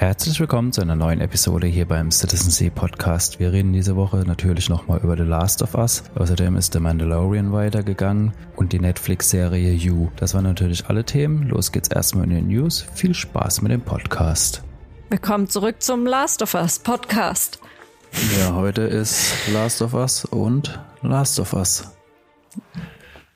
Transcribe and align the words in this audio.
Herzlich 0.00 0.40
willkommen 0.40 0.72
zu 0.72 0.80
einer 0.80 0.96
neuen 0.96 1.20
Episode 1.20 1.66
hier 1.66 1.86
beim 1.86 2.10
Citizen 2.10 2.50
Sea 2.50 2.70
Podcast. 2.70 3.38
Wir 3.38 3.52
reden 3.52 3.74
diese 3.74 3.96
Woche 3.96 4.24
natürlich 4.26 4.70
nochmal 4.70 4.98
über 5.02 5.14
The 5.14 5.24
Last 5.24 5.60
of 5.60 5.74
Us. 5.74 6.04
Außerdem 6.14 6.56
ist 6.56 6.72
The 6.72 6.80
Mandalorian 6.80 7.52
weitergegangen 7.52 8.32
und 8.56 8.72
die 8.72 8.78
Netflix-Serie 8.78 9.74
You. 9.74 10.08
Das 10.16 10.32
waren 10.32 10.44
natürlich 10.44 10.86
alle 10.86 11.04
Themen. 11.04 11.50
Los 11.50 11.70
geht's 11.70 11.90
erstmal 11.90 12.24
in 12.24 12.30
den 12.30 12.46
News. 12.46 12.86
Viel 12.94 13.12
Spaß 13.12 13.60
mit 13.60 13.72
dem 13.72 13.82
Podcast. 13.82 14.62
Willkommen 15.10 15.50
zurück 15.50 15.82
zum 15.82 16.06
Last 16.06 16.40
of 16.40 16.54
Us 16.54 16.78
Podcast. 16.78 17.60
Ja, 18.38 18.54
heute 18.54 18.80
ist 18.80 19.34
Last 19.52 19.82
of 19.82 19.92
Us 19.92 20.24
und 20.24 20.80
Last 21.02 21.38
of 21.38 21.52
Us. 21.52 21.92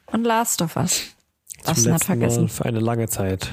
Und 0.06 0.24
Last 0.24 0.62
of 0.62 0.76
Us. 0.76 1.14
Das 1.62 1.82
Zum 1.82 1.92
letzten 1.92 2.18
Mal 2.18 2.48
für 2.48 2.64
eine 2.64 2.80
lange 2.80 3.06
Zeit. 3.06 3.52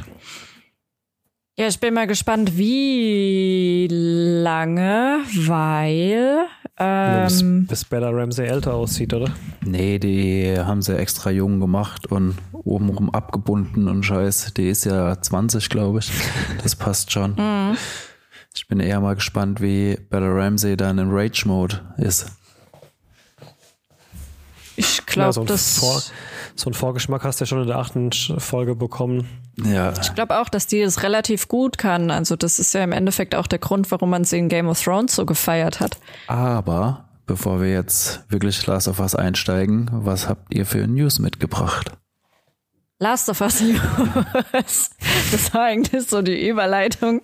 Ja, 1.61 1.67
ich 1.67 1.79
bin 1.79 1.93
mal 1.93 2.07
gespannt, 2.07 2.57
wie 2.57 3.87
lange, 3.87 5.19
weil 5.45 6.47
ähm, 6.75 7.23
bis, 7.25 7.43
bis 7.67 7.85
Bella 7.85 8.09
Ramsey 8.09 8.47
älter 8.47 8.73
aussieht, 8.73 9.13
oder? 9.13 9.29
Nee, 9.63 9.99
die 9.99 10.55
haben 10.57 10.81
sie 10.81 10.97
extra 10.97 11.29
jung 11.29 11.59
gemacht 11.59 12.07
und 12.07 12.35
obenrum 12.51 13.11
abgebunden 13.11 13.87
und 13.87 14.03
scheiß. 14.03 14.55
Die 14.55 14.69
ist 14.69 14.85
ja 14.85 15.21
20, 15.21 15.69
glaube 15.69 15.99
ich. 15.99 16.11
Das 16.63 16.75
passt 16.75 17.11
schon. 17.11 17.35
Mhm. 17.37 17.77
Ich 18.55 18.67
bin 18.67 18.79
eher 18.79 18.99
mal 18.99 19.13
gespannt, 19.13 19.61
wie 19.61 19.99
Bella 20.09 20.33
Ramsey 20.33 20.75
dann 20.75 20.97
in 20.97 21.11
Rage-Mode 21.11 21.79
ist. 21.97 22.25
Ich 24.75 25.05
glaube, 25.05 25.27
ja, 25.27 25.33
so 25.33 25.43
das. 25.43 25.77
Vor, 25.77 26.01
so 26.55 26.67
einen 26.67 26.73
Vorgeschmack 26.73 27.23
hast 27.23 27.39
du 27.39 27.43
ja 27.43 27.47
schon 27.47 27.61
in 27.61 27.67
der 27.67 27.77
achten 27.77 28.11
Folge 28.11 28.75
bekommen. 28.75 29.27
Ja. 29.63 29.93
Ich 30.01 30.13
glaube 30.15 30.39
auch, 30.39 30.49
dass 30.49 30.67
die 30.67 30.81
es 30.81 31.03
relativ 31.03 31.47
gut 31.47 31.77
kann. 31.77 32.11
Also, 32.11 32.35
das 32.35 32.59
ist 32.59 32.73
ja 32.73 32.83
im 32.83 32.91
Endeffekt 32.91 33.35
auch 33.35 33.47
der 33.47 33.59
Grund, 33.59 33.91
warum 33.91 34.09
man 34.09 34.23
sie 34.23 34.39
in 34.39 34.49
Game 34.49 34.67
of 34.67 34.81
Thrones 34.81 35.15
so 35.15 35.25
gefeiert 35.25 35.79
hat. 35.79 35.97
Aber 36.27 37.05
bevor 37.25 37.61
wir 37.61 37.71
jetzt 37.71 38.23
wirklich 38.29 38.65
Last 38.67 38.87
of 38.87 38.99
Us 38.99 39.15
einsteigen, 39.15 39.89
was 39.91 40.27
habt 40.27 40.53
ihr 40.53 40.65
für 40.65 40.87
News 40.87 41.19
mitgebracht? 41.19 41.91
Last 43.01 43.29
of 43.29 43.41
Us 43.41 43.61
News. 43.61 44.91
Das 45.31 45.53
war 45.53 45.63
eigentlich 45.63 46.07
so 46.07 46.21
die 46.21 46.47
Überleitung. 46.47 47.21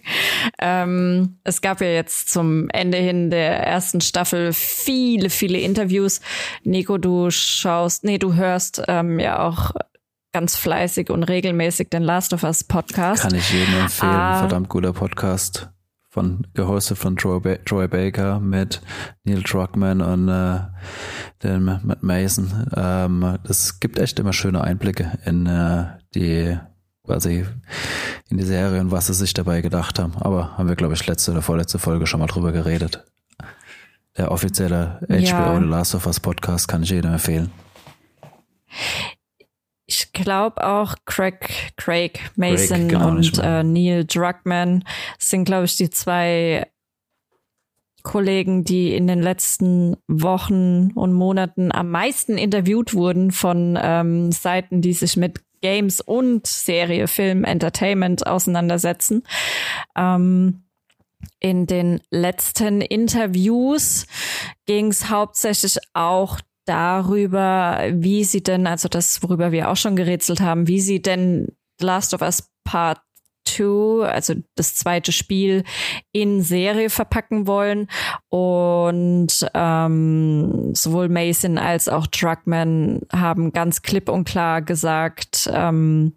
Ähm, 0.60 1.38
es 1.44 1.62
gab 1.62 1.82
ja 1.82 1.88
jetzt 1.88 2.30
zum 2.30 2.70
Ende 2.70 2.98
hin 2.98 3.30
der 3.30 3.68
ersten 3.68 4.02
Staffel 4.02 4.54
viele, 4.54 5.30
viele 5.30 5.60
Interviews. 5.60 6.22
Nico, 6.64 6.98
du 6.98 7.30
schaust, 7.30 8.06
nee, 8.06 8.18
du 8.18 8.34
hörst 8.34 8.82
ähm, 8.88 9.20
ja 9.20 9.46
auch 9.46 9.72
ganz 10.34 10.56
fleißig 10.56 11.10
und 11.10 11.24
regelmäßig 11.24 11.90
den 11.90 12.02
Last 12.02 12.34
of 12.34 12.44
Us 12.44 12.64
Podcast. 12.64 13.22
Kann 13.22 13.36
ich 13.36 13.52
jedem 13.52 13.78
empfehlen. 13.82 14.12
Ah, 14.12 14.40
Verdammt 14.40 14.70
guter 14.70 14.94
Podcast. 14.94 15.70
Von, 16.10 16.48
gehostet 16.54 16.98
von 16.98 17.18
Troy, 17.18 17.40
ba 17.40 17.56
Troy 17.66 17.88
Baker 17.88 18.40
mit 18.40 18.82
Neil 19.24 19.44
Druckmann 19.44 20.02
und 20.02 20.30
äh, 20.30 20.60
den 21.44 21.66
Matt 21.66 22.02
Mason. 22.02 22.68
Ähm, 22.76 23.38
das 23.44 23.80
gibt 23.80 24.00
echt 24.00 24.18
immer 24.18 24.34
schöne 24.34 24.62
Einblicke 24.62 25.20
in 25.26 25.46
äh, 25.46 25.86
die 26.16 26.58
quasi 27.08 27.46
in 28.30 28.38
die 28.38 28.46
Serie 28.46 28.82
und 28.82 28.92
was 28.92 29.08
sie 29.08 29.14
sich 29.14 29.34
dabei 29.34 29.62
gedacht 29.62 30.00
haben. 30.00 30.16
Aber 30.18 30.58
haben 30.58 30.68
wir, 30.68 30.76
glaube 30.76 30.94
ich, 30.94 31.08
letzte 31.08 31.32
oder 31.32 31.42
vorletzte 31.42 31.80
Folge 31.80 32.06
schon 32.06 32.20
mal 32.20 32.28
drüber 32.28 32.52
geredet. 32.52 33.06
Der 34.18 34.32
offizielle 34.32 35.00
HBO 35.08 35.16
ja. 35.16 35.60
The 35.60 35.66
Last 35.66 35.96
of 35.96 36.06
Us 36.06 36.20
Podcast 36.20 36.68
kann 36.68 36.84
ich 36.84 36.90
jedem 36.90 37.14
empfehlen. 37.14 37.52
Ich 39.88 40.12
glaube 40.12 40.68
auch 40.68 40.96
Craig, 41.06 41.74
Craig 41.78 42.20
Mason 42.36 42.88
Craig, 42.88 42.90
genau, 42.90 43.08
und 43.08 43.40
äh, 43.42 43.64
Neil 43.64 44.06
Druckmann 44.06 44.84
sind, 45.18 45.46
glaube 45.46 45.66
ich, 45.66 45.78
die 45.78 45.90
zwei 45.90 46.68
Kollegen, 48.04 48.66
die 48.66 48.94
in 48.94 49.08
den 49.08 49.22
letzten 49.22 49.96
Wochen 50.08 50.92
und 50.94 51.14
Monaten 51.14 51.72
am 51.72 51.90
meisten 51.90 52.38
interviewt 52.38 52.94
wurden 52.94 53.32
von 53.32 53.80
ähm, 53.82 54.32
Seiten, 54.32 54.82
die 54.82 54.94
sich 54.94 55.18
mit 55.18 55.42
Games 55.62 56.02
und 56.02 56.46
Serie, 56.48 57.08
Film, 57.08 57.44
Entertainment 57.44 58.28
auseinandersetzen. 58.28 59.24
Ähm, 59.96 60.64
in 61.40 61.66
den 61.66 62.02
letzten 62.10 62.82
Interviews 62.82 64.06
ging 64.66 64.88
es 64.88 65.10
hauptsächlich 65.10 65.78
auch 65.94 66.40
darüber, 66.68 67.84
wie 67.92 68.24
sie 68.24 68.44
denn, 68.44 68.68
also 68.68 68.88
das, 68.88 69.24
worüber 69.24 69.52
wir 69.52 69.70
auch 69.70 69.78
schon 69.78 69.96
gerätselt 69.96 70.42
haben, 70.42 70.68
wie 70.68 70.82
sie 70.82 71.02
denn 71.02 71.48
Last 71.80 72.14
of 72.14 72.22
Us 72.22 72.50
Part 72.64 73.00
2, 73.48 74.08
also 74.08 74.36
das 74.56 74.76
zweite 74.76 75.12
Spiel, 75.12 75.64
in 76.12 76.42
Serie 76.42 76.90
verpacken 76.90 77.48
wollen. 77.48 77.88
Und 78.30 79.48
ähm, 79.54 80.74
sowohl 80.74 81.10
Mason 81.10 81.58
als 81.58 81.88
auch 81.88 82.08
Druckmann 82.08 83.02
haben 83.12 83.54
ganz 83.54 83.82
klipp 83.82 84.10
und 84.10 84.26
klar 84.28 84.62
gesagt, 84.62 85.50
ähm, 85.54 86.14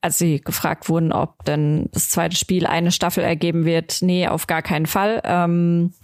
als 0.00 0.18
sie 0.18 0.40
gefragt 0.40 0.88
wurden, 0.88 1.12
ob 1.12 1.44
denn 1.44 1.88
das 1.92 2.10
zweite 2.10 2.36
Spiel 2.36 2.66
eine 2.66 2.92
Staffel 2.92 3.24
ergeben 3.24 3.64
wird, 3.64 3.98
nee, 4.02 4.28
auf 4.28 4.46
gar 4.46 4.62
keinen 4.62 4.86
Fall. 4.86 5.20
Ähm, 5.24 5.94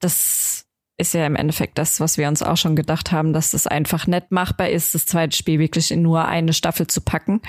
das 0.00 0.65
ist 0.98 1.14
ja 1.14 1.26
im 1.26 1.36
Endeffekt 1.36 1.78
das, 1.78 2.00
was 2.00 2.18
wir 2.18 2.28
uns 2.28 2.42
auch 2.42 2.56
schon 2.56 2.76
gedacht 2.76 3.12
haben, 3.12 3.32
dass 3.32 3.54
es 3.54 3.66
einfach 3.66 4.06
nett 4.06 4.30
machbar 4.30 4.70
ist, 4.70 4.94
das 4.94 5.06
zweite 5.06 5.36
Spiel 5.36 5.58
wirklich 5.58 5.90
in 5.90 6.02
nur 6.02 6.24
eine 6.24 6.52
Staffel 6.52 6.86
zu 6.86 7.00
packen. 7.00 7.42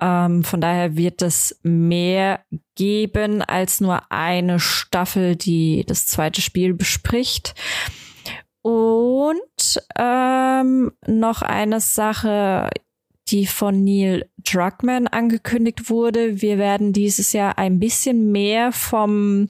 Ähm, 0.00 0.44
von 0.44 0.60
daher 0.60 0.96
wird 0.96 1.22
es 1.22 1.58
mehr 1.62 2.40
geben 2.76 3.42
als 3.42 3.80
nur 3.80 4.10
eine 4.10 4.60
Staffel, 4.60 5.36
die 5.36 5.84
das 5.86 6.06
zweite 6.06 6.40
Spiel 6.40 6.74
bespricht. 6.74 7.54
Und 8.62 9.82
ähm, 9.98 10.92
noch 11.06 11.42
eine 11.42 11.80
Sache, 11.80 12.70
die 13.28 13.46
von 13.46 13.84
Neil 13.84 14.28
Druckmann 14.38 15.06
angekündigt 15.06 15.88
wurde. 15.88 16.40
Wir 16.40 16.58
werden 16.58 16.92
dieses 16.92 17.32
Jahr 17.32 17.58
ein 17.58 17.78
bisschen 17.78 18.32
mehr 18.32 18.72
vom 18.72 19.48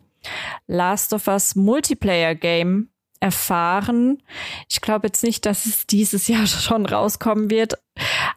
Last 0.67 1.13
of 1.13 1.29
Us 1.29 1.55
Multiplayer 1.55 2.35
Game 2.35 2.91
erfahren. 3.21 4.23
Ich 4.69 4.81
glaube 4.81 5.07
jetzt 5.07 5.23
nicht, 5.23 5.47
dass 5.47 5.67
es 5.67 5.87
dieses 5.87 6.27
Jahr 6.29 6.47
schon 6.47 6.87
rauskommen 6.87 7.51
wird, 7.51 7.75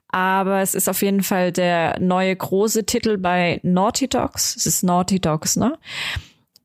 aber 0.09 0.61
es 0.61 0.75
ist 0.75 0.89
auf 0.89 1.01
jeden 1.01 1.23
Fall 1.23 1.51
der 1.51 1.99
neue 1.99 2.35
große 2.35 2.85
Titel 2.85 3.17
bei 3.17 3.59
Naughty 3.63 4.07
Dogs. 4.07 4.55
Es 4.55 4.65
ist 4.65 4.83
Naughty 4.83 5.19
Dogs, 5.19 5.55
ne? 5.55 5.77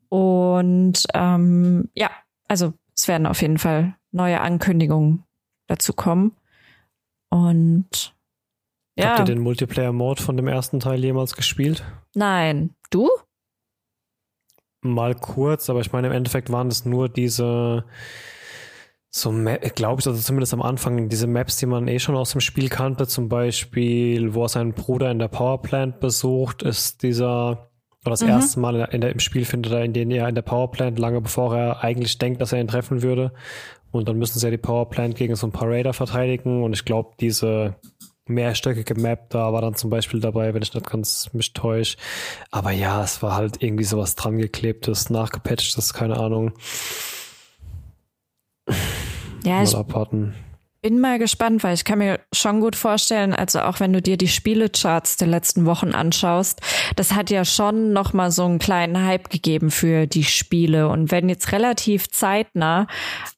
Und 0.09 1.05
ähm, 1.15 1.89
ja, 1.95 2.11
also 2.49 2.75
es 2.97 3.09
werden 3.09 3.27
auf 3.27 3.41
jeden 3.43 3.59
Fall 3.59 3.95
neue 4.11 4.41
Ankündigungen 4.41 5.25
dazu 5.69 5.93
kommen. 5.93 6.37
Und 7.31 8.15
ja. 8.99 9.11
Habt 9.11 9.21
ihr 9.21 9.35
den 9.35 9.43
Multiplayer-Mode 9.43 10.23
von 10.23 10.37
dem 10.37 10.49
ersten 10.49 10.81
Teil 10.81 11.05
jemals 11.05 11.37
gespielt? 11.37 11.85
Nein. 12.15 12.75
Du? 12.91 13.09
Mal 14.83 15.15
kurz, 15.15 15.71
aber 15.71 15.81
ich 15.81 15.93
meine, 15.93 16.09
im 16.09 16.13
Endeffekt 16.13 16.51
waren 16.51 16.69
es 16.69 16.85
nur 16.85 17.09
diese, 17.09 17.85
so, 19.11 19.31
glaube 19.75 20.01
ich, 20.01 20.07
also 20.07 20.15
zumindest 20.15 20.55
am 20.55 20.63
Anfang, 20.63 21.09
diese 21.09 21.27
Maps, 21.27 21.57
die 21.57 21.67
man 21.67 21.89
eh 21.89 21.99
schon 21.99 22.17
aus 22.17 22.33
dem 22.33 22.41
Spiel 22.41 22.69
kannte, 22.69 23.07
zum 23.07 23.29
Beispiel, 23.29 24.35
wo 24.35 24.45
er 24.45 24.49
seinen 24.49 24.73
Bruder 24.73 25.11
in 25.11 25.19
der 25.19 25.29
Powerplant 25.29 26.01
besucht, 26.01 26.63
ist 26.63 27.03
dieser, 27.03 27.71
oder 28.05 28.11
das 28.11 28.23
mhm. 28.23 28.29
erste 28.29 28.61
Mal 28.61 28.89
in 28.93 29.01
der, 29.01 29.13
im 29.13 29.21
Spiel 29.21 29.45
findet 29.45 29.73
er 29.73 29.85
in 29.85 29.93
den 29.93 30.11
er 30.11 30.29
in 30.29 30.35
der 30.35 30.43
Powerplant, 30.43 30.99
lange 30.99 31.21
bevor 31.21 31.57
er 31.57 31.83
eigentlich 31.83 32.19
denkt, 32.19 32.41
dass 32.41 32.53
er 32.53 32.61
ihn 32.61 32.69
treffen 32.69 33.03
würde. 33.03 33.33
Und 33.91 34.09
dann 34.09 34.19
müssen 34.19 34.39
sie 34.39 34.47
ja 34.47 34.51
die 34.51 34.59
Powerplant 34.59 35.17
gegen 35.17 35.35
so 35.35 35.47
ein 35.47 35.53
paar 35.53 35.69
Raider 35.69 35.95
verteidigen. 35.95 36.63
Und 36.63 36.75
ich 36.75 36.85
glaube, 36.85 37.15
diese 37.21 37.77
mehrstöckige 38.29 38.95
Map 38.95 39.31
da 39.31 39.53
war 39.53 39.63
dann 39.63 39.75
zum 39.75 39.91
Beispiel 39.91 40.21
dabei, 40.21 40.55
wenn 40.55 40.63
ich 40.63 40.75
nicht 40.75 40.91
ganz 40.91 41.31
mich 41.33 41.53
täusche. 41.53 41.97
Aber 42.51 42.71
ja, 42.71 43.03
es 43.03 43.23
war 43.23 43.35
halt 43.37 43.63
irgendwie 43.63 43.85
sowas 43.85 44.15
dran 44.15 44.39
geklebtes, 44.39 45.11
nachgepatchtes, 45.11 45.95
keine 45.95 46.17
Ahnung. 46.17 46.53
Ja, 49.45 49.57
mal 49.57 49.65
ich 49.65 49.75
abwarten. 49.75 50.35
bin 50.83 51.01
mal 51.01 51.19
gespannt, 51.19 51.63
weil 51.65 51.75
ich 51.75 51.85
kann 51.85 51.99
mir 51.99 52.21
schon 52.33 52.61
gut 52.61 52.77
vorstellen, 52.77 53.33
also 53.33 53.61
auch 53.61 53.81
wenn 53.81 53.93
du 53.93 54.03
dir 54.03 54.17
die 54.17 54.29
Spielecharts 54.29 55.17
der 55.17 55.29
letzten 55.29 55.65
Wochen 55.65 55.93
anschaust, 55.93 56.61
das 56.97 57.13
hat 57.13 57.31
ja 57.31 57.45
schon 57.45 57.93
noch 57.93 58.13
mal 58.13 58.31
so 58.31 58.45
einen 58.45 58.59
kleinen 58.59 59.07
Hype 59.07 59.31
gegeben 59.31 59.71
für 59.71 60.07
die 60.07 60.25
Spiele 60.25 60.89
und 60.89 61.11
wenn 61.11 61.29
jetzt 61.29 61.53
relativ 61.53 62.11
zeitnah 62.11 62.87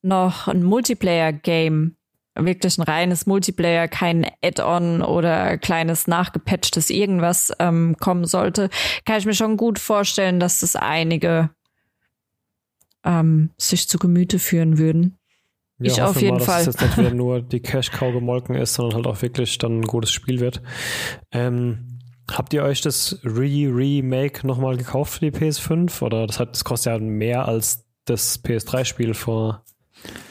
noch 0.02 0.48
ein 0.48 0.62
Multiplayer-Game 0.62 1.96
wirklich 2.44 2.78
ein 2.78 2.82
reines 2.82 3.26
Multiplayer, 3.26 3.88
kein 3.88 4.26
Add-on 4.42 5.02
oder 5.02 5.58
kleines 5.58 6.06
nachgepatchtes 6.06 6.90
irgendwas 6.90 7.52
ähm, 7.58 7.96
kommen 7.98 8.24
sollte, 8.24 8.70
kann 9.04 9.18
ich 9.18 9.26
mir 9.26 9.34
schon 9.34 9.56
gut 9.56 9.78
vorstellen, 9.78 10.40
dass 10.40 10.60
das 10.60 10.76
einige 10.76 11.50
ähm, 13.04 13.50
sich 13.56 13.88
zu 13.88 13.98
Gemüte 13.98 14.38
führen 14.38 14.78
würden. 14.78 15.18
Ja, 15.78 15.92
ich 15.92 16.02
auf 16.02 16.20
jeden 16.20 16.38
mal, 16.38 16.44
Fall. 16.44 16.64
Dass 16.64 16.74
es 16.74 16.80
jetzt 16.80 16.96
nicht 16.96 16.98
wieder 16.98 17.14
nur 17.14 17.40
die 17.40 17.60
Cash-Cow 17.60 18.12
gemolken 18.12 18.54
ist, 18.54 18.74
sondern 18.74 18.96
halt 18.96 19.06
auch 19.06 19.22
wirklich 19.22 19.56
dann 19.58 19.80
ein 19.80 19.86
gutes 19.86 20.12
Spiel 20.12 20.40
wird. 20.40 20.60
Ähm, 21.32 22.00
Habt 22.30 22.52
ihr 22.52 22.62
euch 22.62 22.80
das 22.80 23.18
Re-Remake 23.24 24.46
nochmal 24.46 24.76
gekauft 24.76 25.14
für 25.14 25.30
die 25.30 25.36
PS5? 25.36 26.02
Oder 26.02 26.26
das, 26.26 26.38
hat, 26.38 26.52
das 26.52 26.64
kostet 26.64 26.92
ja 26.92 26.98
mehr 26.98 27.48
als 27.48 27.86
das 28.04 28.42
PS3-Spiel 28.44 29.14
vor. 29.14 29.64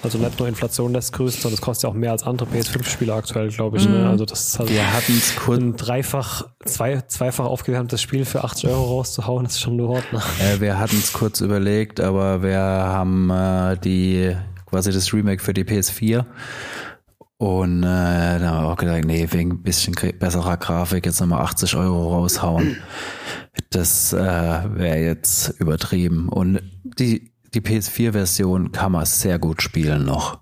Also 0.02 0.18
nicht 0.18 0.40
nur 0.40 0.48
Inflation 0.48 0.94
lässt 0.94 1.14
grüßen, 1.14 1.42
sondern 1.42 1.56
es 1.56 1.62
kostet 1.62 1.84
ja 1.84 1.90
auch 1.90 1.94
mehr 1.94 2.12
als 2.12 2.24
andere 2.24 2.48
PS5-Spiele 2.50 3.14
aktuell, 3.14 3.50
glaube 3.50 3.78
ich. 3.78 3.86
Ne? 3.88 3.98
Mhm. 3.98 4.04
Ne? 4.04 4.10
Also 4.10 4.26
das 4.26 4.48
ist 4.48 4.60
halt 4.60 4.70
Wir 4.70 4.94
hatten 4.94 5.18
es 5.18 5.36
kurz 5.36 5.60
ein 5.62 5.76
dreifach, 5.76 6.48
zwei, 6.66 7.02
zweifach 7.02 7.46
aufgewärmtes 7.46 8.02
Spiel 8.02 8.26
für 8.26 8.44
80 8.44 8.70
Euro 8.70 8.86
rauszuhauen, 8.86 9.44
das 9.44 9.54
ist 9.54 9.62
schon 9.62 9.76
nur 9.76 9.90
Ordner. 9.90 10.24
Äh, 10.40 10.62
wir 10.62 10.80
hatten 10.80 10.98
es 10.98 11.14
kurz 11.14 11.42
überlegt, 11.42 12.00
aber 12.00 12.42
wir 12.42 12.60
haben 12.60 13.30
äh, 13.30 13.78
die 13.78 14.36
quasi 14.66 14.92
das 14.92 15.14
Remake 15.14 15.44
für 15.44 15.54
die 15.54 15.66
PS4 15.66 16.26
und 17.40 17.84
äh, 17.84 17.86
da 17.86 18.40
haben 18.42 18.64
wir 18.66 18.70
auch 18.74 18.76
gedacht, 18.76 19.06
nee, 19.06 19.26
wegen 19.32 19.52
ein 19.52 19.64
bisschen 19.64 19.96
besserer 20.20 20.58
Grafik 20.58 21.06
jetzt 21.06 21.22
nochmal 21.22 21.42
80 21.44 21.74
Euro 21.78 22.14
raushauen. 22.14 22.76
Das 23.70 24.12
äh, 24.12 24.18
wäre 24.18 25.00
jetzt 25.00 25.58
übertrieben. 25.58 26.28
Und 26.28 26.62
die, 26.84 27.29
die 27.54 27.62
PS4-Version 27.62 28.72
kann 28.72 28.92
man 28.92 29.06
sehr 29.06 29.40
gut 29.40 29.62
spielen 29.62 30.06
noch. 30.06 30.40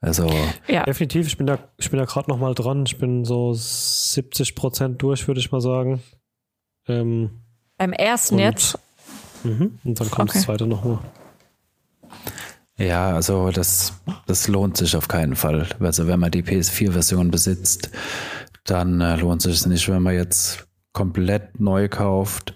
Also 0.00 0.30
ja. 0.68 0.84
definitiv, 0.84 1.26
ich 1.26 1.36
bin 1.36 1.46
da, 1.46 1.58
ich 1.76 1.90
bin 1.90 1.98
da 1.98 2.04
gerade 2.04 2.30
noch 2.30 2.38
mal 2.38 2.54
dran. 2.54 2.84
Ich 2.86 2.98
bin 2.98 3.24
so 3.24 3.52
70 3.52 4.54
Prozent 4.54 5.02
durch, 5.02 5.26
würde 5.26 5.40
ich 5.40 5.50
mal 5.50 5.60
sagen. 5.60 6.02
Ähm, 6.86 7.30
Beim 7.76 7.92
ersten 7.92 8.36
und, 8.36 8.40
jetzt? 8.40 8.78
Mh, 9.42 9.68
und 9.84 10.00
dann 10.00 10.10
kommt 10.10 10.30
okay. 10.30 10.38
das 10.38 10.42
zweite 10.46 10.66
nochmal. 10.66 10.98
Ja, 12.76 13.10
also 13.10 13.50
das, 13.50 13.94
das 14.26 14.46
lohnt 14.46 14.76
sich 14.76 14.94
auf 14.94 15.08
keinen 15.08 15.34
Fall. 15.34 15.66
Also 15.80 16.06
wenn 16.06 16.20
man 16.20 16.30
die 16.30 16.44
PS4-Version 16.44 17.32
besitzt, 17.32 17.90
dann 18.64 19.00
äh, 19.00 19.16
lohnt 19.16 19.42
sich 19.42 19.54
es 19.54 19.66
nicht, 19.66 19.88
wenn 19.88 20.02
man 20.02 20.14
jetzt 20.14 20.68
komplett 20.92 21.58
neu 21.58 21.88
kauft. 21.88 22.54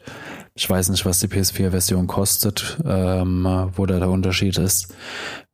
Ich 0.55 0.69
weiß 0.69 0.91
nicht, 0.91 1.07
was 1.07 1.21
die 1.21 1.29
PS4-Version 1.29 2.07
kostet, 2.07 2.79
ähm, 2.85 3.71
wo 3.75 3.87
da 3.87 3.99
der 3.99 4.11
Unterschied 4.11 4.59
ist. 4.59 4.95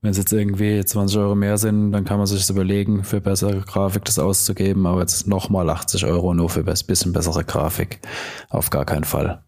Wenn 0.00 0.10
es 0.10 0.16
jetzt 0.16 0.32
irgendwie 0.32 0.84
20 0.84 1.18
Euro 1.18 1.34
mehr 1.36 1.56
sind, 1.56 1.92
dann 1.92 2.04
kann 2.04 2.18
man 2.18 2.26
sich 2.26 2.48
überlegen, 2.50 3.04
für 3.04 3.20
bessere 3.20 3.60
Grafik 3.60 4.04
das 4.04 4.18
auszugeben, 4.18 4.86
aber 4.86 5.00
jetzt 5.00 5.28
nochmal 5.28 5.70
80 5.70 6.04
Euro 6.06 6.34
nur 6.34 6.50
für 6.50 6.60
ein 6.60 6.86
bisschen 6.86 7.12
bessere 7.12 7.44
Grafik. 7.44 8.00
Auf 8.48 8.70
gar 8.70 8.84
keinen 8.84 9.04
Fall. 9.04 9.42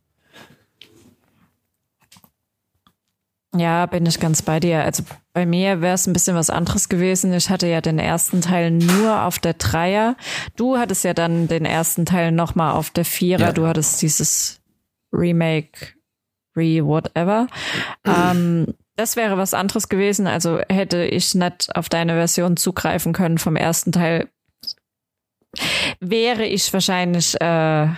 Ja, 3.56 3.86
bin 3.86 4.06
ich 4.06 4.20
ganz 4.20 4.42
bei 4.42 4.60
dir. 4.60 4.84
Also 4.84 5.02
bei 5.32 5.44
mir 5.44 5.80
wäre 5.80 5.94
es 5.94 6.06
ein 6.06 6.12
bisschen 6.12 6.36
was 6.36 6.50
anderes 6.50 6.88
gewesen. 6.88 7.32
Ich 7.32 7.50
hatte 7.50 7.66
ja 7.66 7.80
den 7.80 7.98
ersten 7.98 8.40
Teil 8.40 8.70
nur 8.70 9.22
auf 9.24 9.40
der 9.40 9.54
Dreier. 9.54 10.16
Du 10.54 10.78
hattest 10.78 11.02
ja 11.02 11.14
dann 11.14 11.48
den 11.48 11.64
ersten 11.64 12.06
Teil 12.06 12.30
nochmal 12.30 12.74
auf 12.74 12.90
der 12.90 13.04
Vierer. 13.04 13.46
Ja. 13.46 13.52
Du 13.52 13.66
hattest 13.66 14.00
dieses 14.02 14.59
Remake, 15.12 15.94
Re, 16.56 16.84
whatever. 16.84 17.46
ähm, 18.04 18.74
das 18.96 19.16
wäre 19.16 19.38
was 19.38 19.54
anderes 19.54 19.88
gewesen. 19.88 20.26
Also 20.26 20.60
hätte 20.68 21.04
ich 21.04 21.34
nicht 21.34 21.74
auf 21.74 21.88
deine 21.88 22.12
Version 22.14 22.56
zugreifen 22.56 23.12
können 23.12 23.38
vom 23.38 23.56
ersten 23.56 23.92
Teil, 23.92 24.28
wäre 26.00 26.44
ich 26.44 26.72
wahrscheinlich 26.72 27.40
äh, 27.40 27.88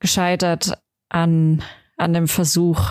gescheitert 0.00 0.72
an, 1.08 1.62
an 1.96 2.12
dem 2.12 2.28
Versuch, 2.28 2.90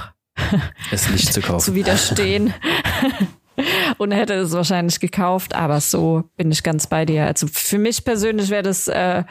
es 0.92 1.10
nicht 1.10 1.34
zu 1.34 1.42
kaufen. 1.42 1.66
zu 1.66 1.76
widerstehen. 1.76 2.54
und 3.98 4.12
hätte 4.12 4.34
es 4.34 4.52
wahrscheinlich 4.54 5.00
gekauft, 5.00 5.54
aber 5.54 5.80
so 5.82 6.24
bin 6.38 6.52
ich 6.52 6.64
ganz 6.64 6.88
bei 6.88 7.06
dir. 7.06 7.26
Also 7.26 7.48
für 7.48 7.78
mich 7.78 8.04
persönlich 8.04 8.50
wäre 8.50 8.64
das 8.64 8.88
äh, 8.88 9.24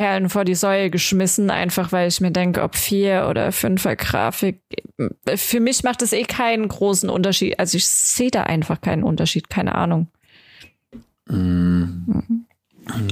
Perlen 0.00 0.30
vor 0.30 0.46
die 0.46 0.54
Säule 0.54 0.88
geschmissen, 0.88 1.50
einfach 1.50 1.92
weil 1.92 2.08
ich 2.08 2.22
mir 2.22 2.30
denke, 2.30 2.62
ob 2.62 2.74
vier 2.74 3.26
oder 3.28 3.52
fünfer 3.52 3.96
Grafik, 3.96 4.62
für 5.36 5.60
mich 5.60 5.84
macht 5.84 6.00
es 6.00 6.14
eh 6.14 6.22
keinen 6.22 6.66
großen 6.68 7.10
Unterschied. 7.10 7.58
Also 7.58 7.76
ich 7.76 7.86
sehe 7.86 8.30
da 8.30 8.44
einfach 8.44 8.80
keinen 8.80 9.02
Unterschied, 9.02 9.50
keine 9.50 9.74
Ahnung. 9.74 10.06
Mm. 11.28 12.44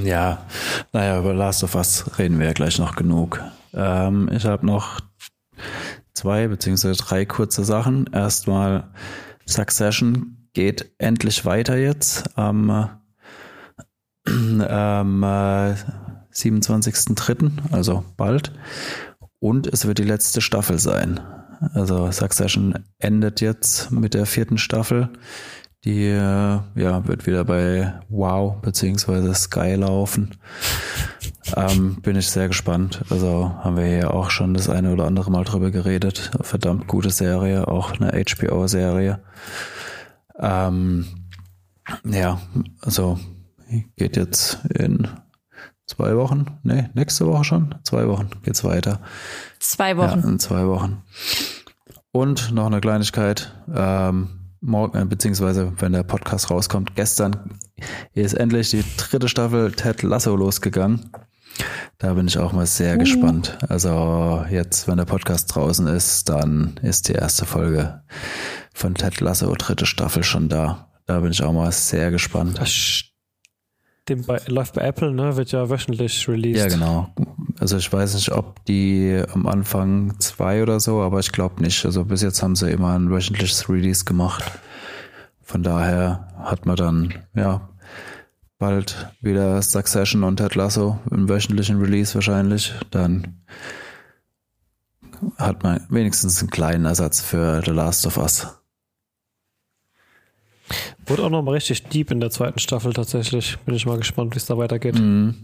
Ja, 0.02 0.46
naja, 0.94 1.18
über 1.18 1.34
Last 1.34 1.62
of 1.62 1.74
Us 1.74 2.18
reden 2.18 2.38
wir 2.38 2.46
ja 2.46 2.52
gleich 2.54 2.78
noch 2.78 2.96
genug. 2.96 3.44
Ähm, 3.74 4.30
ich 4.32 4.46
habe 4.46 4.64
noch 4.64 5.00
zwei 6.14 6.48
beziehungsweise 6.48 7.02
drei 7.02 7.26
kurze 7.26 7.64
Sachen. 7.64 8.08
Erstmal 8.14 8.88
Succession 9.44 10.48
geht 10.54 10.90
endlich 10.96 11.44
weiter 11.44 11.76
jetzt 11.76 12.38
am 12.38 12.88
ähm, 14.26 15.22
äh, 15.22 15.74
27.03., 16.32 17.72
also 17.72 18.04
bald. 18.16 18.52
Und 19.40 19.66
es 19.66 19.86
wird 19.86 19.98
die 19.98 20.04
letzte 20.04 20.40
Staffel 20.40 20.78
sein. 20.78 21.20
Also 21.74 22.10
Succession 22.10 22.84
endet 22.98 23.40
jetzt 23.40 23.90
mit 23.90 24.14
der 24.14 24.26
vierten 24.26 24.58
Staffel. 24.58 25.10
Die 25.84 26.06
äh, 26.06 26.18
ja, 26.74 27.06
wird 27.06 27.26
wieder 27.26 27.44
bei 27.44 27.94
Wow 28.08 28.60
beziehungsweise 28.60 29.32
Sky 29.34 29.74
laufen. 29.74 30.36
Ähm, 31.54 31.98
bin 32.02 32.16
ich 32.16 32.28
sehr 32.28 32.48
gespannt. 32.48 33.04
Also 33.10 33.52
haben 33.60 33.76
wir 33.76 33.86
ja 33.86 34.10
auch 34.10 34.30
schon 34.30 34.54
das 34.54 34.68
eine 34.68 34.92
oder 34.92 35.06
andere 35.06 35.30
Mal 35.30 35.44
drüber 35.44 35.70
geredet. 35.70 36.32
Verdammt 36.40 36.88
gute 36.88 37.10
Serie, 37.10 37.68
auch 37.68 37.92
eine 37.92 38.10
HBO-Serie. 38.12 39.20
Ähm, 40.38 41.06
ja, 42.04 42.40
also 42.80 43.18
geht 43.96 44.16
jetzt 44.16 44.58
in 44.74 45.08
zwei 45.88 46.16
Wochen. 46.16 46.46
Nee, 46.62 46.88
nächste 46.94 47.26
Woche 47.26 47.44
schon. 47.44 47.74
Zwei 47.82 48.06
Wochen 48.06 48.30
geht's 48.44 48.62
weiter. 48.62 49.00
Zwei 49.58 49.96
Wochen. 49.96 50.20
Ja, 50.20 50.28
in 50.28 50.38
zwei 50.38 50.66
Wochen. 50.66 51.02
Und 52.12 52.52
noch 52.52 52.66
eine 52.66 52.80
Kleinigkeit. 52.80 53.52
Ähm, 53.74 54.28
morgen, 54.60 54.98
äh, 54.98 55.04
beziehungsweise 55.04 55.72
wenn 55.78 55.92
der 55.92 56.04
Podcast 56.04 56.50
rauskommt, 56.50 56.94
gestern 56.94 57.58
ist 58.14 58.34
endlich 58.34 58.70
die 58.70 58.84
dritte 58.96 59.28
Staffel 59.28 59.72
Ted 59.72 60.02
Lasso 60.02 60.36
losgegangen. 60.36 61.10
Da 61.98 62.14
bin 62.14 62.28
ich 62.28 62.38
auch 62.38 62.52
mal 62.52 62.66
sehr 62.66 62.94
uh. 62.94 62.98
gespannt. 62.98 63.58
Also 63.68 64.44
jetzt, 64.50 64.86
wenn 64.86 64.98
der 64.98 65.04
Podcast 65.04 65.54
draußen 65.54 65.86
ist, 65.88 66.28
dann 66.28 66.78
ist 66.82 67.08
die 67.08 67.14
erste 67.14 67.46
Folge 67.46 68.02
von 68.72 68.94
Ted 68.94 69.20
Lasso, 69.20 69.52
dritte 69.56 69.86
Staffel 69.86 70.22
schon 70.22 70.48
da. 70.48 70.88
Da 71.06 71.20
bin 71.20 71.32
ich 71.32 71.42
auch 71.42 71.52
mal 71.52 71.72
sehr 71.72 72.10
gespannt. 72.10 72.58
Das 72.58 72.68
stimmt, 74.08 74.26
bei, 74.26 74.40
läuft 74.46 74.74
bei 74.74 74.82
Apple, 74.82 75.12
ne? 75.12 75.36
Wird 75.36 75.52
ja 75.52 75.68
wöchentlich 75.68 76.28
released. 76.28 76.64
Ja, 76.64 76.68
genau. 76.68 77.08
Also 77.60 77.76
ich 77.76 77.92
weiß 77.92 78.14
nicht, 78.14 78.32
ob 78.32 78.64
die 78.64 79.22
am 79.32 79.46
Anfang 79.46 80.18
zwei 80.18 80.62
oder 80.62 80.80
so, 80.80 81.00
aber 81.00 81.20
ich 81.20 81.32
glaube 81.32 81.62
nicht. 81.62 81.84
Also 81.84 82.04
bis 82.04 82.22
jetzt 82.22 82.42
haben 82.42 82.56
sie 82.56 82.70
immer 82.70 82.98
ein 82.98 83.10
wöchentliches 83.10 83.68
Release 83.68 84.04
gemacht. 84.04 84.44
Von 85.42 85.62
daher 85.62 86.28
hat 86.38 86.66
man 86.66 86.76
dann, 86.76 87.14
ja, 87.34 87.68
bald 88.58 89.12
wieder 89.20 89.60
Succession 89.62 90.24
und 90.24 90.36
Ted 90.36 90.54
Lasso 90.54 90.98
im 91.10 91.28
wöchentlichen 91.28 91.80
Release 91.80 92.14
wahrscheinlich. 92.14 92.74
Dann 92.90 93.42
hat 95.36 95.62
man 95.62 95.86
wenigstens 95.90 96.40
einen 96.40 96.50
kleinen 96.50 96.84
Ersatz 96.84 97.20
für 97.20 97.62
The 97.64 97.72
Last 97.72 98.06
of 98.06 98.18
Us. 98.18 98.46
Wurde 101.06 101.24
auch 101.24 101.30
noch 101.30 101.42
mal 101.42 101.52
richtig 101.52 101.84
deep 101.84 102.10
in 102.10 102.20
der 102.20 102.30
zweiten 102.30 102.58
Staffel 102.58 102.92
tatsächlich. 102.92 103.58
Bin 103.60 103.74
ich 103.74 103.86
mal 103.86 103.98
gespannt, 103.98 104.34
wie 104.34 104.38
es 104.38 104.46
da 104.46 104.58
weitergeht. 104.58 104.98
Mhm. 104.98 105.34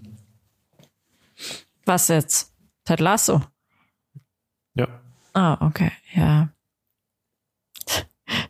Was 1.85 2.09
jetzt? 2.09 2.53
Ted 2.85 3.01
Lasso? 3.01 3.43
Ja. 4.75 4.89
Ah, 5.33 5.67
okay, 5.67 5.91
ja. 6.15 6.51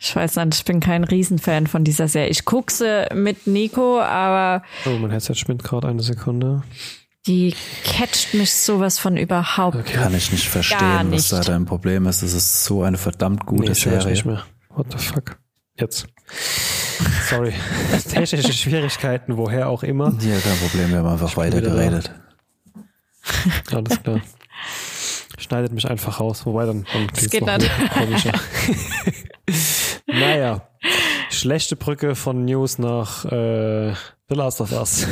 Ich 0.00 0.14
weiß 0.14 0.36
nicht, 0.36 0.54
ich 0.54 0.64
bin 0.64 0.80
kein 0.80 1.04
Riesenfan 1.04 1.66
von 1.66 1.82
dieser 1.82 2.08
Serie. 2.08 2.28
Ich 2.28 2.44
gucke 2.44 2.72
sie 2.72 3.06
mit 3.14 3.46
Nico, 3.46 4.00
aber. 4.00 4.62
Oh, 4.86 4.90
mein 4.90 5.10
Headset 5.10 5.34
spinnt 5.34 5.64
gerade 5.64 5.88
eine 5.88 6.02
Sekunde. 6.02 6.62
Die 7.26 7.54
catcht 7.84 8.34
mich 8.34 8.54
sowas 8.54 8.98
von 8.98 9.16
überhaupt. 9.16 9.76
Okay. 9.76 9.94
Kann 9.94 10.14
ich 10.14 10.30
nicht 10.30 10.46
verstehen, 10.46 11.10
nicht. 11.10 11.30
was 11.32 11.46
da 11.46 11.52
dein 11.52 11.64
Problem 11.64 12.06
ist. 12.06 12.22
Es 12.22 12.34
ist 12.34 12.64
so 12.64 12.82
eine 12.82 12.98
verdammt 12.98 13.46
gute 13.46 13.68
nee, 13.68 13.74
Serie. 13.74 14.10
Nicht 14.10 14.26
mehr. 14.26 14.44
What 14.68 14.92
the 14.92 14.98
fuck? 14.98 15.38
Jetzt. 15.78 16.06
Sorry. 17.28 17.52
Technische 18.10 18.52
Schwierigkeiten, 18.52 19.36
woher 19.36 19.68
auch 19.68 19.82
immer. 19.82 20.16
Ja, 20.20 20.38
kein 20.38 20.58
Problem, 20.58 20.90
wir 20.90 20.98
haben 20.98 21.08
einfach 21.08 21.36
weitergeredet. 21.36 22.10
Alles 23.72 24.02
klar. 24.02 24.20
Schneidet 25.38 25.72
mich 25.72 25.88
einfach 25.88 26.20
raus, 26.20 26.46
wobei 26.46 26.66
dann, 26.66 26.86
dann 26.92 27.06
klingt 27.08 27.22
es 27.22 27.30
geht 27.30 27.44
noch 27.44 27.58
komischer. 27.90 28.32
naja, 30.06 30.68
schlechte 31.30 31.76
Brücke 31.76 32.14
von 32.14 32.44
News 32.44 32.78
nach 32.78 33.24
äh, 33.26 33.92
The 34.28 34.34
Last 34.34 34.60
of 34.60 34.72
Us. 34.72 35.06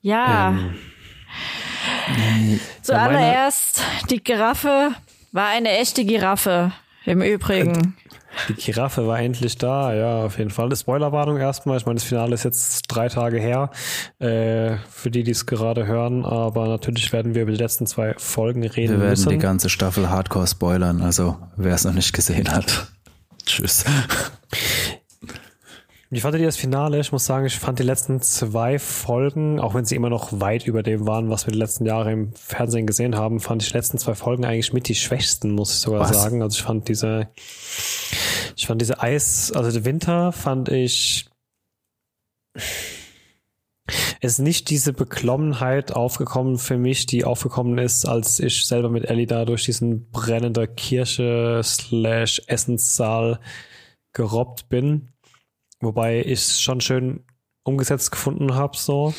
ja. 0.00 0.50
Ähm, 0.50 0.74
Zuallererst, 2.82 3.82
die 4.10 4.22
Giraffe 4.22 4.92
war 5.32 5.48
eine 5.48 5.78
echte 5.78 6.04
Giraffe. 6.04 6.72
Im 7.08 7.22
Übrigen. 7.22 7.96
Die 8.48 8.54
Giraffe 8.54 9.06
war 9.06 9.18
endlich 9.18 9.56
da, 9.56 9.94
ja, 9.94 10.24
auf 10.24 10.38
jeden 10.38 10.50
Fall. 10.50 10.66
Eine 10.66 10.76
Spoilerwarnung 10.76 11.38
erstmal. 11.38 11.78
Ich 11.78 11.86
meine, 11.86 11.96
das 11.96 12.04
Finale 12.04 12.34
ist 12.34 12.44
jetzt 12.44 12.82
drei 12.88 13.08
Tage 13.08 13.38
her, 13.38 13.70
äh, 14.18 14.76
für 14.90 15.10
die, 15.10 15.24
die 15.24 15.30
es 15.30 15.46
gerade 15.46 15.86
hören. 15.86 16.24
Aber 16.24 16.68
natürlich 16.68 17.12
werden 17.12 17.34
wir 17.34 17.42
über 17.42 17.52
die 17.52 17.58
letzten 17.58 17.86
zwei 17.86 18.14
Folgen 18.18 18.64
reden 18.64 18.94
Wir 18.94 19.00
werden 19.00 19.10
müssen. 19.10 19.30
die 19.30 19.38
ganze 19.38 19.68
Staffel 19.70 20.10
Hardcore 20.10 20.46
spoilern, 20.46 21.00
also 21.00 21.38
wer 21.56 21.74
es 21.74 21.84
noch 21.84 21.94
nicht 21.94 22.12
gesehen 22.12 22.52
hat. 22.52 22.88
Tschüss. 23.46 23.84
Wie 26.10 26.20
fandet 26.20 26.40
ihr 26.40 26.46
das 26.46 26.56
Finale? 26.56 27.00
Ich 27.00 27.12
muss 27.12 27.26
sagen, 27.26 27.44
ich 27.44 27.58
fand 27.58 27.78
die 27.78 27.82
letzten 27.82 28.22
zwei 28.22 28.78
Folgen, 28.78 29.60
auch 29.60 29.74
wenn 29.74 29.84
sie 29.84 29.94
immer 29.94 30.08
noch 30.08 30.40
weit 30.40 30.66
über 30.66 30.82
dem 30.82 31.06
waren, 31.06 31.28
was 31.28 31.46
wir 31.46 31.52
die 31.52 31.58
letzten 31.58 31.84
Jahre 31.84 32.12
im 32.12 32.32
Fernsehen 32.32 32.86
gesehen 32.86 33.14
haben, 33.14 33.40
fand 33.40 33.62
ich 33.62 33.68
die 33.68 33.76
letzten 33.76 33.98
zwei 33.98 34.14
Folgen 34.14 34.46
eigentlich 34.46 34.72
mit 34.72 34.88
die 34.88 34.94
schwächsten, 34.94 35.52
muss 35.52 35.74
ich 35.74 35.80
sogar 35.80 36.00
was? 36.00 36.10
sagen. 36.10 36.42
Also 36.42 36.56
ich 36.56 36.62
fand 36.62 36.88
diese, 36.88 37.28
ich 38.56 38.66
fand 38.66 38.80
diese 38.80 39.02
Eis, 39.02 39.52
also 39.52 39.70
der 39.70 39.84
Winter 39.84 40.32
fand 40.32 40.70
ich, 40.70 41.28
es 44.20 44.32
ist 44.32 44.38
nicht 44.38 44.70
diese 44.70 44.94
Beklommenheit 44.94 45.92
aufgekommen 45.92 46.56
für 46.56 46.78
mich, 46.78 47.04
die 47.04 47.26
aufgekommen 47.26 47.76
ist, 47.76 48.06
als 48.06 48.40
ich 48.40 48.64
selber 48.64 48.88
mit 48.88 49.04
Ellie 49.04 49.26
da 49.26 49.44
durch 49.44 49.64
diesen 49.64 50.10
brennender 50.10 50.66
Kirche 50.66 51.60
slash 51.62 52.40
Essenssaal 52.46 53.40
gerobbt 54.14 54.70
bin 54.70 55.10
Wobei 55.80 56.20
ich 56.20 56.40
es 56.40 56.60
schon 56.60 56.80
schön 56.80 57.24
umgesetzt 57.62 58.10
gefunden 58.10 58.54
habe, 58.54 58.76
so. 58.76 59.14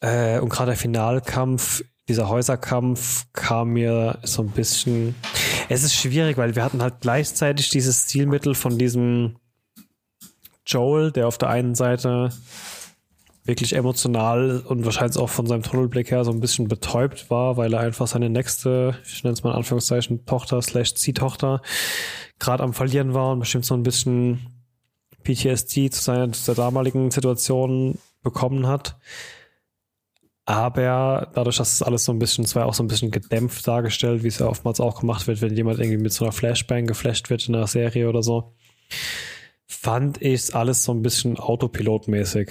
Äh, 0.00 0.38
und 0.38 0.48
gerade 0.48 0.70
der 0.70 0.78
Finalkampf, 0.78 1.84
dieser 2.08 2.28
Häuserkampf 2.28 3.26
kam 3.32 3.70
mir 3.70 4.18
so 4.22 4.42
ein 4.42 4.50
bisschen. 4.50 5.14
Es 5.68 5.82
ist 5.82 5.94
schwierig, 5.94 6.38
weil 6.38 6.56
wir 6.56 6.64
hatten 6.64 6.80
halt 6.80 7.00
gleichzeitig 7.00 7.68
dieses 7.68 8.04
Stilmittel 8.04 8.54
von 8.54 8.78
diesem 8.78 9.36
Joel, 10.66 11.12
der 11.12 11.28
auf 11.28 11.38
der 11.38 11.50
einen 11.50 11.74
Seite 11.74 12.30
wirklich 13.44 13.74
emotional 13.74 14.60
und 14.60 14.84
wahrscheinlich 14.84 15.16
auch 15.18 15.30
von 15.30 15.46
seinem 15.46 15.62
Tunnelblick 15.62 16.10
her 16.10 16.24
so 16.24 16.30
ein 16.30 16.40
bisschen 16.40 16.68
betäubt 16.68 17.30
war, 17.30 17.56
weil 17.56 17.72
er 17.72 17.80
einfach 17.80 18.06
seine 18.06 18.28
nächste, 18.28 18.98
ich 19.10 19.24
nenne 19.24 19.32
es 19.32 19.42
mal 19.42 19.50
in 19.50 19.56
Anführungszeichen, 19.56 20.26
Tochter 20.26 20.60
slash 20.60 20.94
Ziehtochter 20.94 21.62
gerade 22.38 22.62
am 22.62 22.74
Verlieren 22.74 23.14
war 23.14 23.32
und 23.32 23.40
bestimmt 23.40 23.64
so 23.64 23.74
ein 23.74 23.82
bisschen 23.82 24.57
PTSD 25.24 25.90
zu 25.90 26.02
seiner 26.02 26.32
zu 26.32 26.46
der 26.46 26.64
damaligen 26.64 27.10
Situation 27.10 27.98
bekommen 28.22 28.66
hat. 28.66 28.96
Aber 30.44 31.30
dadurch, 31.34 31.58
dass 31.58 31.74
es 31.74 31.82
alles 31.82 32.06
so 32.06 32.12
ein 32.12 32.18
bisschen, 32.18 32.46
zwar 32.46 32.64
auch 32.64 32.72
so 32.72 32.82
ein 32.82 32.88
bisschen 32.88 33.10
gedämpft 33.10 33.68
dargestellt, 33.68 34.22
wie 34.22 34.28
es 34.28 34.38
ja 34.38 34.46
oftmals 34.46 34.80
auch 34.80 35.00
gemacht 35.00 35.26
wird, 35.26 35.42
wenn 35.42 35.54
jemand 35.54 35.78
irgendwie 35.78 35.98
mit 35.98 36.12
so 36.12 36.24
einer 36.24 36.32
Flashbang 36.32 36.86
geflasht 36.86 37.28
wird 37.28 37.46
in 37.48 37.54
einer 37.54 37.66
Serie 37.66 38.08
oder 38.08 38.22
so, 38.22 38.54
fand 39.66 40.22
ich 40.22 40.32
es 40.34 40.54
alles 40.54 40.84
so 40.84 40.92
ein 40.92 41.02
bisschen 41.02 41.38
autopilotmäßig. 41.38 42.50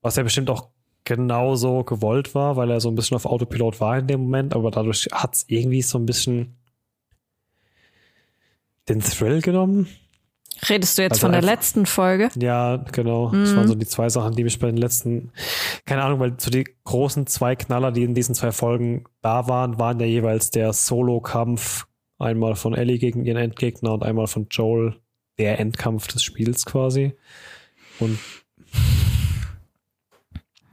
Was 0.00 0.16
ja 0.16 0.22
bestimmt 0.22 0.48
auch 0.48 0.70
genauso 1.04 1.84
gewollt 1.84 2.34
war, 2.34 2.56
weil 2.56 2.70
er 2.70 2.80
so 2.80 2.88
ein 2.88 2.94
bisschen 2.94 3.16
auf 3.16 3.26
Autopilot 3.26 3.78
war 3.78 3.98
in 3.98 4.06
dem 4.06 4.20
Moment, 4.22 4.54
aber 4.54 4.70
dadurch 4.70 5.08
hat 5.12 5.34
es 5.34 5.44
irgendwie 5.48 5.82
so 5.82 5.98
ein 5.98 6.06
bisschen 6.06 6.56
den 8.88 9.00
Thrill 9.00 9.42
genommen. 9.42 9.86
Redest 10.68 10.96
du 10.96 11.02
jetzt 11.02 11.12
also 11.12 11.26
von 11.26 11.32
der 11.32 11.42
letzten 11.42 11.84
Folge? 11.86 12.30
Ja, 12.36 12.76
genau. 12.76 13.30
Mhm. 13.30 13.40
Das 13.40 13.56
waren 13.56 13.68
so 13.68 13.74
die 13.74 13.86
zwei 13.86 14.08
Sachen, 14.08 14.34
die 14.34 14.44
mich 14.44 14.58
bei 14.58 14.68
den 14.68 14.76
letzten, 14.76 15.32
keine 15.84 16.02
Ahnung, 16.02 16.20
weil 16.20 16.34
so 16.38 16.50
die 16.50 16.64
großen 16.84 17.26
zwei 17.26 17.56
Knaller, 17.56 17.92
die 17.92 18.04
in 18.04 18.14
diesen 18.14 18.34
zwei 18.34 18.52
Folgen 18.52 19.04
da 19.20 19.48
waren, 19.48 19.78
waren 19.78 20.00
ja 20.00 20.06
jeweils 20.06 20.50
der 20.50 20.72
Solo-Kampf, 20.72 21.86
einmal 22.18 22.54
von 22.54 22.74
Ellie 22.74 22.98
gegen 22.98 23.24
ihren 23.24 23.36
Endgegner 23.36 23.92
und 23.92 24.04
einmal 24.04 24.26
von 24.26 24.46
Joel, 24.50 24.94
der 25.38 25.58
Endkampf 25.58 26.06
des 26.06 26.22
Spiels 26.22 26.64
quasi. 26.64 27.14
Und 27.98 28.18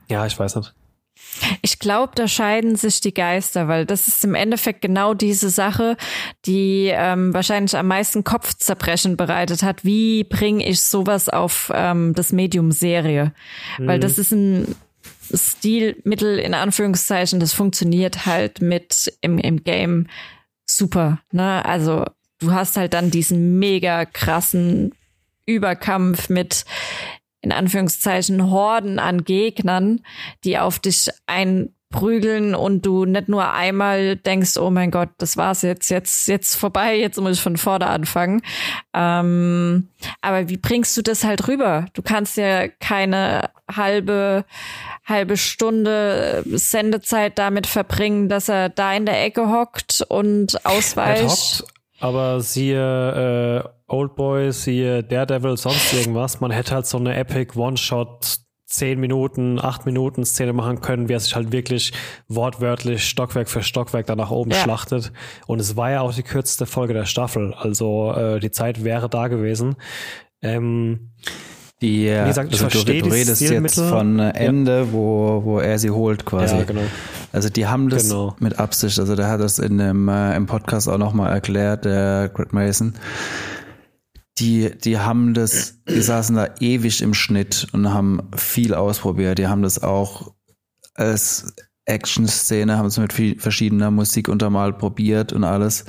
ja, 0.10 0.26
ich 0.26 0.38
weiß 0.38 0.56
nicht. 0.58 0.74
Ich 1.62 1.80
glaube, 1.80 2.14
da 2.16 2.28
scheiden 2.28 2.76
sich 2.76 3.02
die 3.02 3.14
Geister, 3.14 3.68
weil 3.68 3.86
das 3.86 4.08
ist 4.08 4.24
im 4.24 4.36
Endeffekt 4.36 4.82
genau 4.82 5.14
diese 5.14 5.50
Sache, 5.50 5.98
die 6.46 6.92
ähm, 6.94 7.34
wahrscheinlich 7.34 7.76
am 7.76 7.88
meisten 7.88 8.24
Kopfzerbrechen 8.24 9.18
bereitet 9.18 9.64
hat. 9.64 9.84
Wie 9.86 10.24
bringe 10.24 10.68
ich 10.68 10.82
sowas 10.82 11.30
auf 11.30 11.72
ähm, 11.74 12.14
das 12.16 12.32
Medium 12.32 12.72
Serie? 12.72 13.34
Mhm. 13.78 13.88
Weil 13.88 14.00
das 14.00 14.18
ist 14.18 14.32
ein 14.32 14.76
Stilmittel 15.34 16.40
in 16.40 16.54
Anführungszeichen, 16.54 17.40
das 17.40 17.54
funktioniert 17.54 18.26
halt 18.26 18.62
mit 18.62 19.14
im, 19.22 19.38
im 19.38 19.64
Game 19.64 20.08
super. 20.66 21.20
Ne? 21.32 21.64
Also 21.66 22.06
du 22.40 22.52
hast 22.52 22.78
halt 22.78 22.94
dann 22.94 23.12
diesen 23.12 23.60
mega 23.60 24.06
krassen 24.06 24.94
Überkampf 25.46 26.30
mit 26.30 26.66
in 27.42 27.52
Anführungszeichen 27.52 28.50
Horden 28.50 29.00
an 29.00 29.24
Gegnern, 29.24 30.02
die 30.44 30.60
auf 30.60 30.80
dich 30.80 31.10
einprügeln 31.26 32.54
und 32.54 32.86
du 32.86 33.06
nicht 33.06 33.30
nur 33.30 33.52
einmal 33.52 34.16
denkst, 34.16 34.58
oh 34.58 34.70
mein 34.70 34.92
Gott, 34.92 35.10
das 35.18 35.38
war's 35.38 35.64
jetzt, 35.64 35.90
jetzt, 35.90 36.28
jetzt 36.28 36.56
vorbei, 36.56 36.96
jetzt 36.96 37.20
muss 37.20 37.38
ich 37.38 37.42
von 37.42 37.58
vorne 37.58 37.88
anfangen. 37.88 38.42
Ähm, 38.94 39.90
aber 40.22 40.50
wie 40.50 40.58
bringst 40.58 40.96
du 40.98 41.02
das 41.02 41.24
halt 41.24 41.48
rüber? 41.48 41.88
Du 41.94 42.04
kannst 42.04 42.38
ja 42.38 42.68
keine 42.68 43.50
halbe, 43.76 44.46
halbe 45.06 45.36
Stunde 45.36 46.44
Sendezeit 46.46 47.40
damit 47.40 47.66
verbringen, 47.66 48.30
dass 48.30 48.50
er 48.50 48.70
da 48.70 48.94
in 48.94 49.06
der 49.08 49.24
Ecke 49.24 49.50
hockt 49.50 50.06
und 50.08 50.64
ausweicht. 50.66 51.64
Aber 52.00 52.42
siehe 52.42 53.64
äh, 53.64 53.70
Old 53.92 54.16
Boy, 54.16 54.52
siehe 54.52 55.04
Daredevil, 55.04 55.58
sonst 55.58 55.94
irgendwas. 55.94 56.40
Man 56.40 56.52
hätte 56.52 56.76
halt 56.76 56.88
so 56.88 56.98
eine 56.98 57.16
Epic 57.16 57.60
One-Shot 57.60 58.38
10 58.68 59.00
Minuten, 59.00 59.60
8 59.60 59.86
Minuten 59.86 60.24
Szene 60.24 60.54
machen 60.54 60.80
können, 60.80 61.10
wie 61.10 61.14
er 61.14 61.20
sich 61.20 61.36
halt 61.36 61.52
wirklich 61.52 61.92
wortwörtlich 62.30 63.04
Stockwerk 63.04 63.50
für 63.50 63.64
Stockwerk 63.64 64.06
da 64.06 64.16
nach 64.16 64.32
oben 64.32 64.52
ja. 64.52 64.58
schlachtet. 64.58 65.12
Und 65.46 65.60
es 65.60 65.76
war 65.76 65.92
ja 65.92 66.02
auch 66.02 66.14
die 66.14 66.24
kürzeste 66.24 66.66
Folge 66.66 66.94
der 66.94 67.06
Staffel. 67.06 67.54
Also 67.54 68.14
äh, 68.14 68.40
die 68.40 68.52
Zeit 68.52 68.84
wäre 68.86 69.10
da 69.10 69.28
gewesen. 69.28 69.76
Ähm, 70.42 71.12
die, 71.82 72.06
wie 72.06 72.28
gesagt, 72.28 72.52
also 72.54 72.68
du, 72.68 72.84
du 72.84 73.10
redest 73.10 73.42
jetzt 73.42 73.80
von 73.80 74.20
Ende, 74.20 74.82
ja. 74.82 74.94
wo, 74.94 75.42
wo 75.44 75.60
er 75.60 75.80
sie 75.80 75.90
holt 75.90 76.26
quasi. 76.26 76.56
Ja, 76.56 76.64
genau. 76.64 76.82
Also 77.34 77.50
die 77.50 77.68
haben 77.68 77.90
das 77.90 78.10
genau. 78.10 78.36
mit 78.40 78.60
Absicht, 78.60 79.00
also 79.00 79.16
der 79.16 79.28
hat 79.28 79.42
das 79.42 79.58
in 79.58 79.80
dem, 79.80 80.08
äh, 80.08 80.36
im 80.36 80.46
Podcast 80.46 80.88
auch 80.88 80.98
nochmal 80.98 81.34
erklärt, 81.34 81.86
der 81.86 82.30
Greg 82.30 82.54
Mason. 82.54 82.94
Die, 84.42 84.72
die 84.78 84.98
haben 84.98 85.34
das, 85.34 85.84
die 85.88 86.02
saßen 86.02 86.36
da 86.36 86.56
ewig 86.60 87.02
im 87.02 87.14
Schnitt 87.14 87.68
und 87.72 87.94
haben 87.94 88.30
viel 88.36 88.74
ausprobiert. 88.74 89.38
Die 89.38 89.48
haben 89.48 89.62
das 89.62 89.82
auch 89.82 90.34
als 90.96 91.54
Action-Szene, 91.86 92.78
haben 92.78 92.88
es 92.88 92.98
mit 92.98 93.14
viel 93.14 93.40
verschiedener 93.40 93.92
Musik 93.92 94.28
untermalt 94.28 94.80
probiert 94.80 95.32
und 95.32 95.44
alles. 95.44 95.86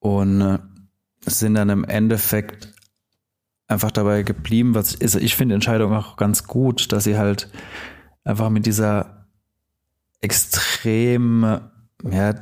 Und 0.00 0.40
äh, 0.40 0.58
sind 1.24 1.54
dann 1.54 1.68
im 1.70 1.84
Endeffekt 1.84 2.74
einfach 3.68 3.90
dabei 3.90 4.22
geblieben, 4.22 4.74
was 4.74 4.94
ist, 4.94 5.14
ich 5.14 5.36
finde 5.36 5.54
Entscheidung 5.54 5.92
auch 5.94 6.16
ganz 6.16 6.44
gut, 6.44 6.92
dass 6.92 7.04
sie 7.04 7.16
halt 7.16 7.48
einfach 8.24 8.50
mit 8.50 8.66
dieser 8.66 9.28
extrem, 10.20 11.60
ja, 12.04 12.34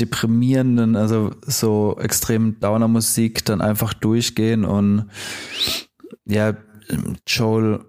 deprimierenden, 0.00 0.96
also 0.96 1.30
so 1.42 1.96
extrem 2.00 2.58
Downer-Musik 2.60 3.44
dann 3.44 3.60
einfach 3.60 3.94
durchgehen 3.94 4.64
und 4.64 5.10
ja, 6.24 6.54
Joel 7.26 7.80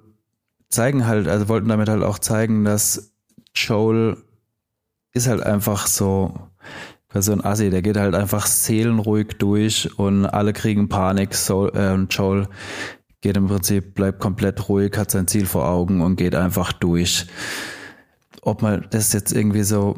zeigen 0.69 1.05
halt, 1.05 1.27
also 1.27 1.47
wollten 1.47 1.69
damit 1.69 1.89
halt 1.89 2.03
auch 2.03 2.19
zeigen, 2.19 2.65
dass 2.65 3.13
Joel 3.55 4.17
ist 5.13 5.27
halt 5.27 5.43
einfach 5.43 5.87
so, 5.87 6.39
so 7.13 7.31
ein 7.33 7.43
Assi, 7.43 7.69
der 7.69 7.81
geht 7.81 7.97
halt 7.97 8.15
einfach 8.15 8.45
seelenruhig 8.45 9.37
durch 9.37 9.97
und 9.99 10.25
alle 10.25 10.53
kriegen 10.53 10.87
Panik. 10.87 11.35
So, 11.35 11.69
äh, 11.71 11.95
Joel 12.09 12.47
geht 13.19 13.35
im 13.35 13.47
Prinzip, 13.47 13.93
bleibt 13.95 14.19
komplett 14.19 14.69
ruhig, 14.69 14.97
hat 14.97 15.11
sein 15.11 15.27
Ziel 15.27 15.45
vor 15.45 15.67
Augen 15.67 16.01
und 16.01 16.15
geht 16.15 16.35
einfach 16.35 16.71
durch 16.71 17.27
ob 18.41 18.61
man 18.61 18.87
das 18.89 19.13
jetzt 19.13 19.31
irgendwie 19.31 19.63
so, 19.63 19.95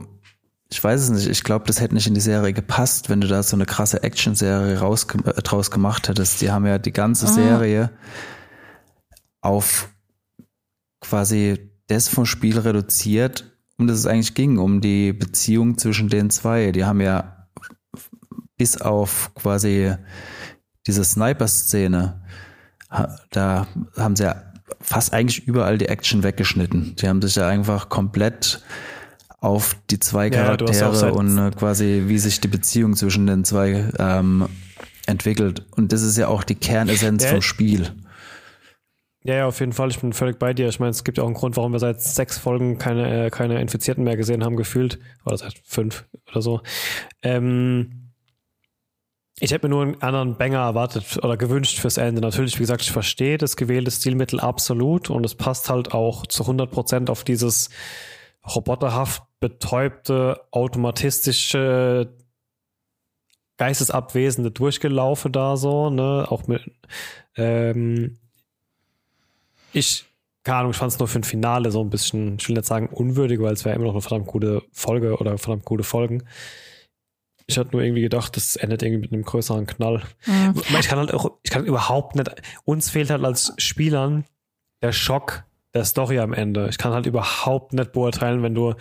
ich 0.73 0.83
weiß 0.83 1.01
es 1.01 1.09
nicht, 1.11 1.27
ich 1.27 1.43
glaube, 1.43 1.65
das 1.67 1.79
hätte 1.79 1.93
nicht 1.93 2.07
in 2.07 2.15
die 2.15 2.19
Serie 2.19 2.51
gepasst, 2.51 3.07
wenn 3.07 3.21
du 3.21 3.27
da 3.27 3.43
so 3.43 3.55
eine 3.55 3.67
krasse 3.67 4.01
Action-Serie 4.01 4.79
raus, 4.79 5.05
äh, 5.23 5.41
draus 5.43 5.69
gemacht 5.69 6.09
hättest. 6.09 6.41
Die 6.41 6.49
haben 6.49 6.65
ja 6.65 6.79
die 6.79 6.91
ganze 6.91 7.27
ah. 7.27 7.29
Serie 7.29 7.91
auf 9.41 9.89
quasi 10.99 11.69
das 11.85 12.07
vom 12.07 12.25
Spiel 12.25 12.57
reduziert, 12.57 13.55
um 13.77 13.85
das 13.85 13.99
es 13.99 14.07
eigentlich 14.07 14.33
ging, 14.33 14.57
um 14.57 14.81
die 14.81 15.13
Beziehung 15.13 15.77
zwischen 15.77 16.09
den 16.09 16.31
zwei. 16.31 16.71
Die 16.71 16.85
haben 16.85 17.01
ja 17.01 17.47
bis 18.57 18.81
auf 18.81 19.29
quasi 19.35 19.93
diese 20.87 21.03
Sniper-Szene, 21.03 22.23
da 23.29 23.67
haben 23.95 24.15
sie 24.15 24.23
ja 24.23 24.41
fast 24.81 25.13
eigentlich 25.13 25.47
überall 25.47 25.77
die 25.77 25.87
Action 25.87 26.23
weggeschnitten. 26.23 26.95
Die 26.95 27.07
haben 27.07 27.21
sich 27.21 27.35
ja 27.35 27.47
einfach 27.47 27.89
komplett 27.89 28.63
auf 29.43 29.75
die 29.89 29.99
zwei 29.99 30.29
Charaktere 30.29 30.95
ja, 30.95 31.09
und 31.09 31.37
äh, 31.37 31.51
quasi 31.51 32.03
wie 32.05 32.17
sich 32.17 32.39
die 32.39 32.47
Beziehung 32.47 32.95
zwischen 32.95 33.27
den 33.27 33.43
zwei 33.43 33.89
ähm, 33.99 34.47
entwickelt. 35.05 35.65
Und 35.71 35.91
das 35.91 36.01
ist 36.01 36.17
ja 36.17 36.29
auch 36.29 36.45
die 36.45 36.55
Kernessenz 36.55 37.25
ja. 37.25 37.31
vom 37.31 37.41
Spiel. 37.41 37.91
Ja, 39.25 39.35
ja, 39.35 39.47
auf 39.47 39.59
jeden 39.59 39.73
Fall. 39.73 39.89
Ich 39.89 39.99
bin 39.99 40.13
völlig 40.13 40.39
bei 40.39 40.53
dir. 40.53 40.69
Ich 40.69 40.79
meine, 40.79 40.91
es 40.91 41.03
gibt 41.03 41.17
ja 41.17 41.25
auch 41.25 41.27
einen 41.27 41.35
Grund, 41.35 41.57
warum 41.57 41.73
wir 41.73 41.79
seit 41.79 42.01
sechs 42.01 42.37
Folgen 42.37 42.77
keine, 42.77 43.25
äh, 43.25 43.29
keine 43.31 43.59
Infizierten 43.59 44.05
mehr 44.05 44.15
gesehen 44.15 44.45
haben, 44.45 44.55
gefühlt. 44.55 44.97
Oder 45.25 45.37
seit 45.37 45.55
fünf 45.65 46.05
oder 46.31 46.41
so. 46.41 46.61
Ähm, 47.21 48.13
ich 49.41 49.51
hätte 49.51 49.67
mir 49.67 49.75
nur 49.75 49.83
einen 49.83 50.01
anderen 50.01 50.37
Banger 50.37 50.59
erwartet 50.59 51.19
oder 51.21 51.35
gewünscht 51.35 51.79
fürs 51.79 51.97
Ende. 51.97 52.21
Natürlich, 52.21 52.55
wie 52.59 52.63
gesagt, 52.63 52.81
ich 52.81 52.91
verstehe 52.91 53.37
das 53.37 53.57
gewählte 53.57 53.91
Stilmittel 53.91 54.39
absolut 54.39 55.09
und 55.09 55.25
es 55.25 55.35
passt 55.35 55.69
halt 55.69 55.93
auch 55.93 56.25
zu 56.27 56.43
100 56.43 56.71
Prozent 56.71 57.09
auf 57.09 57.25
dieses 57.25 57.69
roboterhaft 58.45 59.23
betäubte, 59.43 60.39
automatistische, 60.51 62.15
geistesabwesende 63.57 64.51
Durchgelaufe 64.51 65.29
da 65.29 65.57
so, 65.57 65.89
ne, 65.89 66.25
auch 66.29 66.47
mit, 66.47 66.61
ähm, 67.35 68.19
ich, 69.73 70.05
keine 70.43 70.59
Ahnung, 70.59 70.71
ich 70.71 70.77
fand 70.77 70.93
es 70.93 70.99
nur 70.99 71.09
für 71.09 71.19
ein 71.19 71.25
Finale 71.25 71.71
so 71.71 71.81
ein 71.81 71.89
bisschen, 71.89 72.37
ich 72.39 72.47
will 72.47 72.55
nicht 72.55 72.65
sagen 72.65 72.87
unwürdig, 72.87 73.41
weil 73.41 73.51
es 73.51 73.65
wäre 73.65 73.75
immer 73.75 73.83
noch 73.83 73.91
eine 73.91 74.01
verdammt 74.01 74.27
gute 74.27 74.63
Folge 74.71 75.17
oder 75.17 75.37
verdammt 75.37 75.65
gute 75.65 75.83
Folgen. 75.83 76.23
Ich 77.45 77.57
hatte 77.57 77.71
nur 77.73 77.81
irgendwie 77.81 78.03
gedacht, 78.03 78.37
das 78.37 78.55
endet 78.55 78.81
irgendwie 78.81 79.01
mit 79.01 79.11
einem 79.11 79.23
größeren 79.23 79.65
Knall. 79.65 80.03
Mhm. 80.25 80.53
Ich 80.79 80.87
kann 80.87 80.99
halt 80.99 81.13
auch, 81.13 81.31
ich 81.43 81.51
kann 81.51 81.65
überhaupt 81.65 82.15
nicht, 82.15 82.31
uns 82.63 82.89
fehlt 82.89 83.09
halt 83.09 83.25
als 83.25 83.51
Spielern 83.57 84.23
der 84.81 84.93
Schock 84.93 85.43
der 85.73 85.85
Story 85.85 86.19
am 86.19 86.33
Ende. 86.33 86.67
Ich 86.69 86.77
kann 86.77 86.93
halt 86.93 87.05
überhaupt 87.05 87.73
nicht 87.73 87.91
beurteilen, 87.91 88.43
wenn 88.43 88.55
du 88.55 88.75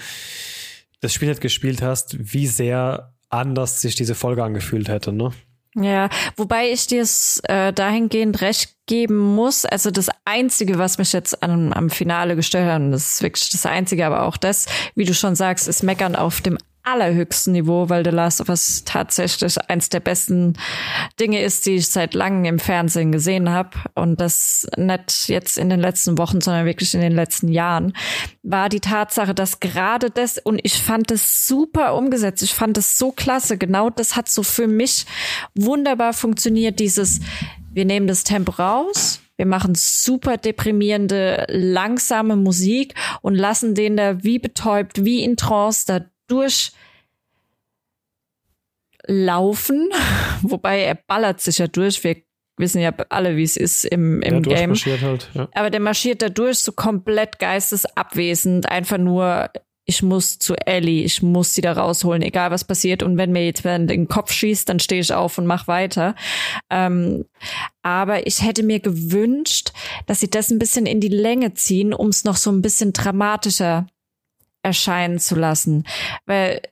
das 1.01 1.13
Spiel 1.13 1.29
nicht 1.29 1.41
gespielt 1.41 1.83
hast, 1.83 2.17
wie 2.33 2.47
sehr 2.47 3.15
anders 3.29 3.81
sich 3.81 3.95
diese 3.95 4.15
Folge 4.15 4.45
angefühlt 4.45 4.89
hätte, 4.89 5.13
ne? 5.13 5.33
Ja, 5.75 6.11
wobei 6.37 6.71
ich 6.71 6.87
dir 6.87 7.01
es 7.01 7.41
äh, 7.45 7.73
dahingehend 7.73 8.43
recht 8.43 8.77
geben 8.87 9.17
muss. 9.19 9.65
Also 9.65 9.91
das 9.91 10.11
Einzige, 10.27 10.77
was 10.77 10.99
mich 10.99 11.15
jetzt 11.15 11.43
an, 11.43 11.73
am 11.73 11.89
Finale 11.89 12.37
gestört 12.37 12.71
hat, 12.71 12.81
und 12.83 12.93
das 12.93 13.15
ist 13.15 13.23
wirklich 13.23 13.49
das 13.49 13.65
Einzige, 13.65 14.05
aber 14.05 14.25
auch 14.25 14.37
das, 14.37 14.67
wie 14.95 15.07
du 15.07 15.15
schon 15.15 15.35
sagst, 15.35 15.69
ist 15.69 15.83
Meckern 15.83 16.15
auf 16.15 16.43
dem 16.43 16.59
allerhöchsten 16.83 17.53
Niveau, 17.53 17.89
weil 17.89 18.05
The 18.05 18.11
Last 18.11 18.41
of 18.41 18.49
Us 18.49 18.83
tatsächlich 18.85 19.57
eins 19.69 19.89
der 19.89 20.01
besten 20.01 20.55
Dinge 21.21 21.43
ist, 21.43 21.67
die 21.67 21.77
ich 21.77 21.89
seit 21.89 22.15
langem 22.15 22.45
im 22.45 22.59
Fernsehen 22.59 23.12
gesehen 23.12 23.51
habe. 23.51 23.71
Und 23.95 24.21
das 24.21 24.67
nicht 24.77 25.29
jetzt 25.29 25.59
in 25.59 25.71
den 25.71 25.81
letzten 25.81 26.19
Wochen, 26.19 26.41
sondern 26.41 26.67
wirklich 26.67 26.95
in 26.95 27.01
den 27.01 27.12
letzten 27.12 27.49
Jahren, 27.49 27.93
war 28.43 28.69
die 28.69 28.81
Tatsache, 28.81 29.35
dass 29.35 29.61
gerade 29.61 30.11
das, 30.11 30.39
und 30.39 30.61
ich 30.65 30.83
fand 30.83 31.11
es 31.11 31.47
super 31.47 31.95
umgesetzt, 31.95 32.43
ich 32.43 32.55
fand 32.55 32.77
es 32.79 32.99
so 32.99 33.12
klasse, 33.12 33.59
genau 33.59 33.91
das 33.91 34.17
hat 34.17 34.29
so 34.29 34.43
für 34.43 34.67
mich 34.67 35.07
wunderbar 35.55 36.12
funktioniert, 36.12 36.81
dieses, 36.81 37.21
wir 37.73 37.85
nehmen 37.85 38.07
das 38.07 38.25
Tempo 38.25 38.53
raus, 38.53 39.21
wir 39.37 39.47
machen 39.47 39.75
super 39.75 40.37
deprimierende, 40.37 41.47
langsame 41.49 42.37
Musik 42.37 42.95
und 43.23 43.35
lassen 43.35 43.75
den 43.75 43.97
da 43.97 44.23
wie 44.23 44.39
betäubt, 44.39 45.05
wie 45.05 45.25
in 45.25 45.37
Trance 45.37 45.85
da 45.87 46.01
durchlaufen, 49.07 49.91
wobei 50.43 50.81
er 50.83 50.95
ballert 50.95 51.41
sich 51.41 51.59
ja 51.59 51.67
durch. 51.67 52.03
Wir 52.05 52.17
wissen 52.57 52.81
ja 52.81 52.93
alle, 53.09 53.37
wie 53.37 53.43
es 53.43 53.57
ist 53.57 53.85
im, 53.85 54.23
im 54.23 54.37
ja, 54.37 54.41
Game. 54.41 54.75
Halt, 54.75 55.31
ja. 55.35 55.49
Aber 55.55 55.71
der 55.71 55.81
marschiert 55.81 56.23
da 56.23 56.29
durch 56.29 56.59
so 56.59 56.73
komplett 56.73 57.39
geistesabwesend, 57.39 58.69
einfach 58.69 58.99
nur 58.99 59.51
ich 59.85 60.03
muss 60.03 60.39
zu 60.39 60.55
Ellie, 60.55 61.05
ich 61.05 61.23
muss 61.23 61.55
sie 61.55 61.61
da 61.61 61.73
rausholen, 61.73 62.23
egal 62.23 62.51
was 62.51 62.65
passiert. 62.65 63.03
Und 63.03 63.17
wenn 63.17 63.33
mir 63.33 63.45
jetzt 63.45 63.65
in 63.65 63.89
den 63.89 64.07
Kopf 64.07 64.33
schießt, 64.33 64.69
dann 64.69 64.79
stehe 64.79 65.01
ich 65.01 65.12
auf 65.12 65.39
und 65.39 65.47
mach 65.47 65.67
weiter. 65.67 66.15
Ähm, 66.71 67.25
aber 67.83 68.27
ich 68.27 68.43
hätte 68.43 68.62
mir 68.62 68.79
gewünscht, 68.79 69.73
dass 70.07 70.21
sie 70.21 70.31
das 70.31 70.51
ein 70.51 70.61
bisschen 70.61 70.87
in 70.87 71.01
die 71.01 71.09
Länge 71.09 71.55
ziehen, 71.55 71.93
um 71.93 72.09
es 72.09 72.25
noch 72.25 72.37
so 72.37 72.51
ein 72.53 72.62
bisschen 72.62 72.93
dramatischer 72.93 73.87
erscheinen 74.62 75.19
zu 75.19 75.35
lassen. 75.35 75.85
Weil 76.26 76.62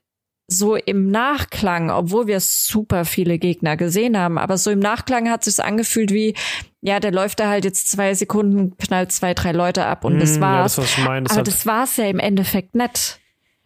so 0.47 0.75
im 0.75 1.09
Nachklang, 1.09 1.89
obwohl 1.89 2.27
wir 2.27 2.39
super 2.39 3.05
viele 3.05 3.39
Gegner 3.39 3.77
gesehen 3.77 4.17
haben, 4.17 4.37
aber 4.37 4.57
so 4.57 4.69
im 4.69 4.79
Nachklang 4.79 5.29
hat 5.29 5.47
es 5.47 5.55
sich 5.55 5.63
angefühlt 5.63 6.11
wie, 6.11 6.35
ja, 6.81 6.99
der 6.99 7.11
läuft 7.11 7.39
da 7.39 7.49
halt 7.49 7.63
jetzt 7.63 7.89
zwei 7.89 8.13
Sekunden, 8.13 8.75
knallt 8.77 9.11
zwei, 9.11 9.33
drei 9.33 9.53
Leute 9.53 9.85
ab 9.85 10.03
und 10.03 10.17
mm, 10.17 10.19
das 10.19 10.41
war's. 10.41 10.75
Ja, 10.75 10.83
das, 10.83 10.97
ich 10.97 11.05
meine, 11.05 11.27
das 11.27 11.37
aber 11.37 11.43
das 11.43 11.65
war's 11.65 11.97
ja 11.97 12.05
im 12.05 12.19
Endeffekt 12.19 12.75
nicht. 12.75 13.19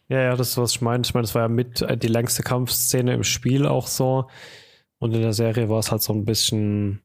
Ja, 0.09 0.21
ja, 0.21 0.35
das 0.35 0.49
ist, 0.49 0.57
was 0.57 0.71
ich 0.73 0.81
meine. 0.81 1.03
Ich 1.03 1.13
meine, 1.13 1.23
das 1.23 1.33
war 1.33 1.43
ja 1.43 1.47
mit 1.47 1.81
äh, 1.81 1.97
die 1.97 2.07
längste 2.07 2.43
Kampfszene 2.43 3.13
im 3.13 3.23
Spiel 3.23 3.65
auch 3.65 3.87
so. 3.87 4.27
Und 4.99 5.13
in 5.13 5.21
der 5.21 5.33
Serie 5.33 5.69
war 5.69 5.79
es 5.79 5.91
halt 5.91 6.03
so 6.03 6.13
ein 6.13 6.25
bisschen, 6.25 7.01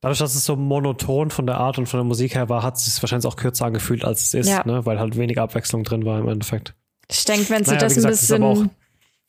Dadurch, 0.00 0.18
dass 0.18 0.34
es 0.34 0.44
so 0.44 0.54
monoton 0.54 1.30
von 1.30 1.46
der 1.46 1.58
Art 1.58 1.78
und 1.78 1.86
von 1.86 1.98
der 1.98 2.04
Musik 2.04 2.34
her 2.34 2.48
war, 2.48 2.62
hat 2.62 2.76
es 2.76 2.84
sich 2.84 3.02
wahrscheinlich 3.02 3.26
auch 3.26 3.36
kürzer 3.36 3.66
angefühlt, 3.66 4.04
als 4.04 4.22
es 4.22 4.34
ist, 4.34 4.48
ja. 4.48 4.64
ne? 4.64 4.86
weil 4.86 5.00
halt 5.00 5.16
wenig 5.16 5.40
Abwechslung 5.40 5.82
drin 5.82 6.04
war 6.04 6.20
im 6.20 6.28
Endeffekt. 6.28 6.74
Ich 7.10 7.24
denke, 7.24 7.50
wenn 7.50 7.64
sie 7.64 7.70
naja, 7.72 7.80
das 7.80 7.94
gesagt, 7.94 8.14
ein 8.14 8.18
bisschen 8.18 8.42
auch, 8.42 8.62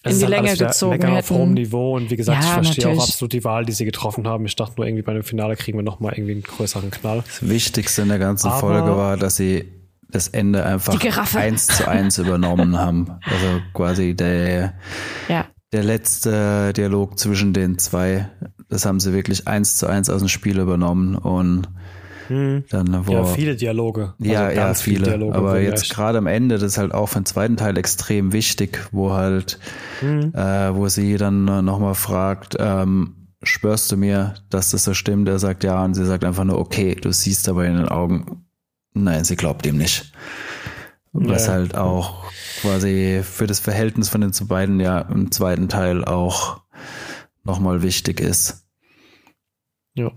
in 0.04 0.18
die 0.18 0.22
halt 0.22 0.30
Länge 0.30 0.58
gezogen 0.58 1.02
hätten. 1.02 1.18
auf 1.18 1.30
hohem 1.30 1.54
Niveau 1.54 1.96
und 1.96 2.10
wie 2.10 2.16
gesagt, 2.16 2.42
ja, 2.42 2.48
ich 2.48 2.54
verstehe 2.54 2.86
natürlich. 2.86 3.00
auch 3.00 3.10
absolut 3.10 3.34
die 3.34 3.44
Wahl, 3.44 3.66
die 3.66 3.72
sie 3.72 3.86
getroffen 3.86 4.28
haben. 4.28 4.46
Ich 4.46 4.56
dachte 4.56 4.76
nur 4.78 4.86
irgendwie 4.86 5.04
bei 5.04 5.14
dem 5.14 5.24
Finale 5.24 5.56
kriegen 5.56 5.78
wir 5.78 5.84
nochmal 5.84 6.14
irgendwie 6.14 6.34
einen 6.34 6.44
größeren 6.44 6.92
Knall. 6.92 7.24
Das 7.26 7.50
Wichtigste 7.50 8.04
in 8.04 8.10
der 8.10 8.20
ganzen 8.20 8.50
Aber 8.50 8.60
Folge 8.60 8.96
war, 8.96 9.18
dass 9.18 9.36
sie 9.36 9.66
das 10.10 10.28
Ende 10.28 10.66
einfach 10.66 11.00
eins 11.36 11.68
zu 11.68 11.88
eins 11.88 12.18
übernommen 12.20 12.78
haben. 12.78 13.20
Also 13.26 13.62
quasi 13.74 14.16
der, 14.16 14.74
ja. 15.28 15.46
der 15.72 15.84
letzte 15.84 16.74
Dialog 16.74 17.20
zwischen 17.20 17.54
den 17.54 17.78
zwei 17.78 18.30
das 18.70 18.86
haben 18.86 19.00
sie 19.00 19.14
wirklich 19.14 19.48
eins 19.48 19.78
zu 19.78 19.88
eins 19.88 20.10
aus 20.10 20.20
dem 20.20 20.28
Spiel 20.28 20.60
übernommen 20.60 21.16
und 21.16 21.68
hm. 22.28 22.64
dann 22.70 23.08
wo, 23.08 23.14
ja 23.14 23.26
viele 23.26 23.56
Dialoge. 23.56 24.14
Also 24.20 24.32
ja, 24.32 24.52
ja, 24.52 24.74
viele. 24.76 25.06
Dialoge 25.06 25.36
aber 25.36 25.60
jetzt 25.60 25.90
gerade 25.90 26.20
am 26.20 26.28
Ende, 26.28 26.56
das 26.56 26.74
ist 26.74 26.78
halt 26.78 26.94
auch 26.94 27.08
für 27.08 27.20
den 27.20 27.26
zweiten 27.26 27.58
Teil 27.58 27.78
extrem 27.78 28.32
wichtig, 28.32 28.88
wo 28.92 29.12
halt, 29.12 29.60
hm. 30.00 30.34
äh, 30.34 30.76
wo 30.76 30.88
sie 30.88 31.18
dann 31.18 31.46
nochmal 31.66 31.96
fragt, 31.96 32.56
ähm, 32.60 33.16
schwörst 33.42 33.92
du 33.92 33.98
mir, 33.98 34.36
dass 34.50 34.72
das 34.72 34.84
so 34.84 34.94
stimmt? 34.94 35.28
Er 35.28 35.40
sagt 35.40 35.64
ja 35.64 35.84
und 35.84 35.96
sie 35.96 36.06
sagt 36.06 36.24
einfach 36.24 36.44
nur, 36.44 36.60
okay, 36.60 36.96
du 36.96 37.12
siehst 37.12 37.50
aber 37.50 37.66
in 37.66 37.78
den 37.78 37.88
Augen, 37.88 38.46
nein, 38.94 39.24
sie 39.24 39.36
glaubt 39.36 39.66
ihm 39.66 39.78
nicht. 39.78 40.14
Was 41.12 41.48
ja. 41.48 41.54
halt 41.54 41.76
auch 41.76 42.26
quasi 42.62 43.22
für 43.24 43.48
das 43.48 43.60
Verhältnis 43.60 44.10
von 44.10 44.22
den 44.22 44.32
beiden 44.48 44.80
ja 44.80 45.00
im 45.02 45.32
zweiten 45.32 45.68
Teil 45.68 46.06
auch 46.06 46.62
nochmal 47.50 47.82
wichtig 47.82 48.20
ist. 48.20 48.64
Ja. 49.96 50.12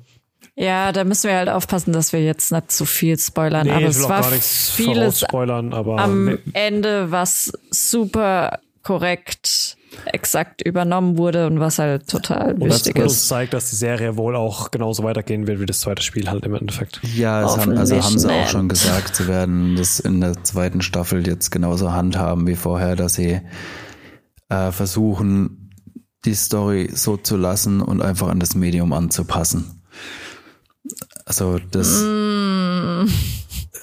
Ja, 0.54 0.92
da 0.92 1.04
müssen 1.04 1.30
wir 1.30 1.36
halt 1.36 1.48
aufpassen, 1.48 1.94
dass 1.94 2.12
wir 2.12 2.22
jetzt 2.22 2.52
nicht 2.52 2.70
zu 2.70 2.84
viel 2.84 3.18
spoilern. 3.18 3.66
Nee, 3.66 3.72
aber 3.72 3.86
es 3.86 4.06
war 4.06 4.22
vieles 4.22 5.24
aber 5.24 5.98
am 5.98 6.38
Ende, 6.52 7.10
was 7.10 7.52
super 7.70 8.60
korrekt 8.82 9.78
exakt 10.06 10.62
übernommen 10.62 11.16
wurde 11.16 11.46
und 11.46 11.60
was 11.60 11.78
halt 11.78 12.08
total 12.08 12.54
und 12.54 12.64
wichtig 12.64 12.94
das, 12.96 13.12
ist. 13.12 13.20
Das 13.22 13.28
zeigt, 13.28 13.54
dass 13.54 13.70
die 13.70 13.76
Serie 13.76 14.16
wohl 14.16 14.36
auch 14.36 14.70
genauso 14.70 15.04
weitergehen 15.04 15.46
wird 15.46 15.60
wie 15.60 15.66
das 15.66 15.80
zweite 15.80 16.02
Spiel 16.02 16.30
halt 16.30 16.44
im 16.44 16.54
Endeffekt. 16.54 17.00
Ja, 17.14 17.42
haben, 17.56 17.76
also 17.76 18.02
haben 18.02 18.18
sie 18.18 18.28
auch 18.28 18.48
schon 18.48 18.68
gesagt, 18.68 19.16
sie 19.16 19.28
werden 19.28 19.76
das 19.76 20.00
in 20.00 20.20
der 20.20 20.42
zweiten 20.44 20.82
Staffel 20.82 21.26
jetzt 21.26 21.50
genauso 21.50 21.92
handhaben 21.92 22.46
wie 22.46 22.56
vorher, 22.56 22.96
dass 22.96 23.14
sie 23.14 23.40
äh, 24.48 24.72
versuchen, 24.72 25.61
die 26.24 26.34
Story 26.34 26.90
so 26.94 27.16
zu 27.16 27.36
lassen 27.36 27.80
und 27.80 28.02
einfach 28.02 28.28
an 28.28 28.40
das 28.40 28.54
Medium 28.54 28.92
anzupassen. 28.92 29.82
Also 31.24 31.58
das. 31.58 32.02
Mm. 32.02 33.08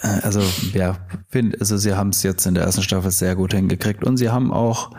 Also 0.02 0.42
ja, 0.74 0.98
find, 1.28 1.60
also 1.60 1.76
sie 1.76 1.94
haben 1.94 2.10
es 2.10 2.24
jetzt 2.24 2.46
in 2.46 2.54
der 2.54 2.64
ersten 2.64 2.84
Staffel 2.84 3.12
sehr 3.12 3.36
gut 3.36 3.54
hingekriegt 3.54 4.06
und 4.06 4.16
sie 4.16 4.30
haben 4.30 4.54
auch 4.54 4.92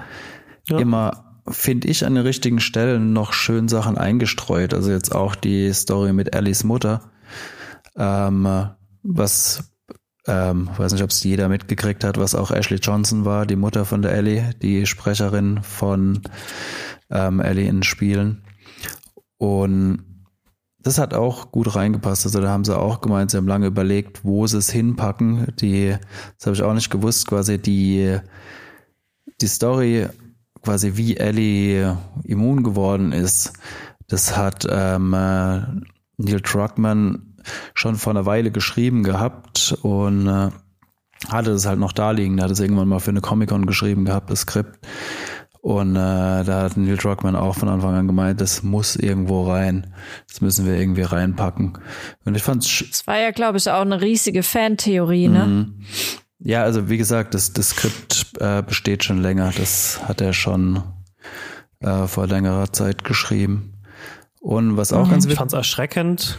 ja. 0.68 0.78
immer, 0.78 1.40
finde 1.48 1.88
ich, 1.88 2.04
an 2.04 2.14
den 2.14 2.24
richtigen 2.24 2.60
Stellen 2.60 3.14
noch 3.14 3.32
schön 3.32 3.68
Sachen 3.68 3.96
eingestreut. 3.96 4.74
Also 4.74 4.90
jetzt 4.90 5.14
auch 5.14 5.34
die 5.34 5.72
Story 5.72 6.12
mit 6.12 6.34
Ellies 6.34 6.64
Mutter, 6.64 7.10
ähm, 7.96 8.68
was 9.02 9.70
ähm, 10.26 10.68
weiß 10.76 10.92
nicht, 10.92 11.02
ob 11.02 11.10
es 11.10 11.24
jeder 11.24 11.48
mitgekriegt 11.48 12.04
hat, 12.04 12.18
was 12.18 12.34
auch 12.34 12.50
Ashley 12.50 12.78
Johnson 12.78 13.24
war, 13.24 13.46
die 13.46 13.56
Mutter 13.56 13.86
von 13.86 14.02
der 14.02 14.12
Ellie, 14.12 14.50
die 14.60 14.86
Sprecherin 14.86 15.62
von 15.62 16.20
ähm, 17.10 17.40
Ellie 17.40 17.68
in 17.68 17.82
Spielen. 17.82 18.42
Und 19.38 20.04
das 20.78 20.98
hat 20.98 21.14
auch 21.14 21.52
gut 21.52 21.74
reingepasst. 21.74 22.24
Also 22.24 22.40
da 22.40 22.48
haben 22.48 22.64
sie 22.64 22.76
auch 22.76 23.00
gemeint, 23.00 23.30
sie 23.30 23.36
haben 23.36 23.48
lange 23.48 23.66
überlegt, 23.66 24.24
wo 24.24 24.46
sie 24.46 24.58
es 24.58 24.70
hinpacken. 24.70 25.54
Die, 25.60 25.96
das 26.38 26.46
habe 26.46 26.56
ich 26.56 26.62
auch 26.62 26.74
nicht 26.74 26.90
gewusst, 26.90 27.26
quasi 27.26 27.58
die, 27.58 28.18
die 29.40 29.46
Story, 29.46 30.08
quasi 30.62 30.96
wie 30.96 31.16
Ellie 31.16 31.96
immun 32.24 32.62
geworden 32.62 33.12
ist, 33.12 33.52
das 34.10 34.36
hat 34.36 34.66
ähm, 34.68 35.14
äh, 35.14 35.60
Neil 36.16 36.40
Druckmann 36.42 37.36
schon 37.74 37.96
vor 37.96 38.12
einer 38.12 38.26
Weile 38.26 38.50
geschrieben 38.50 39.04
gehabt 39.04 39.78
und 39.82 40.26
äh, 40.26 40.50
hatte 41.28 41.52
das 41.52 41.64
halt 41.64 41.78
noch 41.78 41.92
da 41.92 42.10
liegen. 42.10 42.36
Da 42.36 42.44
hat 42.44 42.50
es 42.50 42.60
irgendwann 42.60 42.88
mal 42.88 42.98
für 42.98 43.10
eine 43.10 43.20
Comic-Con 43.20 43.66
geschrieben 43.66 44.04
gehabt, 44.04 44.30
das 44.30 44.40
Skript. 44.40 44.84
Und 45.62 45.94
äh, 45.94 46.42
da 46.44 46.62
hat 46.62 46.76
Neil 46.78 46.96
Druckmann 46.96 47.36
auch 47.36 47.54
von 47.54 47.68
Anfang 47.68 47.94
an 47.94 48.06
gemeint, 48.06 48.40
das 48.40 48.62
muss 48.62 48.96
irgendwo 48.96 49.50
rein. 49.50 49.92
Das 50.28 50.40
müssen 50.40 50.66
wir 50.66 50.74
irgendwie 50.74 51.02
reinpacken. 51.02 51.78
Und 52.24 52.34
ich 52.34 52.42
fand 52.42 52.64
es 52.64 53.06
war 53.06 53.18
ja, 53.18 53.30
glaube 53.30 53.58
ich, 53.58 53.68
auch 53.68 53.82
eine 53.82 54.00
riesige 54.00 54.42
Fantheorie, 54.42 55.28
ne? 55.28 55.46
Mhm. 55.46 55.74
Ja, 56.38 56.62
also 56.62 56.88
wie 56.88 56.96
gesagt, 56.96 57.34
das, 57.34 57.52
das 57.52 57.70
Skript 57.70 58.26
äh, 58.40 58.62
besteht 58.62 59.04
schon 59.04 59.18
länger. 59.18 59.52
Das 59.54 60.00
hat 60.08 60.22
er 60.22 60.32
schon 60.32 60.82
äh, 61.80 62.06
vor 62.06 62.26
längerer 62.26 62.72
Zeit 62.72 63.04
geschrieben. 63.04 63.74
Und 64.40 64.78
was 64.78 64.94
auch 64.94 65.06
mhm. 65.06 65.10
ganz 65.10 65.26
Ich 65.26 65.34
fand 65.34 65.52
es 65.52 65.56
erschreckend. 65.56 66.38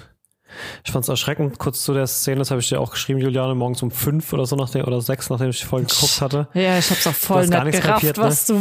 Ich 0.83 0.91
fand 0.91 1.03
es 1.03 1.09
erschreckend, 1.09 1.59
kurz 1.59 1.83
zu 1.83 1.93
der 1.93 2.07
Szene, 2.07 2.39
das 2.39 2.51
habe 2.51 2.61
ich 2.61 2.69
dir 2.69 2.79
auch 2.79 2.91
geschrieben, 2.91 3.19
Juliane, 3.19 3.55
morgens 3.55 3.81
um 3.83 3.91
fünf 3.91 4.31
oder 4.33 4.45
so 4.45 4.55
nachdem, 4.55 4.85
oder 4.85 5.01
sechs, 5.01 5.29
nachdem 5.29 5.49
ich 5.49 5.59
die 5.59 5.65
Folge 5.65 5.87
geguckt 5.87 6.21
hatte. 6.21 6.47
Ja, 6.53 6.77
ich 6.77 6.89
hab's 6.89 7.07
auch 7.07 7.13
voll 7.13 7.47
nicht 7.47 7.51
gerafft, 7.51 7.81
kapiert, 7.81 8.17
ne? 8.17 8.23
was 8.23 8.49
ne? 8.49 8.55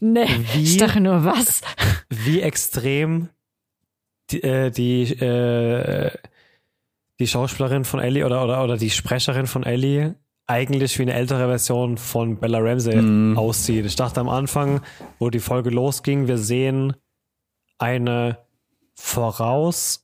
du, 0.00 0.06
nee, 0.06 0.26
wie, 0.52 0.62
ich 0.62 0.76
dachte 0.76 1.00
nur, 1.00 1.24
was? 1.24 1.60
Wie 2.08 2.40
extrem 2.40 3.28
die, 4.30 4.42
äh, 4.42 4.70
die, 4.70 5.02
äh, 5.12 6.10
die 7.18 7.26
Schauspielerin 7.26 7.84
von 7.84 8.00
Ellie 8.00 8.24
oder, 8.24 8.44
oder, 8.44 8.64
oder 8.64 8.76
die 8.76 8.90
Sprecherin 8.90 9.46
von 9.46 9.62
Ellie 9.64 10.16
eigentlich 10.46 10.98
wie 10.98 11.02
eine 11.02 11.14
ältere 11.14 11.46
Version 11.48 11.96
von 11.96 12.38
Bella 12.38 12.58
Ramsey 12.58 13.00
mm. 13.00 13.38
aussieht. 13.38 13.86
Ich 13.86 13.96
dachte 13.96 14.20
am 14.20 14.28
Anfang, 14.28 14.82
wo 15.18 15.30
die 15.30 15.40
Folge 15.40 15.70
losging, 15.70 16.26
wir 16.26 16.36
sehen 16.38 16.94
eine 17.78 18.38
Vorausschau 18.94 20.02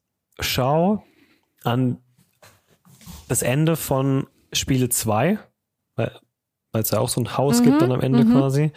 an 1.64 1.99
das 3.29 3.42
Ende 3.42 3.77
von 3.77 4.27
Spiele 4.53 4.88
2, 4.88 5.38
weil 5.96 6.11
es 6.73 6.90
ja 6.90 6.99
auch 6.99 7.09
so 7.09 7.20
ein 7.20 7.37
Haus 7.37 7.61
mhm, 7.61 7.64
gibt 7.64 7.83
dann 7.83 7.92
am 7.92 8.01
Ende 8.01 8.25
mhm. 8.25 8.33
quasi. 8.33 8.73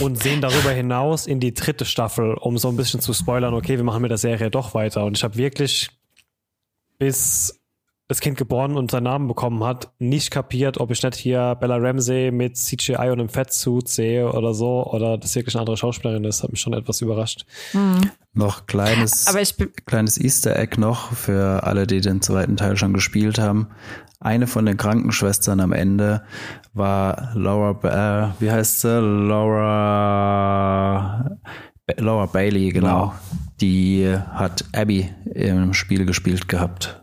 Und 0.00 0.22
sehen 0.22 0.40
darüber 0.40 0.70
hinaus 0.70 1.26
in 1.26 1.40
die 1.40 1.52
dritte 1.52 1.84
Staffel, 1.84 2.34
um 2.34 2.58
so 2.58 2.68
ein 2.68 2.76
bisschen 2.76 3.00
zu 3.00 3.12
spoilern, 3.12 3.54
okay, 3.54 3.76
wir 3.76 3.84
machen 3.84 4.02
mit 4.02 4.10
der 4.10 4.18
Serie 4.18 4.50
doch 4.50 4.72
weiter. 4.72 5.04
Und 5.04 5.16
ich 5.16 5.24
habe 5.24 5.36
wirklich 5.36 5.90
bis 6.98 7.59
das 8.10 8.20
Kind 8.20 8.36
geboren 8.36 8.76
und 8.76 8.90
seinen 8.90 9.04
Namen 9.04 9.28
bekommen 9.28 9.62
hat, 9.62 9.92
nicht 10.00 10.32
kapiert, 10.32 10.78
ob 10.80 10.90
ich 10.90 11.00
nicht 11.04 11.14
hier 11.14 11.54
Bella 11.54 11.76
Ramsey 11.76 12.32
mit 12.32 12.56
CGI 12.56 13.10
und 13.10 13.20
einem 13.20 13.28
Fettsuit 13.28 13.86
sehe 13.86 14.32
oder 14.32 14.52
so, 14.52 14.84
oder 14.84 15.16
das 15.16 15.36
wirklich 15.36 15.54
eine 15.54 15.60
andere 15.60 15.76
Schauspielerin 15.76 16.24
ist, 16.24 16.42
hat 16.42 16.50
mich 16.50 16.60
schon 16.60 16.72
etwas 16.72 17.00
überrascht. 17.02 17.46
Mhm. 17.72 18.10
Noch 18.32 18.66
kleines, 18.66 19.32
kleines 19.86 20.18
Easter 20.20 20.58
Egg 20.58 20.80
noch 20.80 21.12
für 21.12 21.62
alle, 21.62 21.86
die 21.86 22.00
den 22.00 22.20
zweiten 22.20 22.56
Teil 22.56 22.76
schon 22.76 22.94
gespielt 22.94 23.38
haben. 23.38 23.68
Eine 24.18 24.48
von 24.48 24.66
den 24.66 24.76
Krankenschwestern 24.76 25.60
am 25.60 25.70
Ende 25.70 26.24
war 26.74 27.30
Laura, 27.36 28.32
äh, 28.32 28.42
wie 28.42 28.50
heißt 28.50 28.80
sie? 28.80 28.98
Laura, 29.00 30.50
Laura 31.96 32.26
Bailey, 32.26 32.70
genau. 32.70 33.06
Wow. 33.06 33.14
Die 33.60 34.12
hat 34.32 34.64
Abby 34.72 35.08
im 35.32 35.74
Spiel 35.74 36.06
gespielt 36.06 36.48
gehabt. 36.48 36.99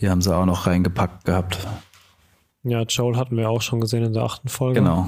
Die 0.00 0.08
haben 0.08 0.22
sie 0.22 0.34
auch 0.34 0.46
noch 0.46 0.66
reingepackt 0.66 1.24
gehabt. 1.24 1.66
Ja, 2.62 2.82
Joel 2.82 3.16
hatten 3.16 3.36
wir 3.36 3.50
auch 3.50 3.62
schon 3.62 3.80
gesehen 3.80 4.04
in 4.04 4.12
der 4.12 4.22
achten 4.22 4.48
Folge. 4.48 4.80
Genau. 4.80 5.06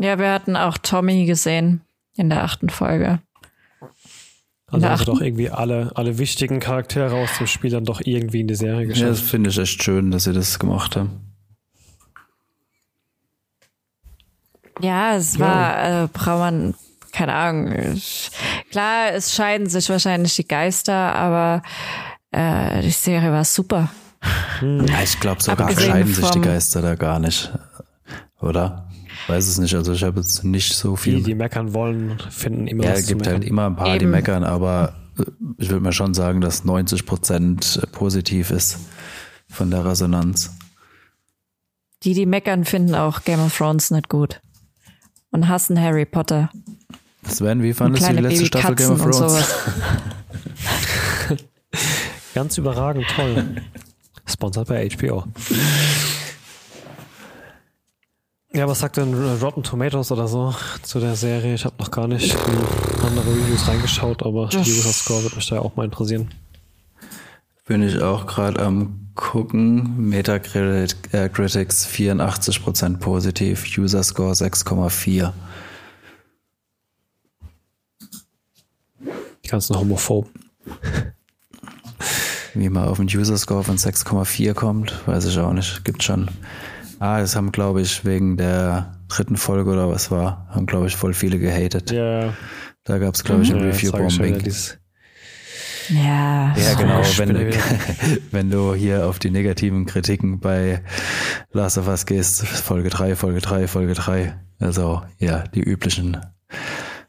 Ja, 0.00 0.18
wir 0.18 0.32
hatten 0.32 0.56
auch 0.56 0.78
Tommy 0.78 1.26
gesehen 1.26 1.82
in 2.16 2.30
der 2.30 2.42
achten 2.42 2.70
Folge. 2.70 3.20
Also 4.68 4.88
haben 4.88 4.98
sie 4.98 5.04
doch 5.04 5.20
irgendwie 5.20 5.50
alle, 5.50 5.92
alle 5.94 6.18
wichtigen 6.18 6.58
Charaktere 6.58 7.14
aus 7.14 7.38
dem 7.38 7.46
Spiel 7.46 7.70
dann 7.70 7.84
doch 7.84 8.00
irgendwie 8.04 8.40
in 8.40 8.48
die 8.48 8.56
Serie 8.56 8.86
geschafft. 8.86 9.02
Ja, 9.02 9.08
das 9.10 9.20
finde 9.20 9.50
ich 9.50 9.58
echt 9.58 9.82
schön, 9.82 10.10
dass 10.10 10.24
sie 10.24 10.32
das 10.32 10.58
gemacht 10.58 10.96
haben. 10.96 11.20
Ja, 14.80 15.16
es 15.16 15.38
war, 15.38 15.76
ja. 15.76 16.04
äh, 16.04 16.08
braucht 16.08 16.38
man, 16.38 16.74
keine 17.12 17.34
Ahnung. 17.34 17.96
Klar, 18.70 19.12
es 19.12 19.34
scheiden 19.34 19.68
sich 19.68 19.88
wahrscheinlich 19.88 20.36
die 20.36 20.46
Geister, 20.46 21.14
aber 21.14 21.62
äh, 22.36 22.82
die 22.82 22.90
Serie 22.90 23.32
war 23.32 23.44
super. 23.44 23.88
Hm. 24.60 24.86
Ja, 24.86 25.02
ich 25.02 25.18
glaube 25.20 25.42
sogar 25.42 25.70
scheiden 25.72 26.12
sich 26.12 26.30
die 26.30 26.40
Geister 26.40 26.82
da 26.82 26.94
gar 26.94 27.18
nicht. 27.18 27.50
Oder? 28.40 28.88
Weiß 29.26 29.48
es 29.48 29.58
nicht. 29.58 29.74
Also 29.74 29.92
ich 29.92 30.04
habe 30.04 30.20
jetzt 30.20 30.44
nicht 30.44 30.74
so 30.74 30.96
viel. 30.96 31.16
Die, 31.16 31.22
die 31.22 31.34
meckern 31.34 31.72
wollen, 31.72 32.18
finden 32.30 32.66
immer 32.66 32.84
Ja, 32.84 32.92
es 32.92 33.06
gibt 33.06 33.26
halt 33.26 33.44
immer 33.44 33.66
ein 33.66 33.76
paar, 33.76 33.88
Eben. 33.88 34.00
die 34.00 34.06
meckern, 34.06 34.44
aber 34.44 34.94
äh, 35.18 35.24
ich 35.56 35.70
würde 35.70 35.82
mal 35.82 35.92
schon 35.92 36.12
sagen, 36.12 36.40
dass 36.40 36.64
90 36.64 37.06
Prozent 37.06 37.80
positiv 37.92 38.50
ist 38.50 38.78
von 39.48 39.70
der 39.70 39.84
Resonanz. 39.86 40.54
Die, 42.02 42.12
die 42.12 42.26
meckern, 42.26 42.64
finden 42.64 42.94
auch 42.94 43.24
Game 43.24 43.40
of 43.40 43.56
Thrones 43.56 43.90
nicht 43.90 44.10
gut. 44.10 44.40
Und 45.30 45.48
hassen 45.48 45.80
Harry 45.80 46.04
Potter. 46.04 46.50
Sven, 47.26 47.62
wie 47.62 47.72
fandest 47.72 48.08
du 48.08 48.12
die 48.14 48.20
letzte 48.20 48.46
Staffel 48.46 48.74
Game 48.74 48.92
of 48.92 49.02
Thrones? 49.02 49.54
Ganz 52.36 52.58
überragend 52.58 53.06
toll. 53.16 53.62
Sponsored 54.26 54.68
bei 54.68 54.86
HBO. 54.90 55.24
Ja, 58.52 58.68
was 58.68 58.80
sagt 58.80 58.98
denn 58.98 59.14
Rotten 59.40 59.62
Tomatoes 59.62 60.12
oder 60.12 60.28
so 60.28 60.54
zu 60.82 61.00
der 61.00 61.16
Serie? 61.16 61.54
Ich 61.54 61.64
habe 61.64 61.76
noch 61.78 61.90
gar 61.90 62.06
nicht 62.06 62.34
in 62.34 63.06
andere 63.06 63.30
Reviews 63.30 63.66
reingeschaut, 63.66 64.22
aber 64.22 64.48
die 64.48 64.58
User 64.58 64.92
Score 64.92 65.22
wird 65.22 65.34
mich 65.34 65.48
da 65.48 65.60
auch 65.60 65.76
mal 65.76 65.86
interessieren. 65.86 66.28
Bin 67.64 67.80
ich 67.82 68.02
auch 68.02 68.26
gerade 68.26 68.60
am 68.60 69.12
gucken. 69.14 70.10
Metacritics 70.10 71.06
äh, 71.14 72.12
84% 72.12 72.98
positiv, 72.98 73.64
User 73.78 74.02
Score 74.02 74.34
6,4. 74.34 75.32
Die 79.42 79.48
ganzen 79.48 79.74
Homophoben. 79.80 80.28
Wie 82.58 82.70
man 82.70 82.88
auf 82.88 82.98
einen 82.98 83.08
User 83.14 83.36
Score 83.36 83.62
von 83.62 83.76
6,4 83.76 84.54
kommt, 84.54 85.06
weiß 85.06 85.26
ich 85.26 85.38
auch 85.38 85.52
nicht. 85.52 85.84
Gibt 85.84 86.02
schon. 86.02 86.28
Ah, 86.98 87.20
das 87.20 87.36
haben, 87.36 87.52
glaube 87.52 87.82
ich, 87.82 88.06
wegen 88.06 88.38
der 88.38 88.94
dritten 89.08 89.36
Folge 89.36 89.70
oder 89.70 89.90
was 89.90 90.10
war, 90.10 90.48
haben, 90.50 90.64
glaube 90.64 90.86
ich, 90.86 90.96
voll 90.96 91.12
viele 91.12 91.38
gehatet. 91.38 91.90
Ja. 91.90 92.32
Da 92.84 92.98
gab 92.98 93.14
es, 93.14 93.24
glaube 93.24 93.42
ich, 93.42 93.52
ein 93.52 93.58
ja, 93.58 93.64
Review-Bombing. 93.64 94.42
Ja, 95.90 96.54
ja 96.56 96.74
genau. 96.78 97.02
Wenn 97.16 97.28
du, 97.28 97.50
wenn 98.30 98.50
du 98.50 98.74
hier 98.74 99.06
auf 99.06 99.18
die 99.18 99.30
negativen 99.30 99.84
Kritiken 99.84 100.40
bei 100.40 100.82
Last 101.52 101.76
of 101.76 101.88
Us 101.88 102.06
gehst, 102.06 102.46
Folge 102.46 102.88
3, 102.88 103.16
Folge 103.16 103.40
3, 103.40 103.68
Folge 103.68 103.92
3. 103.92 104.34
Also, 104.60 105.02
ja, 105.18 105.44
die 105.48 105.60
üblichen 105.60 106.16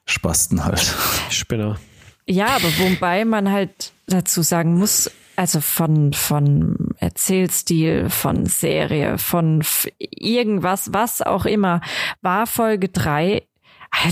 Spasten 0.05 0.65
halt. 0.65 0.93
Spinner. 1.29 1.77
Ja, 2.25 2.47
aber 2.47 2.67
wobei 2.79 3.23
man 3.23 3.49
halt 3.49 3.93
dazu 4.07 4.41
sagen 4.41 4.77
muss, 4.77 5.10
also 5.38 5.62
von, 5.62 6.13
von 6.13 6.95
Erzählstil, 6.97 8.10
von 8.10 8.47
Serie, 8.47 9.17
von 9.17 9.63
irgendwas, 10.00 10.93
was 10.93 11.21
auch 11.21 11.45
immer, 11.45 11.82
war 12.21 12.47
Folge 12.47 12.89
drei 12.89 13.43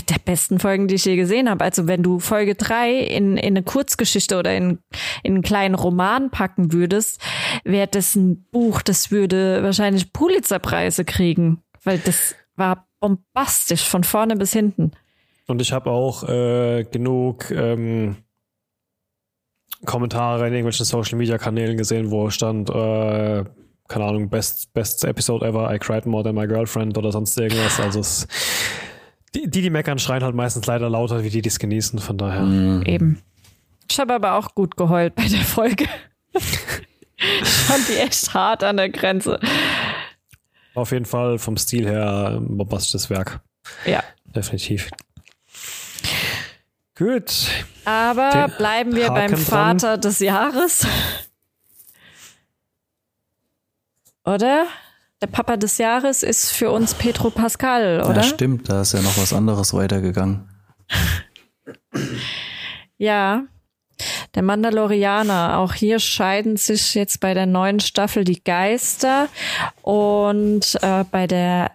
der 0.08 0.18
besten 0.24 0.58
Folgen, 0.58 0.88
die 0.88 0.94
ich 0.94 1.04
je 1.04 1.16
gesehen 1.16 1.50
habe. 1.50 1.64
Also 1.64 1.86
wenn 1.86 2.02
du 2.02 2.18
Folge 2.18 2.54
drei 2.54 2.94
in, 2.94 3.36
in 3.36 3.56
eine 3.56 3.62
Kurzgeschichte 3.62 4.38
oder 4.38 4.56
in, 4.56 4.78
in 5.22 5.34
einen 5.34 5.42
kleinen 5.42 5.74
Roman 5.74 6.30
packen 6.30 6.72
würdest, 6.72 7.20
wäre 7.64 7.86
das 7.86 8.16
ein 8.16 8.46
Buch, 8.50 8.80
das 8.80 9.10
würde 9.10 9.62
wahrscheinlich 9.62 10.12
Pulitzerpreise 10.12 11.04
kriegen, 11.04 11.62
weil 11.84 11.98
das 11.98 12.34
war 12.56 12.86
bombastisch 13.00 13.86
von 13.86 14.02
vorne 14.02 14.36
bis 14.36 14.52
hinten. 14.52 14.92
Und 15.46 15.60
ich 15.60 15.72
habe 15.72 15.90
auch 15.90 16.28
äh, 16.28 16.84
genug 16.84 17.50
ähm, 17.50 18.16
Kommentare 19.84 20.46
in 20.46 20.54
irgendwelchen 20.54 20.86
Social 20.86 21.18
Media 21.18 21.38
Kanälen 21.38 21.76
gesehen, 21.76 22.10
wo 22.10 22.30
stand, 22.30 22.70
äh, 22.70 23.44
keine 23.88 24.04
Ahnung, 24.04 24.28
best, 24.30 24.72
best 24.72 25.04
episode 25.04 25.46
ever, 25.46 25.72
I 25.72 25.78
cried 25.78 26.06
more 26.06 26.24
than 26.24 26.34
my 26.34 26.46
girlfriend 26.46 26.96
oder 26.96 27.12
sonst 27.12 27.38
irgendwas. 27.38 27.78
Also 27.78 28.00
es, 28.00 28.26
die, 29.34 29.50
die, 29.50 29.62
die 29.62 29.70
meckern, 29.70 29.98
schreien 29.98 30.24
halt 30.24 30.34
meistens 30.34 30.66
leider 30.66 30.88
lauter, 30.88 31.22
wie 31.22 31.30
die, 31.30 31.42
die 31.42 31.48
es 31.48 31.58
genießen, 31.58 31.98
von 31.98 32.16
daher. 32.16 32.42
Mhm. 32.42 32.82
Eben. 32.86 33.22
Ich 33.88 34.00
habe 34.00 34.14
aber 34.14 34.34
auch 34.34 34.54
gut 34.54 34.76
geheult 34.76 35.14
bei 35.14 35.28
der 35.28 35.40
Folge. 35.40 35.86
ich 36.32 37.48
fand 37.48 37.88
die 37.88 37.98
echt 37.98 38.32
hart 38.34 38.64
an 38.64 38.78
der 38.78 38.88
Grenze. 38.88 39.38
Auf 40.74 40.90
jeden 40.92 41.04
Fall 41.04 41.38
vom 41.38 41.56
Stil 41.56 41.86
her 41.86 42.38
ein 42.38 42.56
bombastisches 42.56 43.08
Werk. 43.10 43.40
Ja. 43.84 44.02
Definitiv. 44.24 44.90
Gut. 46.96 47.48
Aber 47.84 48.30
Den 48.30 48.56
bleiben 48.56 48.96
wir 48.96 49.10
Haken 49.10 49.32
beim 49.32 49.36
Vater 49.36 49.88
dran. 49.92 50.00
des 50.00 50.18
Jahres. 50.20 50.86
Oder? 54.24 54.66
Der 55.22 55.28
Papa 55.28 55.56
des 55.56 55.78
Jahres 55.78 56.22
ist 56.22 56.50
für 56.52 56.70
uns 56.70 56.94
Petro 56.94 57.30
Pascal, 57.30 58.02
oder? 58.02 58.16
Ja, 58.16 58.22
stimmt, 58.22 58.68
da 58.68 58.82
ist 58.82 58.92
ja 58.92 59.00
noch 59.00 59.16
was 59.16 59.32
anderes 59.32 59.72
weitergegangen. 59.72 60.48
ja. 62.98 63.44
Der 64.34 64.42
Mandalorianer, 64.42 65.56
auch 65.56 65.72
hier 65.72 66.00
scheiden 66.00 66.58
sich 66.58 66.94
jetzt 66.94 67.20
bei 67.20 67.32
der 67.32 67.46
neuen 67.46 67.80
Staffel 67.80 68.24
die 68.24 68.44
Geister 68.44 69.28
und 69.80 70.78
äh, 70.82 71.04
bei 71.10 71.26
der 71.26 71.70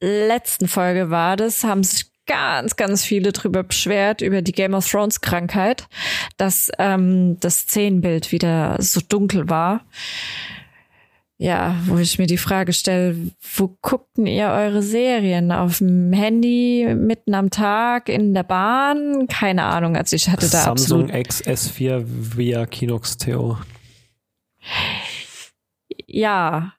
letzten 0.00 0.66
Folge 0.66 1.10
war 1.10 1.36
das, 1.36 1.64
haben 1.64 1.84
sich 1.84 2.10
ganz, 2.28 2.76
ganz 2.76 3.04
viele 3.04 3.32
drüber 3.32 3.64
beschwert, 3.64 4.20
über 4.20 4.42
die 4.42 4.52
Game 4.52 4.74
of 4.74 4.88
Thrones 4.88 5.20
Krankheit, 5.20 5.88
dass 6.36 6.70
ähm, 6.78 7.38
das 7.40 7.62
Szenenbild 7.62 8.30
wieder 8.30 8.76
so 8.78 9.00
dunkel 9.00 9.48
war. 9.48 9.80
Ja, 11.40 11.76
wo 11.86 11.98
ich 11.98 12.18
mir 12.18 12.26
die 12.26 12.36
Frage 12.36 12.72
stelle, 12.72 13.16
wo 13.54 13.76
guckten 13.80 14.26
ihr 14.26 14.48
eure 14.48 14.82
Serien? 14.82 15.52
Auf 15.52 15.78
dem 15.78 16.12
Handy, 16.12 16.92
mitten 16.96 17.32
am 17.32 17.50
Tag, 17.50 18.08
in 18.08 18.34
der 18.34 18.42
Bahn? 18.42 19.28
Keine 19.28 19.62
Ahnung. 19.62 19.96
Also 19.96 20.16
ich 20.16 20.28
hatte 20.28 20.50
da 20.50 20.62
Samsung 20.62 21.12
XS4 21.12 22.04
via 22.36 22.66
Kinox 22.66 23.18
TO. 23.18 23.56
Ja. 26.08 26.72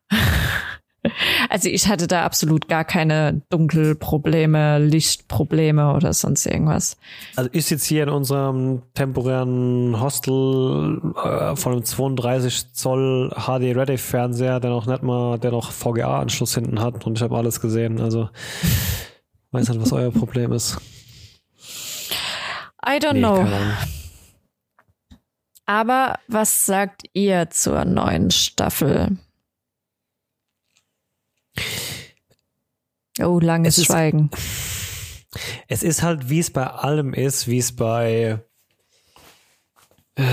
Also 1.50 1.68
ich 1.68 1.88
hatte 1.88 2.06
da 2.06 2.24
absolut 2.24 2.68
gar 2.68 2.86
keine 2.86 3.42
Dunkelprobleme, 3.50 4.78
Lichtprobleme 4.78 5.96
oder 5.96 6.14
sonst 6.14 6.46
irgendwas. 6.46 6.96
Also 7.36 7.50
ich 7.54 7.66
sitze 7.66 7.88
hier 7.88 8.04
in 8.04 8.10
unserem 8.10 8.84
temporären 8.94 10.00
Hostel 10.00 11.02
äh, 11.16 11.56
von 11.56 11.74
einem 11.74 11.84
32 11.84 12.74
Zoll 12.74 13.32
HD 13.32 13.76
Ready 13.76 13.98
Fernseher, 13.98 14.60
der 14.60 14.70
noch 14.70 14.86
nicht 14.86 15.02
mal, 15.02 15.40
der 15.40 15.52
noch 15.52 15.72
VGA-Anschluss 15.72 16.54
hinten 16.54 16.80
hat 16.80 17.06
und 17.08 17.18
ich 17.18 17.24
habe 17.24 17.36
alles 17.36 17.60
gesehen. 17.60 18.00
Also 18.00 18.30
weiß 19.52 19.70
nicht, 19.70 19.82
was 19.82 19.92
euer 19.92 20.12
Problem 20.12 20.52
ist. 20.52 20.78
I 22.86 22.98
don't 23.00 23.14
nee, 23.14 23.20
know. 23.20 23.46
Aber 25.66 26.20
was 26.28 26.66
sagt 26.66 27.04
ihr 27.14 27.50
zur 27.50 27.86
neuen 27.86 28.32
Staffel? 28.32 29.18
Oh, 33.22 33.40
langes 33.40 33.78
es 33.78 33.86
Schweigen. 33.86 34.30
es 35.68 35.84
ist 35.84 36.04
halt, 36.04 36.30
wie 36.30 36.40
es 36.40 36.52
bei 36.52 36.66
allem 36.68 37.14
ist, 37.14 37.48
wie 37.48 37.58
es 37.58 37.76
bei 37.76 38.40
äh, 40.16 40.24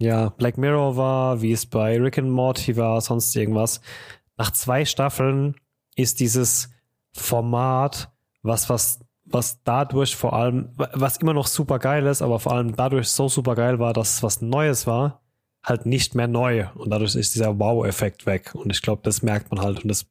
ja, 0.00 0.30
Black 0.30 0.56
Mirror 0.56 0.96
war, 0.96 1.42
wie 1.42 1.52
es 1.52 1.66
bei 1.66 2.00
Rick 2.00 2.18
and 2.18 2.30
Morty 2.30 2.76
war, 2.76 3.00
sonst 3.00 3.36
irgendwas. 3.36 3.82
Nach 4.38 4.50
zwei 4.50 4.86
Staffeln 4.86 5.56
ist 5.94 6.20
dieses 6.20 6.70
Format, 7.12 8.10
was, 8.42 8.70
was, 8.70 9.00
was 9.24 9.62
dadurch 9.62 10.16
vor 10.16 10.32
allem, 10.32 10.72
was 10.76 11.18
immer 11.18 11.34
noch 11.34 11.46
super 11.46 11.78
geil 11.78 12.06
ist, 12.06 12.22
aber 12.22 12.40
vor 12.40 12.52
allem 12.52 12.74
dadurch 12.74 13.08
so 13.08 13.28
super 13.28 13.54
geil 13.54 13.78
war, 13.78 13.92
dass 13.92 14.14
es 14.14 14.22
was 14.22 14.40
Neues 14.40 14.86
war, 14.86 15.20
halt 15.62 15.86
nicht 15.86 16.14
mehr 16.14 16.28
neu. 16.28 16.66
Und 16.74 16.90
dadurch 16.90 17.14
ist 17.14 17.34
dieser 17.34 17.58
Wow-Effekt 17.58 18.26
weg. 18.26 18.54
Und 18.54 18.70
ich 18.70 18.82
glaube, 18.82 19.02
das 19.04 19.22
merkt 19.22 19.50
man 19.50 19.60
halt. 19.60 19.82
Und 19.82 19.88
das 19.88 20.06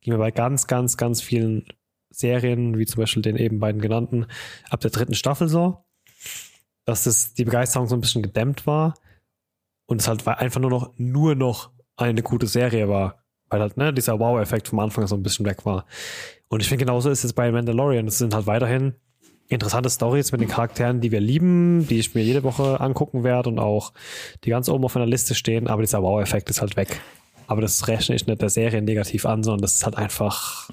ging 0.00 0.12
mir 0.12 0.18
bei 0.18 0.30
ganz, 0.30 0.66
ganz, 0.66 0.96
ganz 0.96 1.20
vielen 1.20 1.66
Serien, 2.10 2.78
wie 2.78 2.86
zum 2.86 3.00
Beispiel 3.00 3.22
den 3.22 3.36
eben 3.36 3.58
beiden 3.58 3.80
genannten, 3.80 4.26
ab 4.70 4.80
der 4.80 4.90
dritten 4.90 5.14
Staffel 5.14 5.48
so, 5.48 5.84
dass 6.84 7.04
das, 7.04 7.34
die 7.34 7.44
Begeisterung 7.44 7.88
so 7.88 7.96
ein 7.96 8.00
bisschen 8.00 8.22
gedämmt 8.22 8.66
war 8.66 8.94
und 9.86 10.00
es 10.00 10.08
halt 10.08 10.26
einfach 10.26 10.60
nur 10.60 10.70
noch, 10.70 10.92
nur 10.96 11.34
noch 11.34 11.70
eine 11.96 12.22
gute 12.22 12.46
Serie 12.46 12.88
war. 12.88 13.18
Weil 13.48 13.60
halt, 13.60 13.76
ne, 13.76 13.92
dieser 13.92 14.18
Wow-Effekt 14.18 14.68
vom 14.68 14.78
Anfang 14.78 15.06
so 15.06 15.16
ein 15.16 15.22
bisschen 15.22 15.44
weg 15.44 15.66
war. 15.66 15.86
Und 16.48 16.60
ich 16.60 16.68
finde, 16.68 16.84
genauso 16.84 17.10
ist 17.10 17.24
es 17.24 17.32
bei 17.32 17.50
Mandalorian. 17.52 18.06
Es 18.06 18.18
sind 18.18 18.34
halt 18.34 18.46
weiterhin 18.46 18.94
interessante 19.48 19.90
Stories 19.90 20.32
mit 20.32 20.40
den 20.40 20.48
Charakteren, 20.48 21.00
die 21.00 21.12
wir 21.12 21.20
lieben, 21.20 21.86
die 21.88 21.98
ich 21.98 22.14
mir 22.14 22.22
jede 22.22 22.42
Woche 22.42 22.80
angucken 22.80 23.24
werde 23.24 23.50
und 23.50 23.58
auch 23.58 23.92
die 24.44 24.50
ganz 24.50 24.68
oben 24.68 24.84
auf 24.84 24.94
meiner 24.94 25.06
Liste 25.06 25.34
stehen, 25.34 25.68
aber 25.68 25.82
dieser 25.82 26.02
Wow-Effekt 26.02 26.50
ist 26.50 26.60
halt 26.60 26.76
weg. 26.76 27.00
Aber 27.46 27.60
das 27.60 27.86
rechne 27.88 28.14
ich 28.14 28.26
nicht 28.26 28.40
der 28.40 28.48
Serie 28.48 28.80
negativ 28.80 29.26
an, 29.26 29.42
sondern 29.42 29.62
das 29.62 29.74
ist 29.74 29.84
halt 29.84 29.96
einfach 29.96 30.70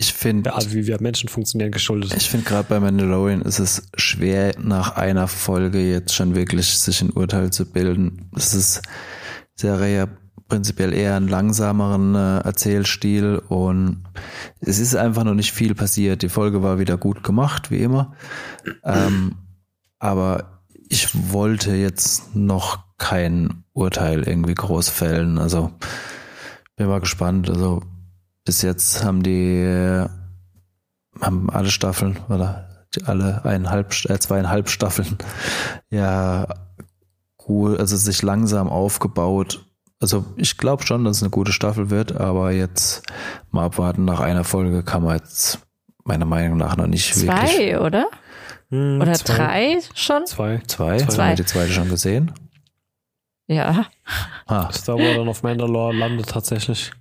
ich 0.00 0.12
finde, 0.12 0.54
also 0.54 0.72
wie 0.74 0.86
wir 0.86 1.00
Menschen 1.00 1.28
funktionieren, 1.28 1.72
geschuldet. 1.72 2.14
Ich 2.16 2.30
finde 2.30 2.46
gerade 2.46 2.68
bei 2.68 2.78
Mandalorian 2.78 3.42
ist 3.42 3.58
es 3.58 3.88
schwer, 3.96 4.54
nach 4.58 4.96
einer 4.96 5.26
Folge 5.26 5.80
jetzt 5.80 6.14
schon 6.14 6.36
wirklich 6.36 6.78
sich 6.78 7.02
ein 7.02 7.10
Urteil 7.10 7.50
zu 7.50 7.66
bilden. 7.66 8.30
Es 8.36 8.54
ist 8.54 8.82
Serie 9.56 10.08
prinzipiell 10.48 10.92
eher 10.92 11.16
einen 11.16 11.28
langsameren 11.28 12.14
äh, 12.14 12.38
Erzählstil 12.40 13.40
und 13.48 14.04
es 14.60 14.78
ist 14.78 14.96
einfach 14.96 15.24
noch 15.24 15.34
nicht 15.34 15.52
viel 15.52 15.74
passiert. 15.74 16.22
Die 16.22 16.28
Folge 16.28 16.62
war 16.62 16.78
wieder 16.78 16.96
gut 16.96 17.22
gemacht, 17.22 17.70
wie 17.70 17.82
immer. 17.82 18.14
Ähm, 18.84 19.36
aber 19.98 20.62
ich 20.88 21.08
wollte 21.32 21.74
jetzt 21.74 22.34
noch 22.34 22.80
kein 22.96 23.64
Urteil 23.72 24.26
irgendwie 24.26 24.54
groß 24.54 24.88
fällen. 24.88 25.38
Also 25.38 25.72
bin 26.76 26.88
mal 26.88 27.00
gespannt. 27.00 27.50
Also 27.50 27.82
bis 28.44 28.62
jetzt 28.62 29.04
haben 29.04 29.22
die 29.22 29.60
äh, 29.60 30.08
haben 31.20 31.50
alle 31.50 31.70
Staffeln 31.70 32.18
oder 32.28 32.86
alle 33.04 33.44
eineinhalb, 33.44 33.92
äh, 34.06 34.18
zweieinhalb 34.18 34.70
Staffeln 34.70 35.18
ja 35.90 36.46
gut, 37.36 37.78
also 37.78 37.96
sich 37.96 38.22
langsam 38.22 38.68
aufgebaut. 38.68 39.67
Also 40.00 40.24
ich 40.36 40.56
glaube 40.58 40.86
schon, 40.86 41.04
dass 41.04 41.16
es 41.16 41.22
eine 41.22 41.30
gute 41.30 41.52
Staffel 41.52 41.90
wird, 41.90 42.16
aber 42.16 42.52
jetzt 42.52 43.02
mal 43.50 43.64
abwarten. 43.64 44.04
Nach 44.04 44.20
einer 44.20 44.44
Folge 44.44 44.82
kann 44.82 45.02
man 45.02 45.18
jetzt 45.18 45.60
meiner 46.04 46.24
Meinung 46.24 46.56
nach 46.56 46.76
noch 46.76 46.86
nicht 46.86 47.14
Zwei, 47.14 47.26
wirklich. 47.26 47.50
Zwei, 47.50 47.80
oder? 47.80 48.06
Hm, 48.70 49.00
oder 49.00 49.14
zwei. 49.14 49.34
drei 49.34 49.78
schon? 49.94 50.26
Zwei. 50.26 50.62
Zwei? 50.66 50.98
Zwei. 50.98 51.22
Haben 51.22 51.28
wir 51.30 51.36
die 51.36 51.46
zweite 51.46 51.72
schon 51.72 51.88
gesehen? 51.88 52.32
Ja. 53.46 53.86
Ah. 54.46 54.70
Star 54.72 54.96
Wars 54.98 55.16
dann 55.16 55.28
auf 55.28 55.42
Mandalore 55.42 55.94
landet 55.94 56.28
tatsächlich. 56.28 56.92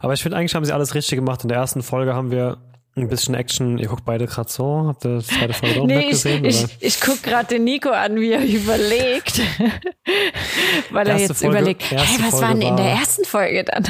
Aber 0.00 0.12
ich 0.12 0.22
finde, 0.22 0.36
eigentlich 0.38 0.54
haben 0.54 0.64
sie 0.64 0.72
alles 0.72 0.94
richtig 0.94 1.16
gemacht. 1.16 1.42
In 1.42 1.48
der 1.48 1.58
ersten 1.58 1.82
Folge 1.82 2.14
haben 2.14 2.30
wir 2.30 2.58
ein 2.96 3.08
bisschen 3.08 3.34
Action. 3.34 3.78
Ihr 3.78 3.88
guckt 3.88 4.04
beide 4.04 4.26
gerade 4.26 4.50
so. 4.50 4.86
Habt 4.86 5.04
ihr 5.04 5.18
die 5.18 5.24
zweite 5.24 5.52
Folge 5.52 5.82
auch 5.82 5.86
nee, 5.86 6.10
gesehen? 6.10 6.44
Ich, 6.44 6.64
ich, 6.64 6.76
ich 6.80 7.00
gucke 7.00 7.18
gerade 7.22 7.46
den 7.46 7.64
Nico 7.64 7.90
an, 7.90 8.16
wie 8.16 8.32
er 8.32 8.44
überlegt. 8.44 9.40
Weil 10.90 11.08
er 11.08 11.18
jetzt 11.18 11.38
Folge, 11.38 11.58
überlegt, 11.58 11.82
hey, 11.90 11.98
was 11.98 12.30
Folge 12.30 12.46
war 12.46 12.54
denn 12.54 12.62
in 12.62 12.76
der 12.76 12.86
ersten 12.86 13.24
Folge 13.24 13.64
dann? 13.64 13.88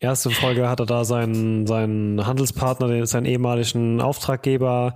Erste 0.00 0.30
Folge 0.30 0.68
hat 0.68 0.80
er 0.80 0.86
da 0.86 1.04
seinen, 1.04 1.66
seinen 1.68 2.26
Handelspartner, 2.26 3.06
seinen 3.06 3.26
ehemaligen 3.26 4.00
Auftraggeber 4.00 4.94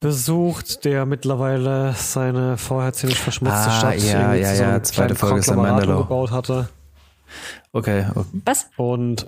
besucht, 0.00 0.84
der 0.84 1.06
mittlerweile 1.06 1.94
seine 1.94 2.58
vorher 2.58 2.92
ziemlich 2.92 3.18
verschmutzte 3.18 3.70
ah, 3.70 3.78
Stadt 3.78 3.98
ja, 4.02 4.34
ja, 4.34 4.52
ja, 4.52 4.72
ja. 4.72 4.82
zweite 4.82 5.14
Folge 5.14 5.38
ist 5.38 5.50
gebaut 5.50 6.30
hatte. 6.30 6.68
Okay, 7.72 8.06
okay. 8.14 8.26
Was? 8.44 8.68
Und 8.76 9.26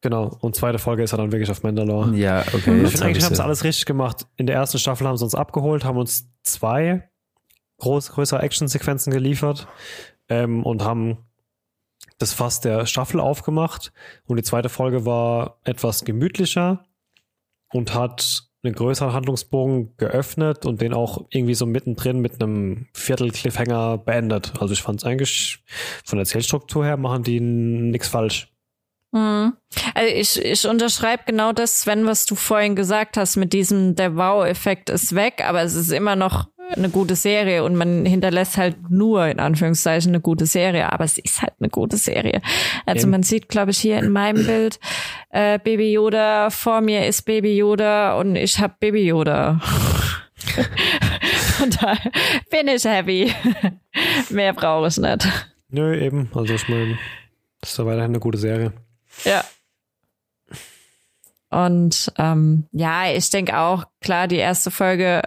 genau, 0.00 0.36
und 0.40 0.56
zweite 0.56 0.78
Folge 0.78 1.02
ist 1.02 1.12
er 1.12 1.18
dann 1.18 1.32
wirklich 1.32 1.50
auf 1.50 1.62
Mandalore. 1.62 2.16
Ja, 2.16 2.40
okay. 2.40 2.82
Ich 2.82 2.90
finde 2.90 3.04
eigentlich 3.04 3.24
haben 3.24 3.34
sie 3.34 3.44
alles 3.44 3.64
richtig 3.64 3.86
gemacht. 3.86 4.26
In 4.36 4.46
der 4.46 4.56
ersten 4.56 4.78
Staffel 4.78 5.06
haben 5.06 5.16
sie 5.16 5.24
uns 5.24 5.34
abgeholt, 5.34 5.84
haben 5.84 5.98
uns 5.98 6.30
zwei 6.42 7.08
groß, 7.78 8.12
größere 8.12 8.42
Actionsequenzen 8.42 9.12
geliefert 9.12 9.66
ähm, 10.28 10.64
und 10.64 10.84
haben 10.84 11.18
das 12.18 12.32
Fass 12.32 12.60
der 12.60 12.86
Staffel 12.86 13.18
aufgemacht. 13.20 13.92
Und 14.26 14.36
die 14.36 14.42
zweite 14.42 14.68
Folge 14.68 15.06
war 15.06 15.58
etwas 15.64 16.04
gemütlicher 16.04 16.84
und 17.72 17.94
hat 17.94 18.50
einen 18.62 18.74
größeren 18.74 19.14
Handlungsbogen 19.14 19.96
geöffnet 19.96 20.66
und 20.66 20.82
den 20.82 20.92
auch 20.92 21.24
irgendwie 21.30 21.54
so 21.54 21.64
mittendrin 21.64 22.20
mit 22.20 22.42
einem 22.42 22.88
Viertel-Cliffhanger 22.92 23.98
beendet. 23.98 24.52
Also 24.60 24.74
ich 24.74 24.82
fand 24.82 25.00
es 25.00 25.06
eigentlich 25.06 25.62
von 26.04 26.18
der 26.18 26.24
Erzählstruktur 26.24 26.84
her 26.84 26.98
machen 26.98 27.22
die 27.22 27.40
nichts 27.40 28.08
falsch. 28.08 28.49
Mhm. 29.12 29.54
Also 29.94 30.14
ich, 30.14 30.44
ich 30.44 30.68
unterschreibe 30.68 31.24
genau 31.26 31.52
das, 31.52 31.80
Sven, 31.80 32.06
was 32.06 32.26
du 32.26 32.34
vorhin 32.34 32.76
gesagt 32.76 33.16
hast, 33.16 33.36
mit 33.36 33.52
diesem 33.52 33.96
der 33.96 34.16
Wow-Effekt 34.16 34.90
ist 34.90 35.14
weg, 35.14 35.42
aber 35.44 35.62
es 35.62 35.74
ist 35.74 35.90
immer 35.90 36.16
noch 36.16 36.46
eine 36.76 36.88
gute 36.88 37.16
Serie 37.16 37.64
und 37.64 37.74
man 37.74 38.04
hinterlässt 38.06 38.56
halt 38.56 38.90
nur 38.90 39.26
in 39.26 39.40
Anführungszeichen 39.40 40.12
eine 40.12 40.20
gute 40.20 40.46
Serie, 40.46 40.92
aber 40.92 41.04
es 41.04 41.18
ist 41.18 41.42
halt 41.42 41.54
eine 41.58 41.68
gute 41.68 41.96
Serie. 41.96 42.40
Also 42.86 43.06
man 43.06 43.22
sieht, 43.22 43.48
glaube 43.48 43.72
ich, 43.72 43.78
hier 43.78 43.98
in 43.98 44.10
meinem 44.10 44.46
Bild 44.46 44.78
äh, 45.30 45.58
Baby 45.58 45.92
Yoda, 45.92 46.50
vor 46.50 46.80
mir 46.80 47.06
ist 47.06 47.22
Baby 47.22 47.56
Yoda 47.56 48.18
und 48.18 48.36
ich 48.36 48.58
habe 48.58 48.74
Baby 48.78 49.06
Yoda. 49.06 49.60
Von 51.58 51.70
daher 51.70 52.10
bin 52.50 52.68
ich 52.68 52.84
happy. 52.84 53.32
Mehr 54.30 54.54
brauche 54.54 54.88
ich 54.88 54.96
nicht. 54.96 55.28
Nö, 55.68 55.94
eben. 56.00 56.30
Also 56.34 56.54
ich 56.54 56.68
meine, 56.68 56.98
das 57.60 57.72
ist 57.72 57.78
ja 57.78 57.86
weiterhin 57.86 58.12
eine 58.12 58.20
gute 58.20 58.38
Serie. 58.38 58.72
Ja. 59.24 59.44
Und 61.50 62.12
ähm, 62.16 62.68
ja, 62.72 63.10
ich 63.10 63.28
denke 63.30 63.58
auch, 63.58 63.84
klar, 64.00 64.28
die 64.28 64.36
erste 64.36 64.70
Folge 64.70 65.22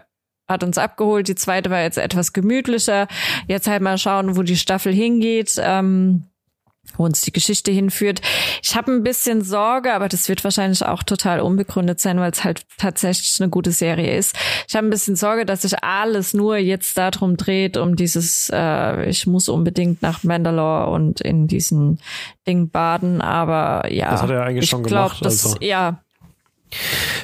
hat 0.48 0.63
uns 0.63 0.78
abgeholt. 0.78 1.28
Die 1.28 1.36
zweite 1.36 1.69
war 1.69 1.82
jetzt 1.82 1.98
etwas 1.98 2.34
gemütlicher. 2.34 3.08
Jetzt 3.48 3.67
halt 3.67 3.82
mal 3.82 3.98
schauen, 3.98 4.38
wo 4.38 4.43
die 4.43 4.58
Staffel 4.58 4.93
hingeht. 4.93 5.56
Ähm, 5.58 6.26
wo 6.98 7.06
uns 7.06 7.22
die 7.22 7.34
Geschichte 7.34 7.72
hinführt. 7.72 8.22
Ich 8.62 8.76
habe 8.76 8.91
ein 8.91 9.04
bisschen 9.04 9.41
Sorge, 9.41 9.93
aber 9.93 10.10
das 10.10 10.30
wird 10.30 10.43
wahrscheinlich 10.43 10.86
auch 10.86 11.04
total 11.04 11.39
unbegründet 11.39 12.00
sein, 12.00 12.19
weil 12.19 12.32
es 12.32 12.43
halt 12.43 12.65
tatsächlich 12.78 13.39
eine 13.41 13.50
gute 13.50 13.72
Serie 13.72 14.15
ist. 14.15 14.36
Ich 14.67 14.76
habe 14.76 14.88
ein 14.88 14.89
bisschen 14.91 15.15
Sorge, 15.15 15.46
dass 15.46 15.63
sich 15.63 15.84
alles 15.84 16.34
nur 16.34 16.58
jetzt 16.58 16.98
darum 16.98 17.38
dreht, 17.38 17.78
um 17.78 17.96
dieses, 17.96 18.50
äh, 18.54 19.10
ich 19.10 19.26
muss 19.28 19.50
unbedingt 19.50 20.02
nach 20.02 20.24
Mandalore 20.24 20.91
und 20.91 21.22
in 21.22 21.48
diesen 21.48 22.00
Ding 22.48 22.69
baden, 22.69 23.22
aber 23.22 23.91
ja. 23.91 24.12
Das 24.12 24.22
hat 24.22 24.30
er 24.30 24.43
eigentlich 24.43 24.65
ich 24.65 24.69
schon 24.69 24.84
glaub, 24.84 25.10
gemacht. 25.10 25.26
Das, 25.26 25.46
also. 25.46 25.58
Ja, 25.62 26.04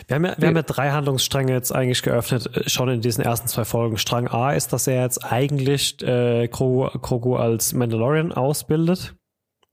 Wir 0.07 0.15
haben, 0.15 0.25
ja, 0.25 0.35
wir 0.37 0.47
haben 0.47 0.55
ja 0.55 0.63
drei 0.63 0.91
Handlungsstränge 0.91 1.53
jetzt 1.53 1.73
eigentlich 1.73 2.01
geöffnet, 2.01 2.49
äh, 2.55 2.69
schon 2.69 2.89
in 2.89 3.01
diesen 3.01 3.23
ersten 3.23 3.47
zwei 3.47 3.65
Folgen. 3.65 3.97
Strang 3.97 4.27
A 4.27 4.53
ist, 4.53 4.73
dass 4.73 4.87
er 4.87 5.01
jetzt 5.01 5.23
eigentlich 5.23 6.01
äh, 6.01 6.47
Krogu, 6.47 6.89
Krogu 6.99 7.35
als 7.35 7.73
Mandalorian 7.73 8.31
ausbildet. 8.31 9.15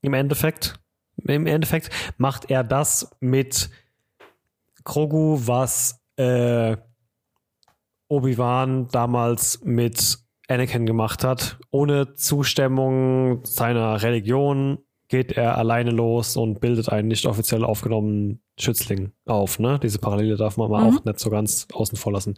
Im 0.03 0.15
Endeffekt. 0.15 0.79
Im 1.27 1.47
Endeffekt 1.47 1.91
macht 2.19 2.51
er 2.51 2.63
das 2.63 3.11
mit 3.21 3.71
Krogu, 4.85 5.41
was 5.47 6.01
äh, 6.17 6.77
Obi-Wan 8.09 8.89
damals 8.89 9.63
mit 9.65 10.19
Anakin 10.49 10.87
gemacht 10.87 11.25
hat. 11.25 11.59
Ohne 11.71 12.15
Zustimmung 12.15 13.45
seiner 13.45 14.03
Religion 14.03 14.79
geht 15.09 15.33
er 15.33 15.59
alleine 15.59 15.91
los 15.91 16.37
und 16.37 16.61
bildet 16.61 16.89
einen 16.89 17.09
nicht 17.09 17.27
offiziell 17.27 17.65
aufgenommenen 17.65 18.43
Schützling 18.59 19.13
auf. 19.25 19.59
Ne? 19.59 19.79
Diese 19.83 19.99
Parallele 19.99 20.37
darf 20.37 20.57
man 20.57 20.71
mal 20.71 20.91
mhm. 20.91 20.99
auch 20.99 21.05
nicht 21.05 21.21
so 21.21 21.31
ganz 21.31 21.67
außen 21.73 21.99
vor 21.99 22.13
lassen. 22.13 22.35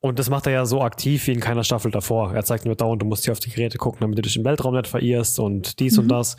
Und 0.00 0.18
das 0.18 0.30
macht 0.30 0.46
er 0.46 0.52
ja 0.52 0.64
so 0.64 0.80
aktiv 0.80 1.26
wie 1.26 1.32
in 1.32 1.40
keiner 1.40 1.62
Staffel 1.62 1.90
davor. 1.90 2.32
Er 2.32 2.44
zeigt 2.44 2.64
nur 2.64 2.74
dauernd, 2.74 3.02
du 3.02 3.06
musst 3.06 3.24
hier 3.24 3.32
auf 3.32 3.40
die 3.40 3.50
Geräte 3.50 3.76
gucken, 3.76 4.00
damit 4.00 4.16
du 4.16 4.22
dich 4.22 4.36
im 4.36 4.44
Weltraum 4.44 4.74
nicht 4.74 4.86
verirrst 4.86 5.38
und 5.38 5.78
dies 5.78 5.96
mhm. 5.96 6.02
und 6.02 6.08
das. 6.08 6.36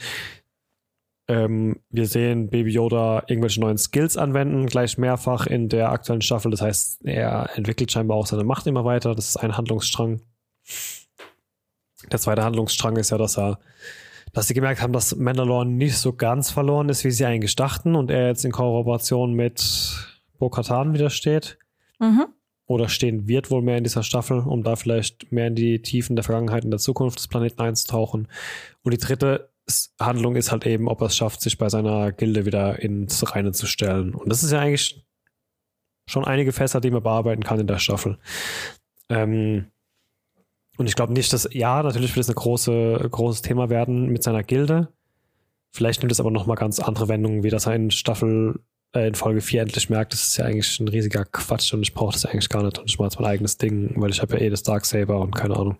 Ähm, 1.27 1.79
wir 1.89 2.07
sehen 2.07 2.49
Baby 2.49 2.71
Yoda 2.71 3.23
irgendwelche 3.27 3.61
neuen 3.61 3.77
Skills 3.77 4.17
anwenden, 4.17 4.65
gleich 4.65 4.97
mehrfach 4.97 5.45
in 5.45 5.69
der 5.69 5.91
aktuellen 5.91 6.23
Staffel. 6.23 6.49
Das 6.49 6.61
heißt, 6.61 7.05
er 7.05 7.51
entwickelt 7.55 7.91
scheinbar 7.91 8.17
auch 8.17 8.25
seine 8.25 8.43
Macht 8.43 8.65
immer 8.65 8.83
weiter. 8.83 9.13
Das 9.13 9.29
ist 9.29 9.37
ein 9.37 9.55
Handlungsstrang. 9.55 10.21
Der 12.11 12.19
zweite 12.19 12.43
Handlungsstrang 12.43 12.97
ist 12.97 13.11
ja, 13.11 13.19
dass 13.19 13.37
er, 13.37 13.59
dass 14.33 14.47
sie 14.47 14.55
gemerkt 14.55 14.81
haben, 14.81 14.91
dass 14.91 15.15
Mandalore 15.15 15.67
nicht 15.67 15.97
so 15.97 16.13
ganz 16.13 16.49
verloren 16.49 16.89
ist, 16.89 17.03
wie 17.03 17.11
sie 17.11 17.25
eigentlich 17.25 17.55
dachten 17.55 17.95
und 17.95 18.09
er 18.09 18.27
jetzt 18.27 18.43
in 18.43 18.51
Kooperation 18.51 19.33
mit 19.33 20.19
Bo-Katan 20.39 20.95
wieder 20.95 21.11
steht. 21.11 21.59
Mhm. 21.99 22.25
Oder 22.71 22.89
stehen 22.89 23.27
wird 23.27 23.51
wohl 23.51 23.61
mehr 23.61 23.77
in 23.77 23.83
dieser 23.83 24.03
Staffel, 24.03 24.39
um 24.39 24.63
da 24.63 24.75
vielleicht 24.75 25.31
mehr 25.31 25.47
in 25.47 25.55
die 25.55 25.81
Tiefen 25.81 26.15
der 26.15 26.23
Vergangenheit 26.23 26.63
und 26.63 26.71
der 26.71 26.79
Zukunft 26.79 27.19
des 27.19 27.27
Planeten 27.27 27.61
einzutauchen. 27.61 28.27
Und 28.83 28.93
die 28.93 28.97
dritte 28.97 29.49
Handlung 29.99 30.35
ist 30.35 30.51
halt 30.51 30.65
eben, 30.65 30.87
ob 30.87 31.01
er 31.01 31.07
es 31.07 31.15
schafft, 31.15 31.41
sich 31.41 31.57
bei 31.57 31.69
seiner 31.69 32.11
Gilde 32.11 32.45
wieder 32.45 32.79
ins 32.79 33.35
Reine 33.35 33.51
zu 33.51 33.65
stellen. 33.65 34.13
Und 34.15 34.29
das 34.29 34.43
ist 34.43 34.51
ja 34.51 34.59
eigentlich 34.59 35.05
schon 36.07 36.25
einige 36.25 36.51
Fässer, 36.51 36.81
die 36.81 36.91
man 36.91 37.03
bearbeiten 37.03 37.43
kann 37.43 37.59
in 37.59 37.67
der 37.67 37.79
Staffel. 37.79 38.17
Ähm, 39.09 39.67
und 40.77 40.87
ich 40.87 40.95
glaube 40.95 41.13
nicht, 41.13 41.31
dass, 41.33 41.49
ja, 41.51 41.83
natürlich 41.83 42.15
wird 42.15 42.23
es 42.23 42.29
ein 42.29 42.35
große, 42.35 43.07
großes 43.11 43.41
Thema 43.41 43.69
werden 43.69 44.07
mit 44.07 44.23
seiner 44.23 44.43
Gilde. 44.43 44.87
Vielleicht 45.71 46.01
nimmt 46.01 46.11
es 46.11 46.19
aber 46.19 46.31
nochmal 46.31 46.57
ganz 46.57 46.79
andere 46.79 47.07
Wendungen, 47.07 47.43
wie 47.43 47.49
das 47.49 47.65
er 47.65 47.75
in 47.75 47.91
Staffel, 47.91 48.59
in 48.93 49.15
Folge 49.15 49.41
4 49.41 49.61
endlich 49.61 49.89
merkt, 49.89 50.13
das 50.13 50.23
ist 50.23 50.37
ja 50.37 50.45
eigentlich 50.45 50.79
ein 50.79 50.87
riesiger 50.87 51.25
Quatsch 51.25 51.73
und 51.73 51.81
ich 51.81 51.93
brauche 51.93 52.13
das 52.13 52.25
eigentlich 52.25 52.49
gar 52.49 52.63
nicht 52.63 52.77
und 52.77 52.89
ich 52.89 52.97
mache 52.97 53.07
jetzt 53.07 53.19
mein 53.19 53.31
eigenes 53.31 53.57
Ding, 53.57 53.93
weil 53.95 54.09
ich 54.09 54.21
habe 54.21 54.35
ja 54.37 54.41
eh 54.41 54.49
das 54.49 54.63
Darksaber 54.63 55.19
und 55.19 55.35
keine 55.35 55.55
Ahnung. 55.55 55.77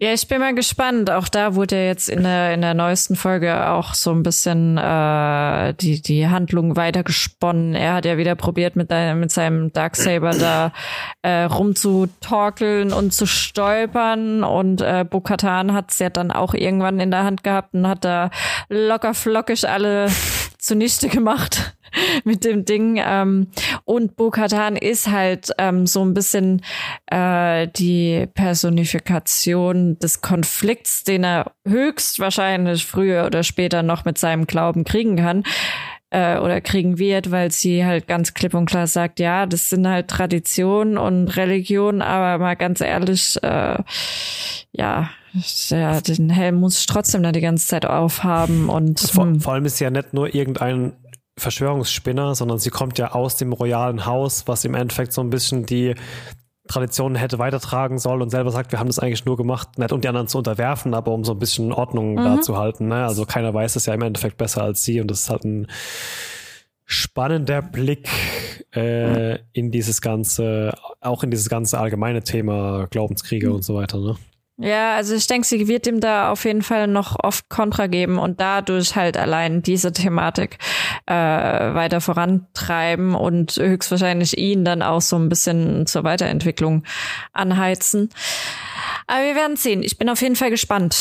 Ja, 0.00 0.12
ich 0.12 0.28
bin 0.28 0.38
mal 0.38 0.54
gespannt. 0.54 1.10
Auch 1.10 1.26
da 1.26 1.56
wurde 1.56 1.74
ja 1.74 1.86
jetzt 1.86 2.08
in 2.08 2.22
der, 2.22 2.54
in 2.54 2.60
der 2.60 2.72
neuesten 2.72 3.16
Folge 3.16 3.68
auch 3.68 3.94
so 3.94 4.12
ein 4.12 4.22
bisschen 4.22 4.78
äh, 4.78 5.74
die, 5.74 6.00
die 6.00 6.28
Handlung 6.28 6.76
weitergesponnen. 6.76 7.74
Er 7.74 7.94
hat 7.94 8.04
ja 8.04 8.16
wieder 8.16 8.36
probiert, 8.36 8.76
mit, 8.76 8.90
mit 8.90 9.32
seinem 9.32 9.72
Darksaber 9.72 10.30
da 10.30 10.72
äh, 11.22 11.42
rumzutorkeln 11.42 12.92
und 12.92 13.12
zu 13.12 13.26
stolpern. 13.26 14.44
Und 14.44 14.82
äh, 14.82 15.04
Bokatan 15.04 15.74
hat 15.74 15.90
es 15.90 15.98
ja 15.98 16.10
dann 16.10 16.30
auch 16.30 16.54
irgendwann 16.54 17.00
in 17.00 17.10
der 17.10 17.24
Hand 17.24 17.42
gehabt 17.42 17.74
und 17.74 17.88
hat 17.88 18.04
da 18.04 18.30
locker 18.68 19.14
flockig 19.14 19.68
alle 19.68 20.10
zunichte 20.58 21.08
gemacht. 21.08 21.74
mit 22.24 22.44
dem 22.44 22.64
Ding. 22.64 23.00
Ähm, 23.04 23.48
und 23.84 24.16
Bo-Katan 24.16 24.76
ist 24.76 25.08
halt 25.08 25.50
ähm, 25.58 25.86
so 25.86 26.04
ein 26.04 26.14
bisschen 26.14 26.62
äh, 27.06 27.68
die 27.68 28.26
Personifikation 28.34 29.98
des 29.98 30.20
Konflikts, 30.20 31.04
den 31.04 31.24
er 31.24 31.52
höchstwahrscheinlich 31.66 32.86
früher 32.86 33.26
oder 33.26 33.42
später 33.42 33.82
noch 33.82 34.04
mit 34.04 34.18
seinem 34.18 34.46
Glauben 34.46 34.84
kriegen 34.84 35.16
kann 35.16 35.44
äh, 36.10 36.38
oder 36.38 36.60
kriegen 36.60 36.98
wird, 36.98 37.30
weil 37.30 37.52
sie 37.52 37.84
halt 37.84 38.06
ganz 38.06 38.34
klipp 38.34 38.54
und 38.54 38.66
klar 38.66 38.86
sagt, 38.86 39.20
ja, 39.20 39.46
das 39.46 39.70
sind 39.70 39.86
halt 39.86 40.08
Traditionen 40.08 40.96
und 40.98 41.28
Religion, 41.36 42.02
aber 42.02 42.42
mal 42.42 42.56
ganz 42.56 42.80
ehrlich, 42.80 43.36
äh, 43.42 43.78
ja, 44.72 45.10
ja, 45.68 46.00
den 46.00 46.30
Helm 46.30 46.56
muss 46.56 46.80
ich 46.80 46.86
trotzdem 46.86 47.22
da 47.22 47.32
die 47.32 47.40
ganze 47.40 47.66
Zeit 47.66 47.84
aufhaben 47.84 48.68
und 48.70 49.00
vor, 49.00 49.24
hm. 49.24 49.40
vor 49.40 49.52
allem 49.52 49.66
ist 49.66 49.78
ja 49.78 49.90
nicht 49.90 50.14
nur 50.14 50.34
irgendein 50.34 50.94
Verschwörungsspinner, 51.38 52.34
sondern 52.34 52.58
sie 52.58 52.70
kommt 52.70 52.98
ja 52.98 53.12
aus 53.12 53.36
dem 53.36 53.52
royalen 53.52 54.06
Haus, 54.06 54.48
was 54.48 54.64
im 54.64 54.74
Endeffekt 54.74 55.12
so 55.12 55.20
ein 55.20 55.30
bisschen 55.30 55.66
die 55.66 55.94
Traditionen 56.68 57.16
hätte 57.16 57.38
weitertragen 57.38 57.98
sollen 57.98 58.22
und 58.22 58.30
selber 58.30 58.50
sagt, 58.50 58.72
wir 58.72 58.78
haben 58.78 58.86
das 58.86 58.98
eigentlich 58.98 59.24
nur 59.24 59.36
gemacht, 59.36 59.78
nicht 59.78 59.92
um 59.92 60.00
die 60.00 60.08
anderen 60.08 60.28
zu 60.28 60.38
unterwerfen, 60.38 60.94
aber 60.94 61.12
um 61.12 61.24
so 61.24 61.32
ein 61.32 61.38
bisschen 61.38 61.72
Ordnung 61.72 62.12
mhm. 62.12 62.24
da 62.24 62.40
zu 62.40 62.56
halten. 62.56 62.88
Ne? 62.88 63.04
Also 63.04 63.24
keiner 63.24 63.52
weiß 63.52 63.76
es 63.76 63.86
ja 63.86 63.94
im 63.94 64.02
Endeffekt 64.02 64.36
besser 64.36 64.62
als 64.62 64.84
sie 64.84 65.00
und 65.00 65.10
das 65.10 65.20
ist 65.20 65.30
halt 65.30 65.44
ein 65.44 65.66
spannender 66.84 67.60
Blick 67.60 68.08
äh, 68.74 69.38
in 69.52 69.70
dieses 69.70 70.00
ganze, 70.00 70.74
auch 71.00 71.22
in 71.22 71.30
dieses 71.30 71.48
ganze 71.48 71.78
allgemeine 71.78 72.22
Thema 72.22 72.86
Glaubenskriege 72.90 73.48
mhm. 73.48 73.56
und 73.56 73.62
so 73.62 73.74
weiter. 73.74 73.98
Ne? 73.98 74.16
Ja, 74.60 74.96
also 74.96 75.14
ich 75.14 75.28
denke, 75.28 75.46
sie 75.46 75.68
wird 75.68 75.86
ihm 75.86 76.00
da 76.00 76.32
auf 76.32 76.44
jeden 76.44 76.62
Fall 76.62 76.88
noch 76.88 77.16
oft 77.22 77.48
Kontra 77.48 77.86
geben 77.86 78.18
und 78.18 78.40
dadurch 78.40 78.96
halt 78.96 79.16
allein 79.16 79.62
diese 79.62 79.92
Thematik 79.92 80.58
äh, 81.06 81.14
weiter 81.14 82.00
vorantreiben 82.00 83.14
und 83.14 83.54
höchstwahrscheinlich 83.54 84.36
ihn 84.36 84.64
dann 84.64 84.82
auch 84.82 85.00
so 85.00 85.16
ein 85.16 85.28
bisschen 85.28 85.86
zur 85.86 86.02
Weiterentwicklung 86.02 86.82
anheizen. 87.32 88.10
Aber 89.06 89.22
wir 89.22 89.36
werden 89.36 89.56
sehen. 89.56 89.84
Ich 89.84 89.96
bin 89.96 90.08
auf 90.08 90.20
jeden 90.22 90.34
Fall 90.34 90.50
gespannt. 90.50 90.94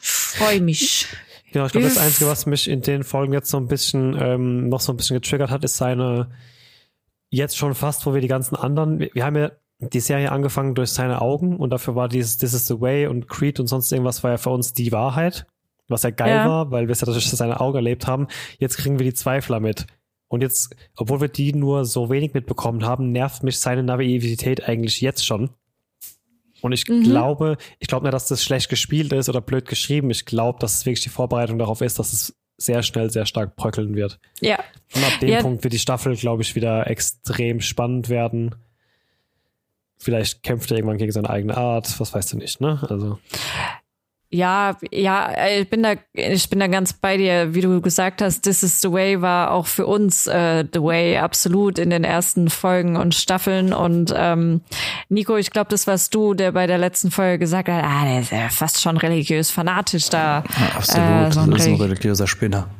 Freue 0.00 0.62
mich. 0.62 1.06
Genau, 1.52 1.66
ich 1.66 1.72
glaube, 1.72 1.86
das 1.86 1.98
Einzige, 1.98 2.30
was 2.30 2.46
mich 2.46 2.66
in 2.66 2.80
den 2.80 3.04
Folgen 3.04 3.34
jetzt 3.34 3.50
so 3.50 3.58
ein 3.58 3.68
bisschen 3.68 4.16
ähm, 4.18 4.70
noch 4.70 4.80
so 4.80 4.90
ein 4.90 4.96
bisschen 4.96 5.20
getriggert 5.20 5.50
hat, 5.50 5.64
ist 5.64 5.76
seine 5.76 6.30
jetzt 7.28 7.58
schon 7.58 7.74
fast, 7.74 8.06
wo 8.06 8.14
wir 8.14 8.22
die 8.22 8.28
ganzen 8.28 8.56
anderen, 8.56 9.00
wir 9.00 9.24
haben 9.24 9.36
ja 9.36 9.50
die 9.90 10.00
Serie 10.00 10.30
angefangen 10.30 10.74
durch 10.74 10.90
seine 10.90 11.20
Augen 11.20 11.56
und 11.56 11.70
dafür 11.70 11.94
war 11.94 12.08
dieses 12.08 12.38
This 12.38 12.54
is 12.54 12.66
the 12.66 12.80
Way 12.80 13.06
und 13.06 13.28
Creed 13.28 13.58
und 13.60 13.66
sonst 13.66 13.90
irgendwas 13.92 14.22
war 14.22 14.30
ja 14.30 14.36
für 14.38 14.50
uns 14.50 14.72
die 14.72 14.92
Wahrheit, 14.92 15.46
was 15.88 16.02
ja 16.02 16.10
geil 16.10 16.30
ja. 16.30 16.48
war, 16.48 16.70
weil 16.70 16.88
wir 16.88 16.92
es 16.92 17.00
ja 17.00 17.06
durch 17.06 17.28
seine 17.28 17.60
Augen 17.60 17.76
erlebt 17.76 18.06
haben. 18.06 18.28
Jetzt 18.58 18.76
kriegen 18.76 18.98
wir 18.98 19.04
die 19.04 19.14
Zweifler 19.14 19.60
mit. 19.60 19.86
Und 20.28 20.40
jetzt, 20.40 20.74
obwohl 20.96 21.20
wir 21.20 21.28
die 21.28 21.52
nur 21.52 21.84
so 21.84 22.08
wenig 22.08 22.32
mitbekommen 22.32 22.86
haben, 22.86 23.12
nervt 23.12 23.42
mich 23.42 23.58
seine 23.58 23.82
Naivität 23.82 24.66
eigentlich 24.66 25.00
jetzt 25.00 25.26
schon. 25.26 25.50
Und 26.62 26.72
ich 26.72 26.88
mhm. 26.88 27.02
glaube, 27.02 27.58
ich 27.80 27.88
glaube 27.88 28.04
nicht, 28.04 28.14
dass 28.14 28.28
das 28.28 28.42
schlecht 28.42 28.70
gespielt 28.70 29.12
ist 29.12 29.28
oder 29.28 29.40
blöd 29.40 29.68
geschrieben. 29.68 30.10
Ich 30.10 30.24
glaube, 30.24 30.58
dass 30.60 30.76
es 30.76 30.86
wirklich 30.86 31.02
die 31.02 31.10
Vorbereitung 31.10 31.58
darauf 31.58 31.80
ist, 31.80 31.98
dass 31.98 32.12
es 32.12 32.34
sehr 32.56 32.82
schnell, 32.82 33.10
sehr 33.10 33.26
stark 33.26 33.56
bröckeln 33.56 33.94
wird. 33.94 34.20
Ja. 34.40 34.58
Und 34.94 35.04
ab 35.04 35.20
dem 35.20 35.28
ja. 35.28 35.42
Punkt 35.42 35.64
wird 35.64 35.74
die 35.74 35.78
Staffel, 35.78 36.16
glaube 36.16 36.42
ich, 36.42 36.54
wieder 36.54 36.86
extrem 36.86 37.60
spannend 37.60 38.08
werden. 38.08 38.54
Vielleicht 40.02 40.42
kämpft 40.42 40.70
er 40.70 40.78
irgendwann 40.78 40.98
gegen 40.98 41.12
seine 41.12 41.30
eigene 41.30 41.56
Art, 41.56 41.98
was 42.00 42.12
weißt 42.12 42.32
du 42.32 42.38
nicht, 42.38 42.60
ne? 42.60 42.80
Also. 42.88 43.18
Ja, 44.34 44.78
ja, 44.90 45.30
ich 45.60 45.68
bin 45.68 45.82
da, 45.82 45.92
ich 46.14 46.48
bin 46.48 46.58
da 46.58 46.66
ganz 46.66 46.94
bei 46.94 47.18
dir, 47.18 47.54
wie 47.54 47.60
du 47.60 47.82
gesagt 47.82 48.22
hast, 48.22 48.40
This 48.42 48.62
is 48.62 48.80
the 48.80 48.90
Way 48.90 49.20
war 49.20 49.50
auch 49.50 49.66
für 49.66 49.86
uns 49.86 50.26
äh, 50.26 50.64
the 50.72 50.80
Way 50.80 51.18
absolut 51.18 51.78
in 51.78 51.90
den 51.90 52.02
ersten 52.02 52.48
Folgen 52.48 52.96
und 52.96 53.14
Staffeln. 53.14 53.74
Und 53.74 54.12
ähm, 54.16 54.62
Nico, 55.10 55.36
ich 55.36 55.50
glaube, 55.50 55.68
das 55.68 55.86
warst 55.86 56.14
du, 56.14 56.32
der 56.32 56.52
bei 56.52 56.66
der 56.66 56.78
letzten 56.78 57.10
Folge 57.10 57.40
gesagt 57.40 57.68
hat, 57.68 57.84
ah, 57.84 58.06
der 58.06 58.20
ist 58.20 58.32
ja 58.32 58.48
fast 58.48 58.80
schon 58.80 58.96
religiös 58.96 59.50
fanatisch 59.50 60.08
da. 60.08 60.44
Ja, 60.58 60.76
absolut, 60.78 61.06
äh, 61.06 61.32
so 61.32 61.40
ein 61.40 61.50
das 61.50 61.60
ist 61.60 61.68
ein 61.68 61.74
religiöser 61.74 62.26
Spinner. 62.26 62.70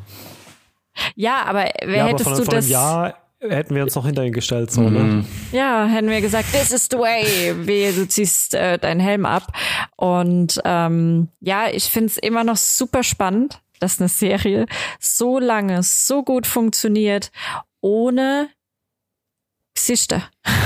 Ja, 1.15 1.45
aber 1.45 1.67
wer 1.85 1.97
ja, 1.97 2.07
hättest 2.07 2.29
aber 2.29 2.37
von, 2.37 2.45
du 2.47 2.51
das? 2.51 2.69
Jahr 2.69 3.15
hätten 3.49 3.75
wir 3.75 3.83
uns 3.83 3.95
noch 3.95 4.07
hinter 4.07 4.25
ihn 4.25 4.33
gestellt, 4.33 4.71
so, 4.71 4.83
ne? 4.83 4.91
mhm. 4.91 5.19
ne? 5.19 5.25
Ja, 5.53 5.87
hätten 5.87 6.09
wir 6.09 6.21
gesagt, 6.21 6.53
this 6.53 6.71
is 6.71 6.89
the 6.91 6.99
way, 6.99 7.55
wie 7.67 7.93
du 7.93 8.07
ziehst 8.07 8.55
äh, 8.55 8.79
deinen 8.79 9.01
Helm 9.01 9.27
ab. 9.27 9.53
Und 9.97 10.61
ähm, 10.65 11.29
ja, 11.41 11.69
ich 11.69 11.85
find's 11.85 12.19
immer 12.19 12.45
noch 12.45 12.57
super 12.57 13.03
spannend, 13.03 13.61
dass 13.81 14.01
eine 14.01 14.09
Serie 14.09 14.67
so 15.01 15.38
lange, 15.38 15.83
so 15.83 16.23
gut 16.23 16.47
funktioniert, 16.47 17.31
ohne 17.81 18.49
Gesichter. 19.75 20.23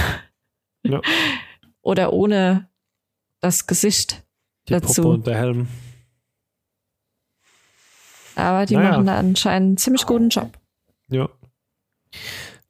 Ja. 0.88 1.00
Oder 1.82 2.12
ohne 2.12 2.68
das 3.40 3.66
Gesicht 3.66 4.24
die 4.68 4.72
dazu. 4.74 5.02
Puppe 5.02 5.14
und 5.14 5.26
der 5.26 5.36
Helm. 5.36 5.68
Aber 8.36 8.66
die 8.66 8.76
naja. 8.76 8.90
machen 8.90 9.06
da 9.06 9.18
anscheinend 9.18 9.66
einen 9.66 9.76
ziemlich 9.78 10.06
guten 10.06 10.28
Job. 10.28 10.56
Ja. 11.08 11.28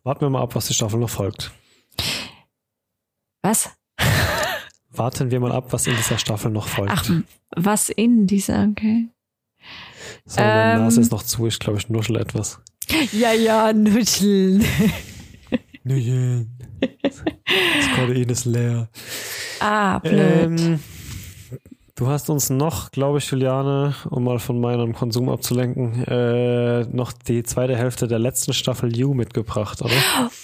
Warten 0.06 0.20
wir 0.20 0.30
mal 0.30 0.42
ab, 0.42 0.54
was 0.54 0.68
die 0.68 0.74
Staffel 0.74 1.00
noch 1.00 1.10
folgt. 1.10 1.50
Was? 3.42 3.70
Warten 4.92 5.32
wir 5.32 5.40
mal 5.40 5.50
ab, 5.50 5.72
was 5.72 5.88
in 5.88 5.96
dieser 5.96 6.16
Staffel 6.16 6.52
noch 6.52 6.68
folgt. 6.68 6.92
Ach, 6.94 7.10
was 7.56 7.88
in 7.88 8.28
dieser, 8.28 8.68
okay. 8.70 9.08
So, 10.24 10.40
meine 10.40 10.74
ähm, 10.74 10.78
Nase 10.84 11.00
ist 11.00 11.10
noch 11.10 11.24
zu, 11.24 11.48
ich 11.48 11.58
glaube, 11.58 11.80
ich 11.80 11.88
nuschel 11.88 12.18
etwas. 12.18 12.60
Ja, 13.10 13.32
ja, 13.32 13.72
nuscheln. 13.72 14.64
Nuscheln. 15.82 16.56
Das 17.02 17.96
Kodein 17.96 18.28
ist 18.28 18.44
leer. 18.44 18.88
Ah, 19.60 19.98
blöd. 19.98 20.14
Ähm, 20.14 20.80
Du 21.96 22.08
hast 22.08 22.28
uns 22.28 22.50
noch, 22.50 22.90
glaube 22.90 23.16
ich, 23.16 23.30
Juliane, 23.30 23.94
um 24.10 24.24
mal 24.24 24.38
von 24.38 24.60
meinem 24.60 24.92
Konsum 24.92 25.30
abzulenken, 25.30 26.04
äh, 26.04 26.82
noch 26.94 27.10
die 27.12 27.42
zweite 27.42 27.74
Hälfte 27.74 28.06
der 28.06 28.18
letzten 28.18 28.52
Staffel 28.52 28.94
You 28.94 29.14
mitgebracht, 29.14 29.80
oder? 29.80 29.94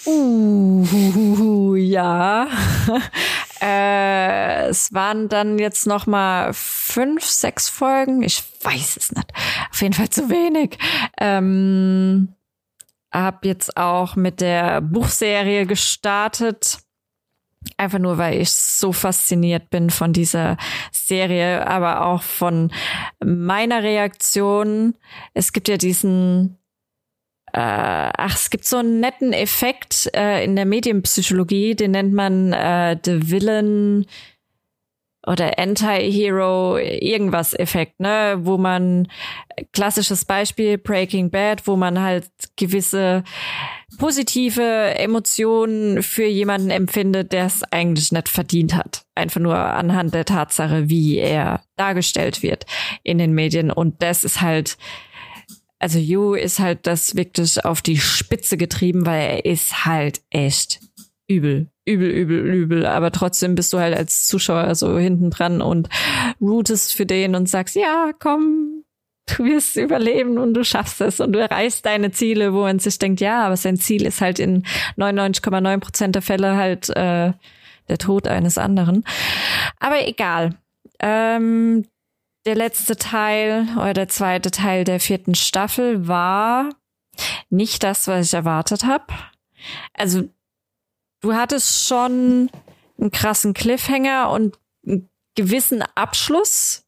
Uh, 0.07 1.75
ja. 1.75 2.47
äh, 3.61 4.65
es 4.67 4.95
waren 4.95 5.29
dann 5.29 5.59
jetzt 5.59 5.85
noch 5.85 6.07
mal 6.07 6.53
fünf, 6.53 7.23
sechs 7.23 7.69
Folgen. 7.69 8.23
Ich 8.23 8.43
weiß 8.63 8.97
es 8.97 9.11
nicht. 9.11 9.31
Auf 9.69 9.79
jeden 9.79 9.93
Fall 9.93 10.09
zu 10.09 10.31
wenig. 10.31 10.79
Ähm, 11.19 12.29
hab 13.11 13.45
jetzt 13.45 13.77
auch 13.77 14.15
mit 14.15 14.41
der 14.41 14.81
Buchserie 14.81 15.67
gestartet 15.67 16.79
Einfach 17.77 17.99
nur, 17.99 18.17
weil 18.17 18.41
ich 18.41 18.51
so 18.51 18.91
fasziniert 18.91 19.69
bin 19.69 19.89
von 19.89 20.13
dieser 20.13 20.57
Serie, 20.91 21.67
aber 21.67 22.05
auch 22.05 22.21
von 22.21 22.71
meiner 23.23 23.83
Reaktion. 23.83 24.95
Es 25.33 25.53
gibt 25.53 25.67
ja 25.67 25.77
diesen, 25.77 26.57
äh, 27.53 27.59
ach, 27.59 28.35
es 28.35 28.49
gibt 28.49 28.65
so 28.65 28.77
einen 28.77 28.99
netten 28.99 29.33
Effekt 29.33 30.09
äh, 30.15 30.43
in 30.43 30.55
der 30.55 30.65
Medienpsychologie, 30.65 31.75
den 31.75 31.91
nennt 31.91 32.13
man 32.13 32.53
äh, 32.53 32.97
The 33.03 33.31
Villain 33.31 34.05
oder 35.25 35.57
Anti-Hero 35.57 36.77
irgendwas 36.77 37.53
Effekt, 37.53 37.99
ne, 37.99 38.35
wo 38.39 38.57
man 38.57 39.07
klassisches 39.71 40.25
Beispiel 40.25 40.77
Breaking 40.77 41.29
Bad, 41.29 41.65
wo 41.65 41.75
man 41.75 42.01
halt 42.01 42.27
gewisse 42.57 43.23
positive 43.97 44.95
Emotionen 44.95 46.03
für 46.03 46.25
jemanden 46.25 46.69
empfindet, 46.69 47.31
der 47.31 47.45
es 47.45 47.63
eigentlich 47.71 48.11
nicht 48.11 48.29
verdient 48.29 48.75
hat. 48.75 49.05
Einfach 49.15 49.41
nur 49.41 49.57
anhand 49.57 50.13
der 50.13 50.25
Tatsache, 50.25 50.89
wie 50.89 51.17
er 51.17 51.63
dargestellt 51.75 52.43
wird 52.43 52.65
in 53.03 53.17
den 53.17 53.33
Medien 53.33 53.71
und 53.71 54.01
das 54.01 54.23
ist 54.23 54.41
halt 54.41 54.77
also 55.83 55.99
You 55.99 56.33
ist 56.33 56.59
halt 56.59 56.87
das 56.87 57.17
wirklich 57.17 57.65
auf 57.65 57.81
die 57.81 57.97
Spitze 57.97 58.55
getrieben, 58.55 59.05
weil 59.05 59.21
er 59.21 59.45
ist 59.45 59.85
halt 59.85 60.21
echt 60.29 60.79
übel, 61.27 61.67
übel, 61.85 62.09
übel, 62.09 62.53
übel. 62.53 62.85
Aber 62.85 63.11
trotzdem 63.11 63.55
bist 63.55 63.73
du 63.73 63.79
halt 63.79 63.93
als 63.93 64.25
Zuschauer 64.27 64.75
so 64.75 64.97
hinten 64.97 65.29
dran 65.29 65.61
und 65.61 65.89
rootest 66.39 66.93
für 66.93 67.05
den 67.05 67.35
und 67.35 67.49
sagst, 67.49 67.75
ja, 67.75 68.11
komm, 68.17 68.85
du 69.25 69.45
wirst 69.45 69.75
überleben 69.77 70.37
und 70.37 70.53
du 70.53 70.63
schaffst 70.63 71.01
es 71.01 71.19
und 71.19 71.33
du 71.33 71.39
erreichst 71.39 71.85
deine 71.85 72.11
Ziele, 72.11 72.53
wo 72.53 72.61
man 72.61 72.79
sich 72.79 72.99
denkt, 72.99 73.21
ja, 73.21 73.45
aber 73.45 73.57
sein 73.57 73.77
Ziel 73.77 74.05
ist 74.05 74.21
halt 74.21 74.39
in 74.39 74.63
99,9 74.97 75.79
Prozent 75.79 76.15
der 76.15 76.21
Fälle 76.21 76.55
halt 76.55 76.89
äh, 76.89 77.33
der 77.89 77.97
Tod 77.97 78.27
eines 78.27 78.57
anderen. 78.57 79.03
Aber 79.79 80.07
egal. 80.07 80.57
Ähm, 80.99 81.85
der 82.45 82.55
letzte 82.55 82.97
Teil 82.97 83.67
oder 83.75 83.93
der 83.93 84.09
zweite 84.09 84.51
Teil 84.51 84.83
der 84.83 84.99
vierten 84.99 85.35
Staffel 85.35 86.07
war 86.07 86.69
nicht 87.49 87.83
das, 87.83 88.07
was 88.07 88.27
ich 88.27 88.33
erwartet 88.33 88.83
habe. 88.83 89.05
Also 89.93 90.23
du 91.21 91.33
hattest 91.33 91.87
schon 91.87 92.49
einen 92.99 93.11
krassen 93.11 93.53
Cliffhanger 93.53 94.29
und 94.29 94.59
einen 94.85 95.09
gewissen 95.35 95.83
Abschluss 95.95 96.82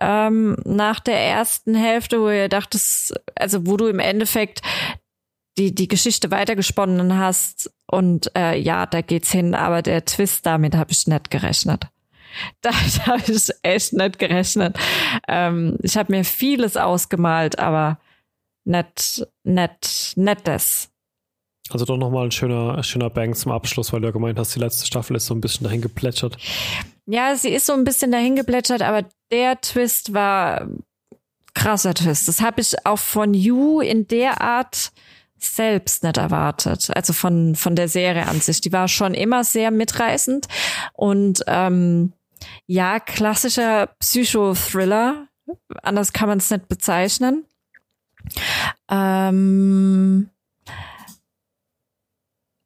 ähm, 0.00 0.56
nach 0.64 1.00
der 1.00 1.18
ersten 1.18 1.74
Hälfte, 1.74 2.20
wo 2.20 2.28
ihr 2.28 2.48
dachtest, 2.48 3.14
also 3.34 3.66
wo 3.66 3.76
du 3.76 3.86
im 3.86 3.98
Endeffekt 3.98 4.62
die, 5.58 5.74
die 5.74 5.88
Geschichte 5.88 6.30
weitergesponnen 6.30 7.18
hast 7.18 7.70
und 7.90 8.34
äh, 8.36 8.58
ja, 8.58 8.86
da 8.86 9.02
geht's 9.02 9.30
hin, 9.30 9.54
aber 9.54 9.82
der 9.82 10.04
Twist, 10.04 10.46
damit 10.46 10.74
habe 10.74 10.92
ich 10.92 11.06
nicht 11.06 11.30
gerechnet. 11.30 11.84
Da, 12.60 12.70
da 12.70 13.06
habe 13.06 13.32
ich 13.32 13.50
echt 13.62 13.92
nicht 13.92 14.20
gerechnet. 14.20 14.78
Ähm, 15.26 15.76
ich 15.82 15.96
habe 15.96 16.12
mir 16.12 16.24
vieles 16.24 16.76
ausgemalt, 16.76 17.58
aber 17.58 17.98
nicht, 18.64 19.26
nicht, 19.42 20.12
nicht 20.16 20.46
das. 20.46 20.90
Also 21.70 21.84
doch 21.84 21.96
nochmal 21.96 22.26
ein 22.26 22.30
schöner, 22.30 22.82
schöner 22.84 23.10
Bang 23.10 23.34
zum 23.34 23.50
Abschluss, 23.50 23.92
weil 23.92 24.00
du 24.00 24.06
ja 24.06 24.12
gemeint 24.12 24.38
hast, 24.38 24.54
die 24.54 24.60
letzte 24.60 24.86
Staffel 24.86 25.16
ist 25.16 25.26
so 25.26 25.34
ein 25.34 25.40
bisschen 25.40 25.64
dahin 25.64 25.80
geplätschert. 25.80 26.36
Ja, 27.06 27.34
sie 27.34 27.50
ist 27.50 27.66
so 27.66 27.72
ein 27.72 27.84
bisschen 27.84 28.12
dahin 28.12 28.36
geplätschert, 28.36 28.82
aber 28.82 29.08
der 29.30 29.60
Twist 29.60 30.12
war 30.12 30.68
krasser 31.54 31.94
Twist. 31.94 32.28
Das 32.28 32.40
habe 32.40 32.60
ich 32.60 32.86
auch 32.86 32.98
von 32.98 33.34
You 33.34 33.80
in 33.80 34.06
der 34.06 34.40
Art 34.40 34.92
selbst 35.38 36.04
nicht 36.04 36.16
erwartet. 36.16 36.90
Also 36.94 37.12
von, 37.12 37.54
von 37.54 37.74
der 37.74 37.88
Serie 37.88 38.26
an 38.26 38.40
sich. 38.40 38.60
Die 38.60 38.72
war 38.72 38.88
schon 38.88 39.14
immer 39.14 39.44
sehr 39.44 39.70
mitreißend 39.70 40.46
und 40.92 41.42
ähm, 41.46 42.12
ja, 42.66 43.00
klassischer 43.00 43.88
Psychothriller. 43.98 45.28
Anders 45.82 46.12
kann 46.12 46.28
man 46.28 46.38
es 46.38 46.50
nicht 46.50 46.68
bezeichnen. 46.68 47.44
Ähm, 48.88 50.30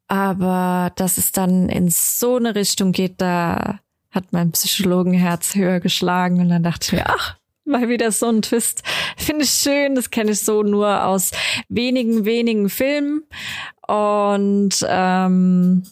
aber 0.07 0.91
dass 0.95 1.17
es 1.17 1.31
dann 1.31 1.69
in 1.69 1.89
so 1.89 2.35
eine 2.35 2.55
Richtung 2.55 2.91
geht, 2.91 3.21
da 3.21 3.79
hat 4.15 4.31
mein 4.31 4.51
Psychologenherz 4.51 5.55
höher 5.55 5.79
geschlagen 5.79 6.39
und 6.39 6.49
dann 6.49 6.63
dachte 6.63 6.87
ich 6.87 6.91
mir, 6.93 7.07
ach, 7.07 7.37
mal 7.65 7.89
wieder 7.89 8.11
so 8.11 8.27
ein 8.27 8.41
Twist. 8.41 8.83
Finde 9.17 9.43
ich 9.43 9.51
schön. 9.51 9.95
Das 9.95 10.09
kenne 10.09 10.31
ich 10.31 10.41
so 10.41 10.63
nur 10.63 11.03
aus 11.03 11.31
wenigen, 11.67 12.25
wenigen 12.25 12.69
Filmen. 12.69 13.23
Und 13.87 14.85
ähm, 14.87 15.83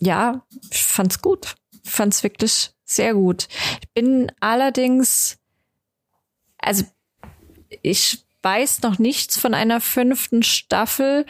ja, 0.00 0.42
ich 0.70 0.82
fand's 0.82 1.22
gut. 1.22 1.54
Fand's 1.84 2.22
wirklich 2.22 2.70
sehr 2.84 3.14
gut. 3.14 3.48
Ich 3.80 3.90
bin 3.92 4.32
allerdings, 4.40 5.38
also 6.58 6.84
ich 7.82 8.24
weiß 8.42 8.82
noch 8.82 8.98
nichts 8.98 9.38
von 9.38 9.54
einer 9.54 9.80
fünften 9.80 10.42
Staffel. 10.42 11.24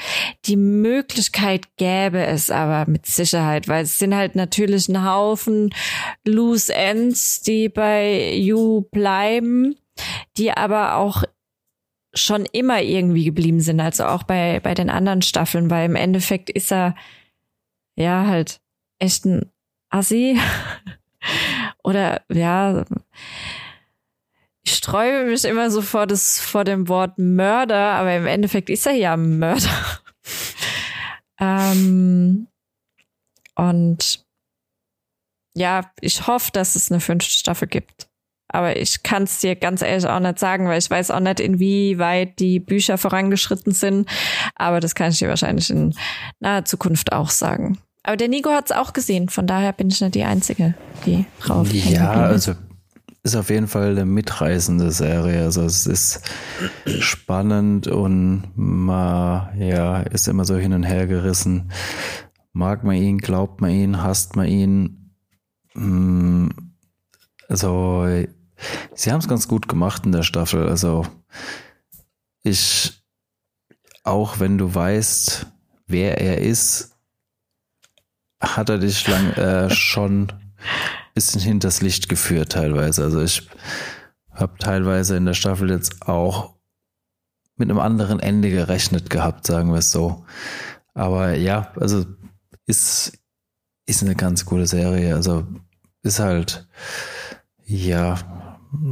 Die 0.47 0.57
Möglichkeit 0.57 1.77
gäbe 1.77 2.25
es 2.25 2.51
aber 2.51 2.91
mit 2.91 3.07
Sicherheit, 3.07 3.69
weil 3.69 3.85
es 3.85 3.99
sind 3.99 4.15
halt 4.15 4.35
natürlich 4.35 4.89
ein 4.89 5.05
Haufen 5.05 5.75
Loose 6.25 6.73
Ends, 6.75 7.43
die 7.43 7.69
bei 7.69 8.35
You 8.35 8.83
bleiben, 8.91 9.77
die 10.37 10.53
aber 10.53 10.97
auch 10.97 11.25
schon 12.15 12.47
immer 12.53 12.83
irgendwie 12.83 13.25
geblieben 13.25 13.61
sind, 13.61 13.81
also 13.81 14.05
auch 14.05 14.23
bei, 14.23 14.61
bei 14.61 14.75
den 14.75 14.91
anderen 14.91 15.23
Staffeln, 15.23 15.71
weil 15.71 15.87
im 15.87 15.97
Endeffekt 15.97 16.51
ist 16.51 16.71
er 16.71 16.95
ja 17.97 18.27
halt 18.27 18.61
echt 18.99 19.25
ein 19.25 19.51
Assi. 19.91 20.39
Oder 21.83 22.23
ja, 22.33 22.85
ich 24.65 24.75
sträube 24.75 25.25
mich 25.25 25.45
immer 25.45 25.71
so 25.71 25.83
vor, 25.83 26.07
das, 26.07 26.41
vor 26.41 26.65
dem 26.65 26.89
Wort 26.89 27.19
Mörder, 27.19 27.93
aber 27.93 28.17
im 28.17 28.27
Endeffekt 28.27 28.71
ist 28.71 28.87
er 28.87 28.95
ja 28.95 29.15
ein 29.15 29.39
Mörder. 29.39 30.01
ähm, 31.41 32.47
und 33.57 34.25
ja, 35.55 35.91
ich 36.01 36.27
hoffe, 36.27 36.51
dass 36.53 36.77
es 36.77 36.91
eine 36.91 37.01
fünfte 37.01 37.31
Staffel 37.31 37.69
gibt. 37.69 38.09
Aber 38.49 38.77
ich 38.77 39.03
kann 39.03 39.23
es 39.23 39.41
dir 39.41 39.57
ganz 39.57 39.83
ehrlich 39.83 40.07
auch 40.07 40.21
nicht 40.21 40.39
sagen, 40.39 40.69
weil 40.69 40.79
ich 40.79 40.91
weiß 40.91 41.11
auch 41.11 41.21
nicht, 41.21 41.41
inwieweit 41.41 42.39
die 42.39 42.61
Bücher 42.61 42.99
vorangeschritten 42.99 43.73
sind. 43.73 44.09
Aber 44.55 44.79
das 44.79 44.95
kann 44.95 45.11
ich 45.11 45.19
dir 45.19 45.29
wahrscheinlich 45.29 45.71
in 45.71 45.95
naher 46.39 46.65
Zukunft 46.65 47.13
auch 47.13 47.31
sagen. 47.31 47.79
Aber 48.03 48.17
der 48.17 48.29
Nico 48.29 48.51
hat 48.51 48.67
es 48.67 48.77
auch 48.77 48.93
gesehen, 48.93 49.29
von 49.29 49.47
daher 49.47 49.73
bin 49.73 49.89
ich 49.89 50.01
nicht 50.01 50.15
die 50.15 50.25
Einzige, 50.25 50.75
die 51.07 51.25
drauf 51.41 51.73
Ja, 51.73 52.11
also 52.11 52.55
ist 53.23 53.37
auf 53.37 53.51
jeden 53.51 53.68
Fall 53.68 53.91
eine 53.93 54.05
mitreißende 54.05 54.91
Serie. 54.91 55.45
Also 55.45 55.62
es 55.62 55.87
ist 55.87 56.23
spannend 57.01 57.87
und 57.87 58.51
man 58.57 59.59
ja, 59.59 60.01
ist 60.01 60.27
immer 60.29 60.45
so 60.45 60.57
hin 60.57 60.73
und 60.73 60.83
her 60.83 61.07
gerissen. 61.07 61.70
Mag 62.53 62.83
man 62.85 62.97
ihn, 62.97 63.18
glaubt 63.18 63.61
man 63.61 63.70
ihn, 63.70 64.03
hasst 64.03 64.35
man 64.35 64.47
ihn. 64.47 65.14
Mm, 65.75 66.49
also 67.49 68.07
sie 68.95 69.12
haben 69.12 69.20
es 69.20 69.29
ganz 69.29 69.47
gut 69.47 69.68
gemacht 69.68 70.05
in 70.05 70.12
der 70.12 70.25
Staffel. 70.25 70.68
Also 70.68 71.07
ich, 72.43 73.05
auch 74.03 74.41
wenn 74.41 74.59
du 74.59 74.75
weißt, 74.75 75.47
wer 75.87 76.20
er 76.20 76.39
ist, 76.39 76.97
hat 78.41 78.68
er 78.68 78.79
dich 78.79 79.07
lang 79.07 79.33
äh, 79.35 79.70
schon 79.70 80.33
bisschen 81.15 81.41
hinters 81.41 81.83
Licht 81.83 82.09
geführt 82.09 82.53
teilweise. 82.53 83.05
Also 83.05 83.23
ich 83.23 83.49
habe 84.31 84.59
teilweise 84.59 85.17
in 85.17 85.27
der 85.27 85.35
Staffel 85.35 85.71
jetzt 85.71 86.03
auch 86.09 86.55
mit 87.57 87.71
einem 87.71 87.79
anderen 87.79 88.21
Ende 88.21 88.51
gerechnet 88.51 89.11
gehabt, 89.11 89.47
sagen 89.47 89.71
wir 89.71 89.79
es 89.79 89.93
so. 89.93 90.25
Aber 90.95 91.35
ja, 91.35 91.73
also 91.77 92.05
ist, 92.67 93.19
ist 93.87 94.03
eine 94.03 94.15
ganz 94.15 94.45
coole 94.45 94.67
Serie. 94.67 95.15
Also 95.15 95.47
ist 96.03 96.19
halt, 96.19 96.67
ja, 97.65 98.19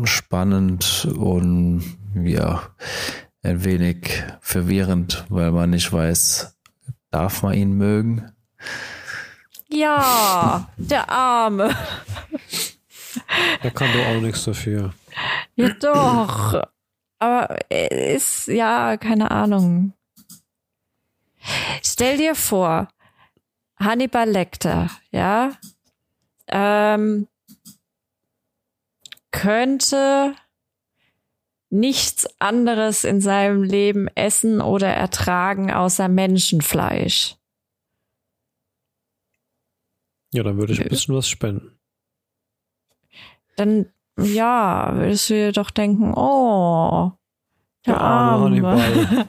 spannend 0.04 1.08
und 1.16 1.82
ja 2.14 2.62
ein 3.42 3.64
wenig 3.64 4.22
verwirrend, 4.40 5.24
weil 5.28 5.50
man 5.50 5.70
nicht 5.70 5.92
weiß, 5.92 6.58
darf 7.10 7.42
man 7.42 7.54
ihn 7.54 7.72
mögen? 7.72 8.30
Ja, 9.72 10.68
der 10.76 11.08
Arme. 11.08 11.76
Er 13.62 13.70
kann 13.70 13.92
doch 13.92 14.06
auch 14.06 14.20
nichts 14.20 14.44
dafür. 14.44 14.92
Ja, 15.56 15.68
doch. 15.80 16.62
Aber 17.18 17.58
er 17.68 18.14
ist, 18.14 18.48
ja, 18.48 18.96
keine 18.96 19.30
Ahnung. 19.30 19.92
Stell 21.82 22.16
dir 22.16 22.34
vor, 22.34 22.88
Hannibal 23.78 24.28
Lecter, 24.28 24.90
ja, 25.10 25.52
ähm, 26.48 27.28
könnte 29.30 30.34
nichts 31.70 32.28
anderes 32.40 33.04
in 33.04 33.20
seinem 33.20 33.62
Leben 33.62 34.08
essen 34.14 34.60
oder 34.60 34.88
ertragen 34.88 35.70
außer 35.70 36.08
Menschenfleisch. 36.08 37.36
Ja, 40.32 40.42
dann 40.42 40.58
würde 40.58 40.72
ich 40.72 40.80
ein 40.80 40.88
bisschen 40.88 41.14
was 41.14 41.28
spenden. 41.28 41.78
Dann, 43.56 43.86
ja, 44.18 44.90
würdest 44.94 45.30
du 45.30 45.34
dir 45.34 45.52
doch 45.52 45.70
denken, 45.70 46.14
oh, 46.14 47.12
der, 47.86 47.94
der 47.94 48.00
arme, 48.02 48.68
arme. 48.68 49.26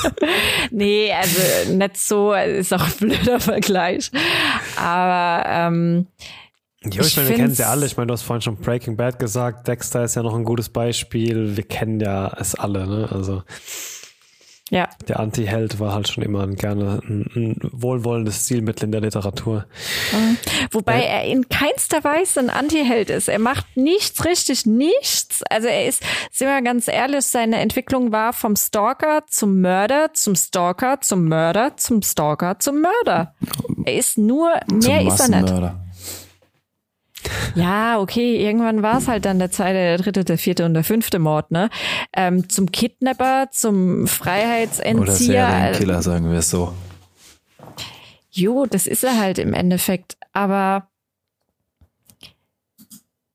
nee, 0.70 1.12
also 1.12 1.72
nicht 1.72 1.96
so, 1.96 2.34
ist 2.34 2.72
auch 2.74 2.84
ein 2.84 2.92
blöder 2.98 3.40
Vergleich. 3.40 4.10
Aber 4.76 5.48
ähm, 5.48 6.06
ja, 6.82 7.00
ich, 7.00 7.08
ich 7.08 7.16
meine, 7.16 7.28
wir 7.28 7.36
kennen 7.36 7.52
es 7.52 7.58
ja 7.58 7.70
alle. 7.70 7.86
Ich 7.86 7.96
meine, 7.96 8.08
du 8.08 8.12
hast 8.12 8.22
vorhin 8.22 8.42
schon 8.42 8.56
Breaking 8.56 8.96
Bad 8.96 9.18
gesagt. 9.18 9.68
Dexter 9.68 10.04
ist 10.04 10.16
ja 10.16 10.22
noch 10.22 10.34
ein 10.34 10.44
gutes 10.44 10.68
Beispiel. 10.68 11.56
Wir 11.56 11.64
kennen 11.64 12.00
ja 12.00 12.32
es 12.38 12.54
alle, 12.54 12.86
ne? 12.86 13.08
Also 13.10 13.42
ja. 14.74 14.88
der 15.06 15.20
Anti-Held 15.20 15.78
war 15.78 15.94
halt 15.94 16.08
schon 16.08 16.24
immer 16.24 16.42
ein, 16.42 16.56
gerne 16.56 17.00
ein, 17.08 17.30
ein 17.34 17.56
wohlwollendes 17.72 18.44
Zielmittel 18.44 18.86
in 18.86 18.92
der 18.92 19.00
Literatur. 19.00 19.66
Mhm. 20.12 20.36
Wobei 20.72 21.00
äh, 21.00 21.06
er 21.06 21.24
in 21.24 21.48
keinster 21.48 22.02
Weise 22.02 22.40
ein 22.40 22.50
Anti-Held 22.50 23.08
ist. 23.10 23.28
Er 23.28 23.38
macht 23.38 23.76
nichts 23.76 24.24
richtig, 24.24 24.66
nichts. 24.66 25.42
Also 25.48 25.68
er 25.68 25.86
ist, 25.86 26.02
sind 26.32 26.48
wir 26.48 26.60
ganz 26.62 26.88
ehrlich, 26.88 27.24
seine 27.24 27.58
Entwicklung 27.58 28.10
war 28.10 28.32
vom 28.32 28.56
Stalker 28.56 29.22
zum 29.28 29.60
Mörder, 29.60 30.12
zum 30.12 30.34
Stalker, 30.34 31.00
zum 31.00 31.28
Mörder, 31.28 31.76
zum 31.76 32.02
Stalker, 32.02 32.58
zum 32.58 32.80
Mörder. 32.80 33.34
Er 33.84 33.94
ist 33.94 34.18
nur, 34.18 34.52
mehr 34.72 35.06
ist 35.06 35.20
er 35.20 35.40
nicht. 35.40 35.83
Ja, 37.54 37.98
okay, 38.00 38.36
irgendwann 38.36 38.82
war 38.82 38.98
es 38.98 39.08
halt 39.08 39.24
dann 39.24 39.38
der 39.38 39.50
zweite, 39.50 39.74
der 39.74 39.98
dritte, 39.98 40.24
der 40.24 40.38
vierte 40.38 40.64
und 40.64 40.74
der 40.74 40.84
fünfte 40.84 41.18
Mord, 41.18 41.50
ne? 41.50 41.70
Ähm, 42.12 42.48
zum 42.48 42.70
Kidnapper, 42.70 43.48
zum 43.50 44.06
Freiheitsentzieher. 44.06 45.00
Oder 45.00 45.12
Serienkiller, 45.12 46.02
sagen 46.02 46.30
wir 46.30 46.38
es 46.38 46.50
so. 46.50 46.72
Jo, 48.30 48.66
das 48.66 48.86
ist 48.86 49.04
er 49.04 49.18
halt 49.20 49.38
im 49.38 49.54
Endeffekt. 49.54 50.16
Aber 50.32 50.88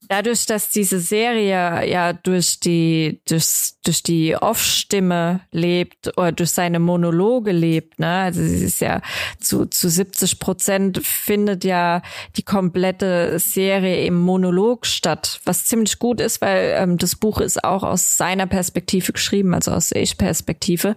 dadurch, 0.09 0.45
dass 0.47 0.71
diese 0.71 0.99
Serie 0.99 1.87
ja 1.87 2.13
durch 2.13 2.59
die, 2.59 3.21
durch, 3.27 3.73
durch 3.85 4.03
die 4.03 4.35
Off-Stimme 4.35 5.41
lebt 5.51 6.17
oder 6.17 6.31
durch 6.31 6.49
seine 6.49 6.79
Monologe 6.79 7.51
lebt, 7.51 7.99
ne, 7.99 8.07
also 8.07 8.41
sie 8.43 8.65
ist 8.65 8.81
ja 8.81 9.01
zu, 9.39 9.67
zu 9.67 9.87
70 9.87 10.39
Prozent 10.39 11.05
findet 11.05 11.63
ja 11.63 12.01
die 12.35 12.43
komplette 12.43 13.37
Serie 13.39 14.03
im 14.05 14.19
Monolog 14.19 14.85
statt, 14.87 15.39
was 15.45 15.65
ziemlich 15.65 15.99
gut 15.99 16.19
ist, 16.19 16.41
weil 16.41 16.73
ähm, 16.75 16.97
das 16.97 17.15
Buch 17.15 17.39
ist 17.39 17.63
auch 17.63 17.83
aus 17.83 18.17
seiner 18.17 18.47
Perspektive 18.47 19.13
geschrieben, 19.13 19.53
also 19.53 19.71
aus 19.71 19.91
Ich-Perspektive. 19.91 20.95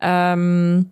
Ähm, 0.00 0.90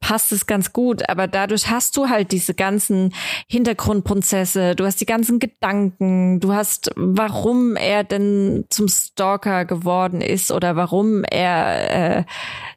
passt 0.00 0.32
es 0.32 0.46
ganz 0.46 0.72
gut, 0.72 1.08
aber 1.08 1.26
dadurch 1.26 1.68
hast 1.68 1.96
du 1.96 2.08
halt 2.08 2.32
diese 2.32 2.54
ganzen 2.54 3.12
Hintergrundprozesse, 3.48 4.74
du 4.74 4.84
hast 4.84 5.00
die 5.00 5.06
ganzen 5.06 5.38
Gedanken, 5.38 6.40
du 6.40 6.52
hast, 6.52 6.90
warum 6.96 7.76
er 7.76 8.04
denn 8.04 8.64
zum 8.70 8.88
Stalker 8.88 9.64
geworden 9.64 10.20
ist 10.20 10.50
oder 10.50 10.76
warum 10.76 11.24
er 11.24 12.18
äh, 12.18 12.24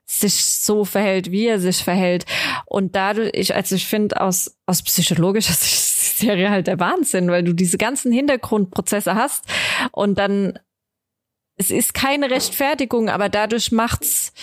sich 0.06 0.44
so 0.44 0.84
verhält, 0.84 1.32
wie 1.32 1.48
er 1.48 1.60
sich 1.60 1.84
verhält. 1.84 2.26
Und 2.66 2.96
dadurch, 2.96 3.32
ich, 3.34 3.56
also 3.56 3.76
ich 3.76 3.88
finde 3.88 4.20
aus, 4.20 4.58
aus 4.66 4.82
psychologischer 4.84 5.54
Sicht 5.54 5.74
ist 5.74 6.22
die 6.22 6.26
Serie 6.26 6.50
halt 6.50 6.68
der 6.68 6.80
Wahnsinn, 6.80 7.30
weil 7.30 7.44
du 7.44 7.54
diese 7.54 7.78
ganzen 7.78 8.12
Hintergrundprozesse 8.12 9.16
hast 9.16 9.46
und 9.92 10.18
dann 10.18 10.60
es 11.58 11.70
ist 11.70 11.94
keine 11.94 12.32
Rechtfertigung, 12.32 13.10
aber 13.10 13.30
dadurch 13.30 13.72
macht's 13.72 14.34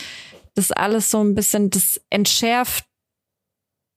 das 0.59 0.73
alles 0.73 1.11
so 1.11 1.21
ein 1.23 1.35
bisschen, 1.35 1.71
das 1.71 2.01
entschärft 2.11 2.85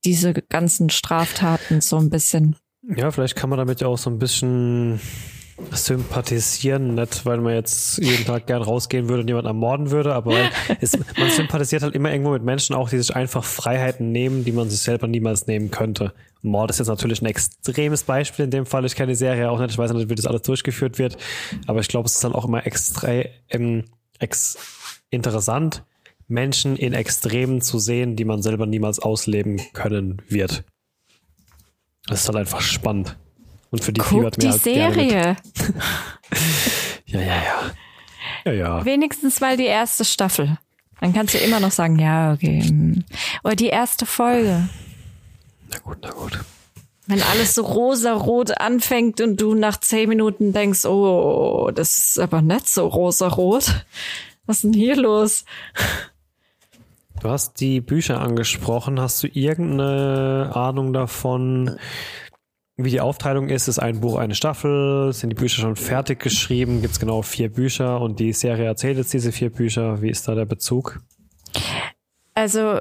diese 0.05 0.33
ganzen 0.33 0.89
Straftaten 0.89 1.81
so 1.81 1.97
ein 1.97 2.09
bisschen. 2.09 2.55
Ja, 2.95 3.11
vielleicht 3.11 3.35
kann 3.35 3.49
man 3.49 3.57
damit 3.57 3.81
ja 3.81 3.87
auch 3.87 3.97
so 3.97 4.09
ein 4.09 4.19
bisschen 4.19 4.99
sympathisieren, 5.71 6.95
nicht 6.95 7.25
weil 7.25 7.37
man 7.39 7.53
jetzt 7.53 7.99
jeden 7.99 8.25
Tag 8.25 8.47
gern 8.47 8.63
rausgehen 8.63 9.09
würde 9.09 9.21
und 9.21 9.27
jemanden 9.27 9.47
ermorden 9.47 9.91
würde, 9.91 10.15
aber 10.15 10.35
es, 10.81 10.97
man 11.17 11.29
sympathisiert 11.29 11.83
halt 11.83 11.93
immer 11.93 12.11
irgendwo 12.11 12.31
mit 12.31 12.43
Menschen 12.43 12.75
auch, 12.75 12.89
die 12.89 12.97
sich 12.97 13.15
einfach 13.15 13.43
Freiheiten 13.43 14.11
nehmen, 14.11 14.43
die 14.43 14.51
man 14.51 14.69
sich 14.69 14.79
selber 14.79 15.07
niemals 15.07 15.45
nehmen 15.45 15.69
könnte. 15.69 16.13
Mord 16.41 16.71
ist 16.71 16.79
jetzt 16.79 16.87
natürlich 16.87 17.21
ein 17.21 17.27
extremes 17.27 18.03
Beispiel 18.03 18.45
in 18.45 18.51
dem 18.51 18.65
Fall. 18.65 18.85
Ich 18.85 18.95
kenne 18.95 19.11
die 19.11 19.15
Serie 19.15 19.51
auch 19.51 19.59
nicht, 19.59 19.71
ich 19.71 19.77
weiß 19.77 19.93
nicht, 19.93 20.09
wie 20.09 20.15
das 20.15 20.25
alles 20.25 20.41
durchgeführt 20.41 20.97
wird, 20.97 21.17
aber 21.67 21.79
ich 21.79 21.87
glaube, 21.87 22.07
es 22.07 22.15
ist 22.15 22.23
dann 22.23 22.33
auch 22.33 22.45
immer 22.45 22.65
extra 22.65 23.23
ähm, 23.49 23.85
ex 24.19 24.57
interessant, 25.11 25.83
Menschen 26.31 26.75
in 26.75 26.93
Extremen 26.93 27.61
zu 27.61 27.77
sehen, 27.77 28.15
die 28.15 28.25
man 28.25 28.41
selber 28.41 28.65
niemals 28.65 28.99
ausleben 28.99 29.61
können 29.73 30.21
wird. 30.27 30.63
Das 32.07 32.21
ist 32.21 32.27
halt 32.27 32.37
einfach 32.37 32.61
spannend. 32.61 33.17
Und 33.69 33.83
für 33.83 33.93
die 33.93 34.01
Guck 34.01 34.09
fiebert 34.09 34.37
mir 34.37 34.43
die 34.43 34.51
halt 34.51 34.61
Serie. 34.61 35.35
ja, 37.05 37.19
ja, 37.19 37.43
ja. 37.43 37.71
Ja, 38.45 38.51
ja. 38.51 38.85
Wenigstens 38.85 39.39
mal 39.39 39.55
die 39.55 39.65
erste 39.65 40.03
Staffel. 40.03 40.57
Dann 40.99 41.13
kannst 41.13 41.33
du 41.33 41.37
immer 41.37 41.59
noch 41.59 41.71
sagen, 41.71 41.97
ja, 41.99 42.33
okay. 42.33 42.61
Hm. 42.61 43.03
Oder 43.43 43.55
die 43.55 43.67
erste 43.67 44.05
Folge. 44.05 44.67
Na 45.71 45.79
gut, 45.79 45.97
na 46.01 46.09
gut. 46.11 46.39
Wenn 47.07 47.21
alles 47.21 47.55
so 47.55 47.63
rosa-rot 47.63 48.57
anfängt 48.59 49.19
und 49.21 49.41
du 49.41 49.53
nach 49.53 49.79
zehn 49.79 50.07
Minuten 50.07 50.53
denkst, 50.53 50.85
oh, 50.85 51.71
das 51.73 51.97
ist 51.97 52.19
aber 52.19 52.41
nicht 52.41 52.69
so 52.69 52.87
rosa-rot. 52.87 53.85
Was 54.45 54.57
ist 54.57 54.63
denn 54.63 54.73
hier 54.73 54.95
los? 54.95 55.45
Du 57.21 57.29
hast 57.29 57.59
die 57.59 57.81
Bücher 57.81 58.19
angesprochen. 58.19 58.99
Hast 58.99 59.21
du 59.21 59.27
irgendeine 59.27 60.49
Ahnung 60.55 60.91
davon, 60.91 61.77
wie 62.77 62.89
die 62.89 62.99
Aufteilung 62.99 63.49
ist? 63.49 63.67
Ist 63.67 63.77
ein 63.77 63.99
Buch 63.99 64.17
eine 64.17 64.33
Staffel? 64.33 65.13
Sind 65.13 65.29
die 65.29 65.35
Bücher 65.35 65.61
schon 65.61 65.75
fertig 65.75 66.19
geschrieben? 66.19 66.81
Gibt 66.81 66.93
es 66.93 66.99
genau 66.99 67.21
vier 67.21 67.51
Bücher 67.51 68.01
und 68.01 68.19
die 68.19 68.33
Serie 68.33 68.65
erzählt 68.65 68.97
jetzt 68.97 69.13
diese 69.13 69.31
vier 69.31 69.51
Bücher? 69.51 70.01
Wie 70.01 70.09
ist 70.09 70.27
da 70.27 70.33
der 70.33 70.45
Bezug? 70.45 70.99
Also, 72.33 72.79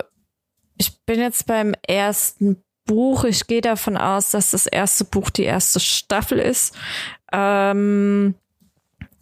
ich 0.78 1.04
bin 1.04 1.20
jetzt 1.20 1.46
beim 1.46 1.74
ersten 1.86 2.62
Buch. 2.86 3.24
Ich 3.24 3.46
gehe 3.46 3.60
davon 3.60 3.98
aus, 3.98 4.30
dass 4.30 4.52
das 4.52 4.66
erste 4.66 5.04
Buch 5.04 5.28
die 5.28 5.44
erste 5.44 5.80
Staffel 5.80 6.38
ist. 6.38 6.74
Ähm, 7.30 8.36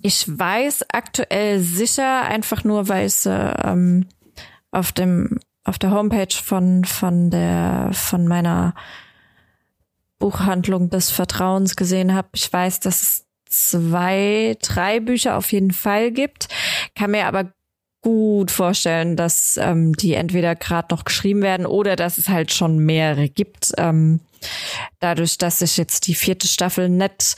ich 0.01 0.29
weiß 0.29 0.87
aktuell 0.93 1.59
sicher, 1.59 2.23
einfach 2.23 2.63
nur, 2.63 2.89
weil 2.89 3.07
es 3.07 3.27
ähm, 3.27 4.07
auf 4.71 4.93
dem 4.93 5.39
auf 5.65 5.79
der 5.79 5.91
Homepage 5.91 6.35
von 6.35 6.85
von 6.85 7.31
der 7.31 7.91
von 7.93 8.27
meiner 8.27 8.75
Buchhandlung 10.19 10.91
des 10.91 11.11
Vertrauens 11.11 11.77
gesehen 11.77 12.15
habe. 12.15 12.29
Ich 12.35 12.53
weiß, 12.53 12.81
dass 12.81 13.03
es 13.03 13.27
zwei, 13.49 14.57
drei 14.61 15.01
Bücher 15.01 15.37
auf 15.37 15.53
jeden 15.53 15.73
Fall 15.73 16.11
gibt, 16.11 16.49
kann 16.95 17.13
mir 17.13 17.27
aber 17.27 17.53
gut 18.01 18.51
vorstellen, 18.51 19.17
dass 19.17 19.57
ähm, 19.57 19.95
die 19.95 20.15
entweder 20.15 20.55
gerade 20.55 20.95
noch 20.95 21.05
geschrieben 21.05 21.43
werden 21.43 21.67
oder 21.67 21.97
dass 21.97 22.19
es 22.19 22.29
halt 22.29 22.53
schon 22.53 22.79
mehrere 22.79 23.29
gibt. 23.29 23.73
Ähm, 23.77 24.21
dadurch, 25.01 25.37
dass 25.37 25.59
sich 25.59 25.77
jetzt 25.77 26.07
die 26.07 26.15
vierte 26.15 26.47
Staffel 26.47 26.89
nicht 26.89 27.37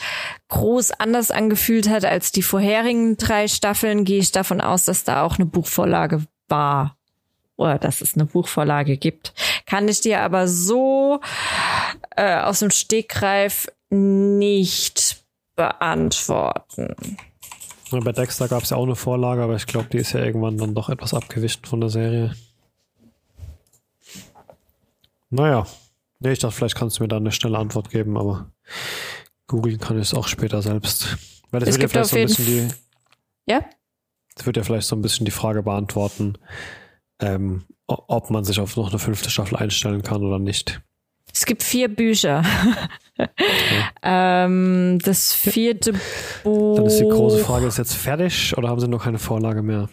groß 0.48 0.92
anders 0.92 1.30
angefühlt 1.30 1.88
hat 1.88 2.04
als 2.04 2.30
die 2.30 2.42
vorherigen 2.42 3.16
drei 3.16 3.48
Staffeln, 3.48 4.04
gehe 4.04 4.18
ich 4.18 4.32
davon 4.32 4.60
aus, 4.60 4.84
dass 4.84 5.04
da 5.04 5.22
auch 5.22 5.36
eine 5.36 5.46
Buchvorlage 5.46 6.24
war 6.48 6.96
oder 7.60 7.78
dass 7.78 8.00
es 8.00 8.14
eine 8.14 8.24
Buchvorlage 8.24 8.96
gibt. 8.96 9.34
Kann 9.66 9.86
ich 9.86 10.00
dir 10.00 10.22
aber 10.22 10.48
so 10.48 11.20
äh, 12.16 12.38
aus 12.38 12.60
dem 12.60 12.70
Stegreif 12.70 13.68
nicht 13.90 15.22
beantworten. 15.56 17.16
bei 17.90 18.12
Dexter 18.12 18.48
gab 18.48 18.62
es 18.62 18.70
ja 18.70 18.78
auch 18.78 18.84
eine 18.84 18.96
Vorlage, 18.96 19.42
aber 19.42 19.56
ich 19.56 19.66
glaube, 19.66 19.88
die 19.92 19.98
ist 19.98 20.12
ja 20.12 20.20
irgendwann 20.20 20.56
dann 20.56 20.74
doch 20.74 20.88
etwas 20.88 21.12
abgewischt 21.12 21.66
von 21.66 21.80
der 21.80 21.90
Serie. 21.90 22.34
Naja, 25.28 25.66
nee, 26.18 26.32
ich 26.32 26.38
dachte, 26.38 26.56
vielleicht 26.56 26.76
kannst 26.76 26.98
du 26.98 27.02
mir 27.02 27.08
da 27.08 27.18
eine 27.18 27.30
schnelle 27.30 27.58
Antwort 27.58 27.90
geben, 27.90 28.16
aber 28.16 28.50
googeln 29.46 29.78
kann 29.78 29.98
ich 29.98 30.08
es 30.08 30.14
auch 30.14 30.28
später 30.28 30.62
selbst. 30.62 31.18
Weil 31.50 31.60
das 31.60 31.70
es 31.70 31.78
gibt 31.78 31.94
ja 31.94 32.00
auf 32.00 32.08
so 32.08 32.16
ein 32.16 32.26
bisschen 32.26 32.46
die. 32.46 32.68
Ja? 33.46 33.64
Das 34.34 34.46
wird 34.46 34.56
ja 34.56 34.62
vielleicht 34.62 34.86
so 34.86 34.96
ein 34.96 35.02
bisschen 35.02 35.26
die 35.26 35.30
Frage 35.30 35.62
beantworten, 35.62 36.38
ähm, 37.20 37.64
ob 37.86 38.30
man 38.30 38.44
sich 38.44 38.60
auf 38.60 38.76
noch 38.76 38.90
eine 38.90 38.98
fünfte 38.98 39.30
Staffel 39.30 39.56
einstellen 39.56 40.02
kann 40.02 40.22
oder 40.22 40.38
nicht. 40.38 40.80
Es 41.32 41.46
gibt 41.46 41.62
vier 41.62 41.88
Bücher. 41.88 42.44
Okay. 43.16 43.28
ähm, 44.02 44.98
das 45.04 45.34
vierte 45.34 45.94
Buch. 46.42 46.76
Dann 46.76 46.86
ist 46.86 46.98
die 46.98 47.04
große 47.04 47.38
Frage, 47.38 47.66
ist 47.66 47.78
jetzt 47.78 47.94
fertig 47.94 48.56
oder 48.56 48.68
haben 48.68 48.80
sie 48.80 48.88
noch 48.88 49.04
keine 49.04 49.18
Vorlage 49.18 49.62
mehr? 49.62 49.88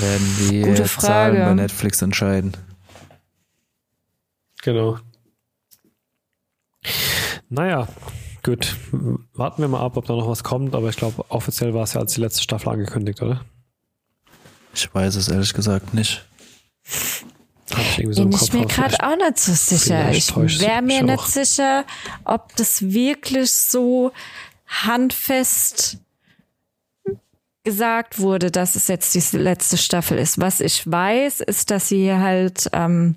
Werden 0.00 0.36
die 0.50 0.60
Gute 0.62 0.84
Zahlen 0.84 1.36
bei 1.36 1.54
Netflix 1.54 2.02
entscheiden. 2.02 2.52
Genau. 4.62 4.98
Naja, 7.48 7.86
gut. 8.46 8.76
Warten 9.34 9.60
wir 9.60 9.68
mal 9.68 9.80
ab, 9.80 9.96
ob 9.96 10.06
da 10.06 10.14
noch 10.14 10.28
was 10.28 10.42
kommt, 10.42 10.74
aber 10.74 10.88
ich 10.88 10.96
glaube, 10.96 11.24
offiziell 11.28 11.74
war 11.74 11.82
es 11.82 11.92
ja 11.92 12.00
als 12.00 12.14
die 12.14 12.20
letzte 12.20 12.42
Staffel 12.42 12.70
angekündigt, 12.70 13.20
oder? 13.20 13.44
Ich 14.74 14.94
weiß 14.94 15.16
es 15.16 15.28
ehrlich 15.28 15.52
gesagt 15.52 15.92
nicht. 15.92 16.24
ich 16.84 17.98
irgendwie 17.98 18.14
so 18.14 18.22
Bin 18.22 18.32
ich 18.32 18.52
mir 18.52 18.66
gerade 18.66 18.96
auch 19.00 19.16
nicht 19.16 19.38
so 19.38 19.52
sicher. 19.52 20.10
Ich 20.12 20.34
wäre 20.34 20.82
mir 20.82 21.02
nicht 21.02 21.18
auch. 21.18 21.26
sicher, 21.26 21.84
ob 22.24 22.54
das 22.56 22.80
wirklich 22.82 23.52
so 23.52 24.12
handfest 24.66 25.98
gesagt 27.64 28.20
wurde, 28.20 28.52
dass 28.52 28.76
es 28.76 28.86
jetzt 28.86 29.12
die 29.14 29.36
letzte 29.38 29.76
Staffel 29.76 30.18
ist. 30.18 30.38
Was 30.38 30.60
ich 30.60 30.88
weiß, 30.88 31.40
ist, 31.40 31.70
dass 31.72 31.88
sie 31.88 32.12
halt 32.12 32.70
ähm, 32.72 33.16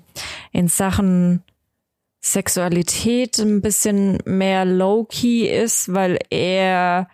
in 0.50 0.66
Sachen 0.66 1.44
Sexualität 2.20 3.38
ein 3.38 3.62
bisschen 3.62 4.18
mehr 4.24 4.64
low-key 4.64 5.46
ist, 5.48 5.92
weil 5.92 6.18
er 6.28 7.08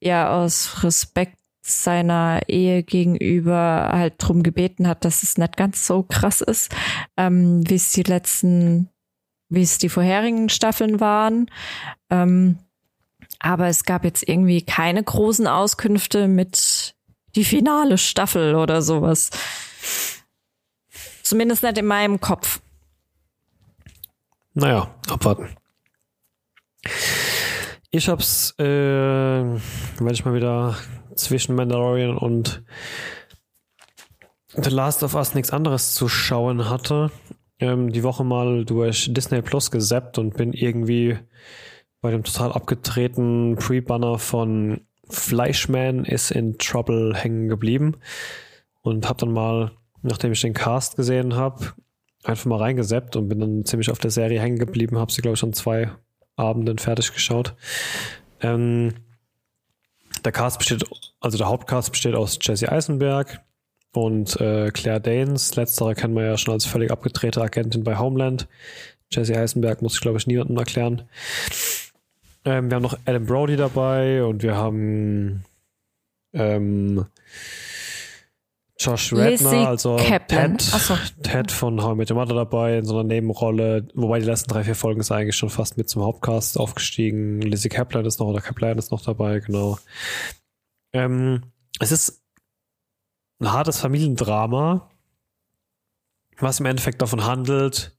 ja 0.00 0.32
aus 0.32 0.82
Respekt 0.82 1.38
seiner 1.62 2.40
Ehe 2.48 2.82
gegenüber 2.82 3.90
halt 3.92 4.14
drum 4.18 4.42
gebeten 4.42 4.86
hat, 4.86 5.04
dass 5.04 5.22
es 5.22 5.38
nicht 5.38 5.56
ganz 5.56 5.86
so 5.86 6.02
krass 6.02 6.40
ist, 6.42 6.74
ähm, 7.16 7.62
wie 7.68 7.76
es 7.76 7.92
die 7.92 8.02
letzten, 8.02 8.90
wie 9.48 9.62
es 9.62 9.78
die 9.78 9.88
vorherigen 9.88 10.50
Staffeln 10.50 11.00
waren. 11.00 11.50
Ähm, 12.10 12.58
aber 13.38 13.68
es 13.68 13.84
gab 13.84 14.04
jetzt 14.04 14.28
irgendwie 14.28 14.62
keine 14.62 15.02
großen 15.02 15.46
Auskünfte 15.46 16.28
mit 16.28 16.94
die 17.34 17.44
finale 17.44 17.98
Staffel 17.98 18.54
oder 18.54 18.82
sowas. 18.82 19.30
Zumindest 21.22 21.62
nicht 21.62 21.78
in 21.78 21.86
meinem 21.86 22.20
Kopf. 22.20 22.60
Naja, 24.54 24.94
abwarten. 25.08 25.48
Ich 27.90 28.08
hab's, 28.08 28.54
äh, 28.58 28.64
wenn 28.64 30.12
ich 30.12 30.24
mal 30.24 30.34
wieder 30.34 30.76
zwischen 31.16 31.54
Mandalorian 31.54 32.16
und 32.16 32.62
The 34.56 34.70
Last 34.70 35.02
of 35.02 35.14
Us 35.14 35.34
nichts 35.34 35.50
anderes 35.50 35.94
zu 35.94 36.08
schauen 36.08 36.70
hatte, 36.70 37.10
ähm, 37.58 37.90
die 37.92 38.04
Woche 38.04 38.24
mal 38.24 38.64
durch 38.64 39.12
Disney 39.12 39.42
Plus 39.42 39.72
gesappt 39.72 40.18
und 40.18 40.36
bin 40.36 40.52
irgendwie 40.52 41.18
bei 42.00 42.12
dem 42.12 42.22
total 42.22 42.52
abgedrehten 42.52 43.56
Pre-Banner 43.56 44.18
von 44.18 44.82
Fleischman 45.08 46.04
is 46.04 46.30
in 46.30 46.58
Trouble 46.58 47.14
hängen 47.14 47.48
geblieben 47.48 47.96
und 48.82 49.08
habe 49.08 49.18
dann 49.18 49.32
mal, 49.32 49.72
nachdem 50.02 50.32
ich 50.32 50.40
den 50.40 50.54
Cast 50.54 50.96
gesehen 50.96 51.34
habe, 51.34 51.72
einfach 52.24 52.46
mal 52.46 52.58
reingesappt 52.58 53.16
und 53.16 53.28
bin 53.28 53.40
dann 53.40 53.64
ziemlich 53.64 53.90
auf 53.90 53.98
der 53.98 54.10
Serie 54.10 54.40
hängen 54.40 54.58
geblieben, 54.58 54.98
habe 54.98 55.12
sie 55.12 55.22
glaube 55.22 55.34
ich 55.34 55.40
schon 55.40 55.52
zwei 55.52 55.90
Abenden 56.36 56.78
fertig 56.78 57.12
geschaut. 57.12 57.54
Ähm, 58.40 58.94
der 60.24 60.32
Cast 60.32 60.58
besteht, 60.58 60.84
also 61.20 61.38
der 61.38 61.48
Hauptcast 61.48 61.92
besteht 61.92 62.14
aus 62.14 62.38
Jesse 62.40 62.70
Eisenberg 62.72 63.40
und 63.92 64.40
äh, 64.40 64.70
Claire 64.70 65.00
Danes. 65.00 65.54
Letztere 65.54 65.94
kennen 65.94 66.14
wir 66.14 66.24
ja 66.24 66.38
schon 66.38 66.54
als 66.54 66.66
völlig 66.66 66.90
abgedrehte 66.90 67.40
Agentin 67.40 67.84
bei 67.84 67.98
Homeland. 67.98 68.48
Jesse 69.10 69.36
Eisenberg 69.36 69.82
muss 69.82 69.94
ich 69.94 70.00
glaube 70.00 70.18
ich 70.18 70.26
niemandem 70.26 70.56
erklären. 70.56 71.02
Ähm, 72.44 72.70
wir 72.70 72.76
haben 72.76 72.82
noch 72.82 72.98
Adam 73.04 73.26
Brody 73.26 73.56
dabei 73.56 74.24
und 74.24 74.42
wir 74.42 74.56
haben 74.56 75.44
ähm, 76.32 77.06
Josh 78.78 79.12
Redner, 79.12 79.68
also 79.68 79.96
Kaplan. 79.96 80.58
Ted, 80.58 80.60
so. 80.60 80.96
Ted 81.22 81.52
von 81.52 81.80
How 81.80 81.92
I 81.92 81.96
Met 81.96 82.10
Your 82.10 82.16
Mother 82.16 82.34
dabei 82.34 82.78
in 82.78 82.84
so 82.84 82.94
einer 82.94 83.04
Nebenrolle, 83.04 83.86
wobei 83.94 84.18
die 84.18 84.26
letzten 84.26 84.50
drei, 84.50 84.64
vier 84.64 84.74
Folgen 84.74 85.00
ist 85.00 85.12
eigentlich 85.12 85.36
schon 85.36 85.50
fast 85.50 85.76
mit 85.76 85.88
zum 85.88 86.02
Hauptcast 86.02 86.58
aufgestiegen. 86.58 87.40
Lizzie 87.40 87.68
Kaplan 87.68 88.04
ist 88.04 88.18
noch, 88.18 88.26
oder 88.26 88.40
Kaplan 88.40 88.78
ist 88.78 88.90
noch 88.90 89.00
dabei, 89.00 89.38
genau. 89.38 89.78
Ähm, 90.92 91.44
es 91.78 91.92
ist 91.92 92.22
ein 93.40 93.52
hartes 93.52 93.78
Familiendrama, 93.78 94.90
was 96.38 96.58
im 96.58 96.66
Endeffekt 96.66 97.00
davon 97.00 97.24
handelt, 97.24 97.96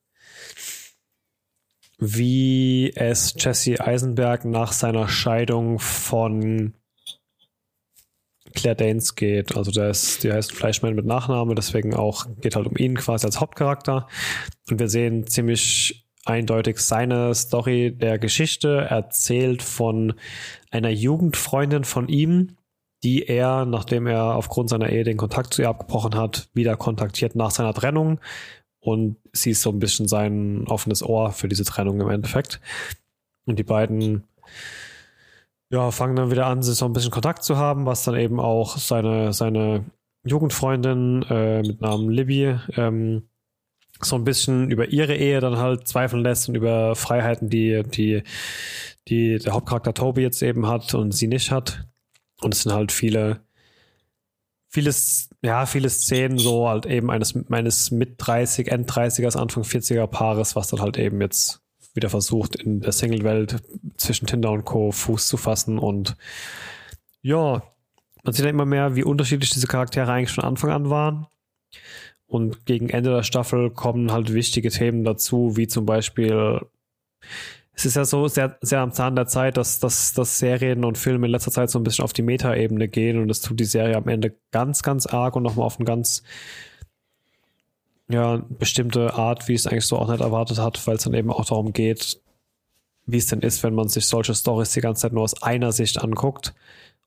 wie 1.97 2.91
es 2.95 3.33
Jesse 3.37 3.79
Eisenberg 3.79 4.43
nach 4.43 4.73
seiner 4.73 5.07
Scheidung 5.07 5.79
von 5.79 6.73
Claire 8.55 8.75
Danes 8.75 9.15
geht. 9.15 9.55
Also 9.55 9.71
der 9.71 9.89
ist, 9.89 10.23
die 10.23 10.31
heißt 10.31 10.51
Fleischmann 10.51 10.95
mit 10.95 11.05
Nachname, 11.05 11.55
deswegen 11.55 11.93
auch 11.93 12.25
geht 12.41 12.55
halt 12.55 12.67
um 12.67 12.77
ihn 12.77 12.95
quasi 12.95 13.25
als 13.25 13.39
Hauptcharakter. 13.39 14.07
Und 14.69 14.79
wir 14.79 14.89
sehen 14.89 15.27
ziemlich 15.27 16.07
eindeutig 16.25 16.79
seine 16.79 17.35
Story 17.35 17.95
der 17.95 18.17
Geschichte, 18.17 18.87
erzählt 18.89 19.61
von 19.61 20.13
einer 20.71 20.89
Jugendfreundin 20.89 21.83
von 21.83 22.07
ihm, 22.07 22.57
die 23.03 23.27
er, 23.27 23.65
nachdem 23.65 24.07
er 24.07 24.35
aufgrund 24.35 24.69
seiner 24.69 24.89
Ehe 24.89 25.03
den 25.03 25.17
Kontakt 25.17 25.53
zu 25.53 25.61
ihr 25.61 25.69
abgebrochen 25.69 26.15
hat, 26.15 26.49
wieder 26.53 26.75
kontaktiert 26.75 27.35
nach 27.35 27.51
seiner 27.51 27.73
Trennung 27.73 28.19
und 28.85 29.17
sie 29.33 29.51
ist 29.51 29.63
so 29.63 29.71
ein 29.71 29.79
bisschen 29.79 30.07
sein 30.07 30.65
offenes 30.67 31.01
Ohr 31.01 31.31
für 31.31 31.47
diese 31.47 31.65
Trennung 31.65 31.99
im 32.01 32.09
Endeffekt. 32.09 32.61
Und 33.45 33.57
die 33.57 33.63
beiden 33.63 34.25
ja, 35.75 35.91
fangen 35.91 36.15
dann 36.15 36.31
wieder 36.31 36.45
an, 36.45 36.63
sich 36.63 36.75
so 36.77 36.85
ein 36.85 36.93
bisschen 36.93 37.11
Kontakt 37.11 37.43
zu 37.43 37.57
haben, 37.57 37.85
was 37.85 38.05
dann 38.05 38.15
eben 38.15 38.39
auch 38.39 38.77
seine, 38.77 39.33
seine 39.33 39.83
Jugendfreundin 40.25 41.23
äh, 41.29 41.63
mit 41.63 41.81
Namen 41.81 42.09
Libby 42.09 42.57
ähm, 42.77 43.27
so 44.01 44.15
ein 44.15 44.23
bisschen 44.23 44.71
über 44.71 44.87
ihre 44.87 45.15
Ehe 45.17 45.41
dann 45.41 45.57
halt 45.57 45.85
zweifeln 45.85 46.23
lässt 46.23 46.47
und 46.47 46.55
über 46.55 46.95
Freiheiten, 46.95 47.49
die, 47.49 47.83
die, 47.83 48.23
die 49.09 49.37
der 49.37 49.51
Hauptcharakter 49.51 49.93
Toby 49.93 50.21
jetzt 50.21 50.41
eben 50.41 50.65
hat 50.65 50.93
und 50.93 51.11
sie 51.11 51.27
nicht 51.27 51.51
hat. 51.51 51.85
Und 52.41 52.53
es 52.53 52.61
sind 52.61 52.71
halt 52.73 52.93
viele 52.93 53.41
vieles, 54.69 55.29
ja, 55.41 55.65
viele 55.65 55.89
Szenen 55.89 56.37
so 56.37 56.69
halt 56.69 56.85
eben 56.85 57.11
eines 57.11 57.35
meines 57.49 57.91
mit 57.91 58.15
30, 58.17 58.69
End 58.69 58.89
30ers, 58.89 59.37
Anfang 59.37 59.63
40er 59.63 60.07
Paares, 60.07 60.55
was 60.55 60.67
dann 60.67 60.81
halt 60.81 60.97
eben 60.97 61.21
jetzt 61.21 61.64
wieder 61.95 62.09
versucht, 62.09 62.55
in 62.55 62.81
der 62.81 62.91
Single-Welt 62.91 63.57
zwischen 63.97 64.27
Tinder 64.27 64.51
und 64.51 64.65
Co. 64.65 64.91
Fuß 64.91 65.27
zu 65.27 65.37
fassen 65.37 65.79
und 65.79 66.15
ja, 67.21 67.63
man 68.23 68.33
sieht 68.33 68.45
ja 68.45 68.51
immer 68.51 68.65
mehr, 68.65 68.95
wie 68.95 69.03
unterschiedlich 69.03 69.51
diese 69.51 69.67
Charaktere 69.67 70.11
eigentlich 70.11 70.33
von 70.33 70.43
Anfang 70.43 70.71
an 70.71 70.89
waren. 70.89 71.27
Und 72.27 72.65
gegen 72.65 72.89
Ende 72.89 73.11
der 73.11 73.23
Staffel 73.23 73.69
kommen 73.69 74.11
halt 74.11 74.33
wichtige 74.33 74.69
Themen 74.69 75.03
dazu, 75.03 75.55
wie 75.55 75.67
zum 75.67 75.85
Beispiel 75.85 76.61
es 77.75 77.85
ist 77.85 77.95
ja 77.95 78.05
so 78.05 78.27
sehr, 78.27 78.57
sehr 78.61 78.79
am 78.79 78.93
Zahn 78.93 79.15
der 79.15 79.27
Zeit, 79.27 79.57
dass, 79.57 79.79
dass, 79.79 80.13
dass 80.13 80.39
Serien 80.39 80.85
und 80.85 80.97
Filme 80.97 81.25
in 81.27 81.31
letzter 81.31 81.51
Zeit 81.51 81.69
so 81.69 81.77
ein 81.77 81.83
bisschen 81.83 82.05
auf 82.05 82.13
die 82.13 82.21
Metaebene 82.21 82.87
gehen 82.87 83.19
und 83.19 83.27
das 83.27 83.41
tut 83.41 83.59
die 83.59 83.65
Serie 83.65 83.97
am 83.97 84.07
Ende 84.07 84.33
ganz, 84.51 84.81
ganz 84.81 85.05
arg 85.05 85.35
und 85.35 85.43
nochmal 85.43 85.65
auf 85.65 85.77
eine 85.77 85.85
ganz 85.85 86.23
ja, 88.07 88.43
bestimmte 88.49 89.13
Art, 89.15 89.47
wie 89.47 89.53
es 89.53 89.67
eigentlich 89.67 89.85
so 89.85 89.97
auch 89.97 90.09
nicht 90.09 90.21
erwartet 90.21 90.59
hat, 90.59 90.85
weil 90.87 90.95
es 90.95 91.03
dann 91.03 91.13
eben 91.13 91.31
auch 91.31 91.45
darum 91.45 91.73
geht, 91.73 92.21
wie 93.05 93.17
es 93.17 93.27
denn 93.27 93.41
ist, 93.41 93.63
wenn 93.63 93.73
man 93.73 93.87
sich 93.87 94.05
solche 94.05 94.35
Stories 94.35 94.71
die 94.71 94.81
ganze 94.81 95.03
Zeit 95.03 95.13
nur 95.13 95.23
aus 95.23 95.41
einer 95.41 95.71
Sicht 95.71 96.01
anguckt. 96.01 96.53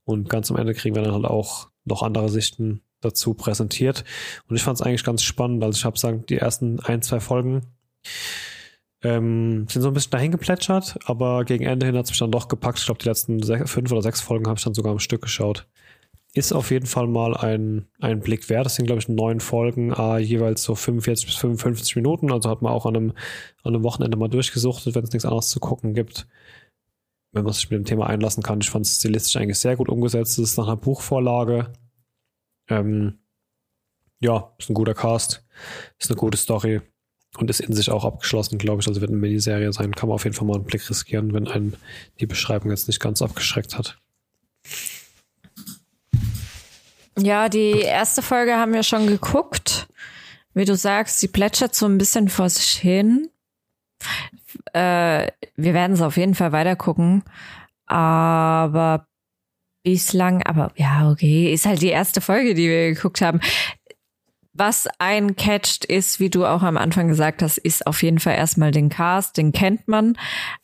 Und 0.04 0.28
ganz 0.28 0.50
am 0.50 0.56
Ende 0.56 0.74
kriegen 0.74 0.94
wir 0.94 1.02
dann 1.02 1.14
halt 1.14 1.24
auch 1.24 1.68
noch 1.84 2.02
andere 2.02 2.28
Sichten 2.28 2.82
dazu 3.00 3.34
präsentiert. 3.34 4.04
Und 4.48 4.56
ich 4.56 4.62
fand 4.62 4.80
es 4.80 4.82
eigentlich 4.82 5.04
ganz 5.04 5.22
spannend. 5.22 5.62
Also 5.62 5.76
ich 5.76 5.84
habe 5.84 5.98
sagen, 5.98 6.24
die 6.28 6.38
ersten 6.38 6.80
ein, 6.80 7.02
zwei 7.02 7.20
Folgen 7.20 7.62
ähm, 9.02 9.66
sind 9.68 9.82
so 9.82 9.88
ein 9.88 9.94
bisschen 9.94 10.10
dahin 10.10 10.32
geplätschert, 10.32 10.98
aber 11.04 11.44
gegen 11.44 11.64
Ende 11.64 11.86
hin 11.86 11.96
hat 11.96 12.06
es 12.06 12.10
mich 12.10 12.18
dann 12.18 12.32
doch 12.32 12.48
gepackt. 12.48 12.78
Ich 12.78 12.86
glaube, 12.86 13.00
die 13.00 13.08
letzten 13.08 13.42
sech, 13.42 13.68
fünf 13.68 13.92
oder 13.92 14.02
sechs 14.02 14.20
Folgen 14.20 14.48
habe 14.48 14.58
ich 14.58 14.64
dann 14.64 14.74
sogar 14.74 14.92
am 14.92 14.98
Stück 14.98 15.22
geschaut. 15.22 15.66
Ist 16.34 16.52
auf 16.52 16.70
jeden 16.70 16.86
Fall 16.86 17.06
mal 17.06 17.36
ein, 17.36 17.88
ein 18.00 18.20
Blick 18.20 18.48
wert. 18.50 18.66
Das 18.66 18.74
sind, 18.74 18.86
glaube 18.86 19.00
ich, 19.00 19.08
neun 19.08 19.40
Folgen, 19.40 19.92
äh, 19.92 20.18
jeweils 20.18 20.62
so 20.62 20.74
45 20.74 21.26
bis 21.26 21.36
55 21.36 21.96
Minuten. 21.96 22.30
Also 22.30 22.50
hat 22.50 22.60
man 22.60 22.72
auch 22.72 22.84
an 22.84 22.96
einem, 22.96 23.10
an 23.62 23.74
einem 23.74 23.82
Wochenende 23.82 24.18
mal 24.18 24.28
durchgesuchtet, 24.28 24.94
wenn 24.94 25.04
es 25.04 25.12
nichts 25.12 25.24
anderes 25.24 25.48
zu 25.48 25.58
gucken 25.58 25.94
gibt. 25.94 26.28
Wenn 27.32 27.44
man 27.44 27.52
sich 27.54 27.70
mit 27.70 27.78
dem 27.78 27.84
Thema 27.86 28.06
einlassen 28.06 28.42
kann. 28.42 28.60
Ich 28.60 28.70
fand 28.70 28.84
es 28.84 28.96
stilistisch 28.96 29.36
eigentlich 29.36 29.58
sehr 29.58 29.76
gut 29.76 29.88
umgesetzt. 29.88 30.38
Es 30.38 30.50
ist 30.50 30.58
nach 30.58 30.66
einer 30.66 30.76
Buchvorlage. 30.76 31.72
Ähm, 32.68 33.18
ja, 34.20 34.52
ist 34.58 34.68
ein 34.68 34.74
guter 34.74 34.94
Cast. 34.94 35.46
Ist 35.98 36.10
eine 36.10 36.18
gute 36.18 36.36
Story 36.36 36.82
und 37.38 37.50
ist 37.50 37.60
in 37.60 37.72
sich 37.72 37.90
auch 37.90 38.04
abgeschlossen, 38.04 38.58
glaube 38.58 38.82
ich. 38.82 38.88
Also 38.88 39.00
wird 39.00 39.10
eine 39.10 39.20
Miniserie 39.20 39.72
sein. 39.72 39.94
Kann 39.94 40.08
man 40.08 40.16
auf 40.16 40.24
jeden 40.24 40.36
Fall 40.36 40.46
mal 40.46 40.56
einen 40.56 40.64
Blick 40.64 40.88
riskieren, 40.88 41.32
wenn 41.32 41.48
einen 41.48 41.76
die 42.20 42.26
Beschreibung 42.26 42.70
jetzt 42.70 42.88
nicht 42.88 43.00
ganz 43.00 43.22
abgeschreckt 43.22 43.78
hat. 43.78 43.98
Ja, 47.18 47.48
die 47.48 47.80
erste 47.80 48.22
Folge 48.22 48.56
haben 48.56 48.72
wir 48.72 48.82
schon 48.82 49.06
geguckt. 49.06 49.88
Wie 50.54 50.64
du 50.64 50.76
sagst, 50.76 51.18
sie 51.18 51.28
plätschert 51.28 51.74
so 51.74 51.86
ein 51.86 51.98
bisschen 51.98 52.28
vor 52.28 52.48
sich 52.48 52.70
hin. 52.70 53.28
Äh, 54.72 55.28
wir 55.56 55.74
werden 55.74 55.92
es 55.92 56.02
auf 56.02 56.16
jeden 56.16 56.34
Fall 56.34 56.52
weiter 56.52 56.76
gucken. 56.76 57.24
Aber 57.86 59.06
bislang, 59.82 60.42
aber 60.44 60.72
ja, 60.76 61.10
okay, 61.10 61.52
ist 61.52 61.66
halt 61.66 61.82
die 61.82 61.88
erste 61.88 62.20
Folge, 62.20 62.54
die 62.54 62.68
wir 62.68 62.94
geguckt 62.94 63.20
haben. 63.20 63.40
Was 64.52 64.88
ein 64.98 65.36
catcht 65.36 65.84
ist, 65.84 66.20
wie 66.20 66.30
du 66.30 66.44
auch 66.44 66.62
am 66.62 66.76
Anfang 66.76 67.08
gesagt 67.08 67.42
hast, 67.42 67.58
ist 67.58 67.86
auf 67.86 68.02
jeden 68.02 68.18
Fall 68.18 68.34
erstmal 68.34 68.70
den 68.70 68.88
Cast, 68.88 69.36
den 69.36 69.52
kennt 69.52 69.86
man. 69.86 70.18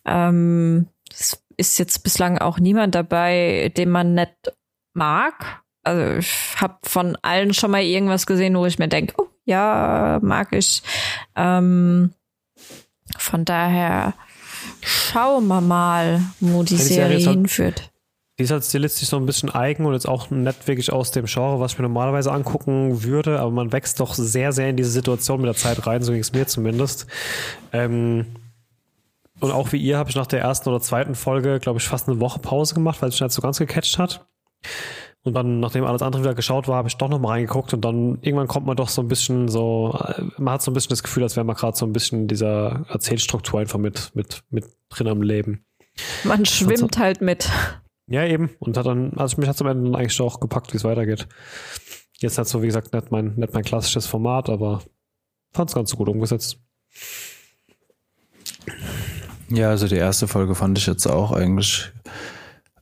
Ähm, 0.05 0.89
es 1.11 1.43
ist 1.57 1.79
jetzt 1.79 2.03
bislang 2.03 2.39
auch 2.39 2.59
niemand 2.59 2.95
dabei, 2.95 3.73
den 3.77 3.91
man 3.91 4.15
nicht 4.15 4.53
mag. 4.95 5.64
Also 5.85 6.19
ich 6.19 6.57
habe 6.57 6.79
von 6.83 7.17
allen 7.23 7.55
schon 7.55 7.71
mal 7.71 7.83
irgendwas 7.83 8.27
gesehen, 8.27 8.57
wo 8.57 8.67
ich 8.67 8.79
mir 8.79 8.89
denke, 8.89 9.15
oh 9.19 9.29
ja, 9.45 10.19
mag 10.23 10.53
ich. 10.53 10.83
Ähm, 11.37 12.13
von 13.19 13.45
daher 13.45 14.15
schauen 14.81 15.47
wir 15.47 15.61
mal, 15.61 16.23
wo 16.41 16.63
die, 16.63 16.77
die 16.77 16.83
Serie, 16.83 17.21
Serie 17.21 17.37
hinführt. 17.37 17.91
Die 18.39 18.45
ist 18.45 18.51
halt 18.51 18.65
stilistisch 18.65 19.09
so 19.09 19.17
ein 19.17 19.27
bisschen 19.27 19.51
eigen 19.51 19.87
und 19.87 19.93
jetzt 19.93 20.09
auch 20.09 20.31
nicht 20.31 20.67
wirklich 20.67 20.93
aus 20.93 21.13
dem 21.13 21.27
Genre, 21.27 21.61
was 21.61 21.73
ich 21.73 21.79
mir 21.79 21.85
normalerweise 21.85 22.33
angucken 22.33 23.05
würde, 23.05 23.39
aber 23.39 23.53
man 23.53 23.71
wächst 23.71 24.01
doch 24.01 24.15
sehr, 24.15 24.53
sehr 24.53 24.71
in 24.71 24.77
diese 24.77 24.91
Situation 24.91 25.41
mit 25.41 25.47
der 25.47 25.55
Zeit 25.55 25.87
rein, 25.87 26.03
so 26.03 26.11
ging 26.11 26.21
es 26.21 26.33
mir 26.33 26.47
zumindest. 26.47 27.07
Ähm, 27.73 28.27
und 29.39 29.53
auch 29.53 29.73
wie 29.73 29.77
ihr 29.77 29.99
habe 29.99 30.11
ich 30.11 30.17
nach 30.17 30.27
der 30.27 30.41
ersten 30.41 30.69
oder 30.69 30.81
zweiten 30.81 31.15
Folge, 31.15 31.61
glaube 31.61 31.79
ich, 31.79 31.87
fast 31.87 32.09
eine 32.09 32.19
Woche 32.19 32.41
Pause 32.41 32.75
gemacht, 32.75 33.03
weil 33.03 33.11
es 33.11 33.17
schon 33.17 33.27
nicht 33.27 33.35
so 33.35 33.43
ganz 33.43 33.59
gecatcht 33.59 33.99
hat. 33.99 34.27
Und 35.25 35.33
dann, 35.33 35.59
nachdem 35.59 35.85
alles 35.85 36.03
andere 36.03 36.23
wieder 36.23 36.35
geschaut 36.35 36.69
war, 36.69 36.77
habe 36.77 36.89
ich 36.89 36.97
doch 36.99 37.09
noch 37.09 37.19
mal 37.19 37.31
reingeguckt 37.31 37.73
und 37.73 37.83
dann 37.83 38.19
irgendwann 38.21 38.47
kommt 38.47 38.67
man 38.67 38.77
doch 38.77 38.91
so 38.91 39.01
ein 39.01 39.09
bisschen 39.09 39.49
so, 39.49 39.99
man 40.37 40.55
hat 40.55 40.63
so 40.63 40.71
ein 40.71 40.75
bisschen 40.75 40.91
das 40.91 41.03
Gefühl, 41.03 41.23
als 41.23 41.35
wäre 41.35 41.45
man 41.45 41.57
gerade 41.57 41.77
so 41.77 41.87
ein 41.87 41.95
bisschen 41.95 42.29
dieser 42.29 42.85
Erzählstruktur 42.91 43.59
einfach 43.59 43.79
mit, 43.79 44.15
mit, 44.15 44.43
mit 44.51 44.67
drin 44.91 45.09
am 45.09 45.23
Leben. 45.23 45.65
Man 46.25 46.45
schwimmt 46.45 46.95
so, 46.95 47.01
halt 47.01 47.23
mit. 47.23 47.51
Ja, 48.07 48.27
eben. 48.27 48.51
Und 48.59 48.77
hat 48.77 48.85
dann, 48.85 49.15
also 49.15 49.39
mich 49.39 49.49
hat 49.49 49.55
es 49.55 49.63
am 49.63 49.69
Ende 49.69 49.85
dann 49.85 49.95
eigentlich 49.95 50.21
auch 50.21 50.41
gepackt, 50.41 50.75
wie 50.75 50.77
es 50.77 50.85
weitergeht. 50.85 51.27
Jetzt 52.19 52.37
hat 52.37 52.47
so, 52.47 52.61
wie 52.61 52.67
gesagt, 52.67 52.93
nicht 52.93 53.11
mein, 53.11 53.35
nicht 53.37 53.55
mein 53.55 53.65
klassisches 53.65 54.07
Format, 54.07 54.51
aber 54.51 54.83
fand 55.53 55.71
es 55.71 55.75
ganz 55.75 55.91
so 55.91 55.97
gut 55.97 56.11
umgesetzt. 56.11 56.59
Ja, 59.49 59.71
also 59.71 59.89
die 59.89 59.97
erste 59.97 60.29
Folge 60.29 60.55
fand 60.55 60.77
ich 60.77 60.87
jetzt 60.87 61.07
auch 61.07 61.33
eigentlich 61.33 61.93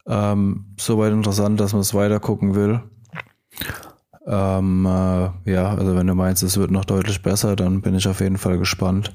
ähm, 0.07 0.75
soweit 0.79 1.13
interessant, 1.13 1.61
dass 1.61 1.73
man 1.73 1.83
es 1.83 1.95
weiter 1.95 2.21
gucken 2.21 2.55
will. 2.55 2.81
Ähm, 4.27 4.87
äh, 4.87 5.51
ja, 5.51 5.75
also 5.75 5.97
wenn 5.97 6.07
du 6.07 6.15
meinst, 6.15 6.43
es 6.43 6.57
wird 6.57 6.71
noch 6.71 6.85
deutlich 6.85 7.23
besser, 7.23 7.57
dann 7.57 7.83
bin 7.83 7.95
ich 7.95 8.07
auf 8.07 8.21
jeden 8.21 8.39
Fall 8.39 8.59
gespannt. 8.59 9.15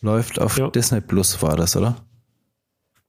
Läuft 0.00 0.40
auf 0.40 0.58
ja. 0.58 0.68
Disney 0.68 1.00
Plus, 1.00 1.42
war 1.42 1.56
das, 1.56 1.76
oder? 1.76 1.96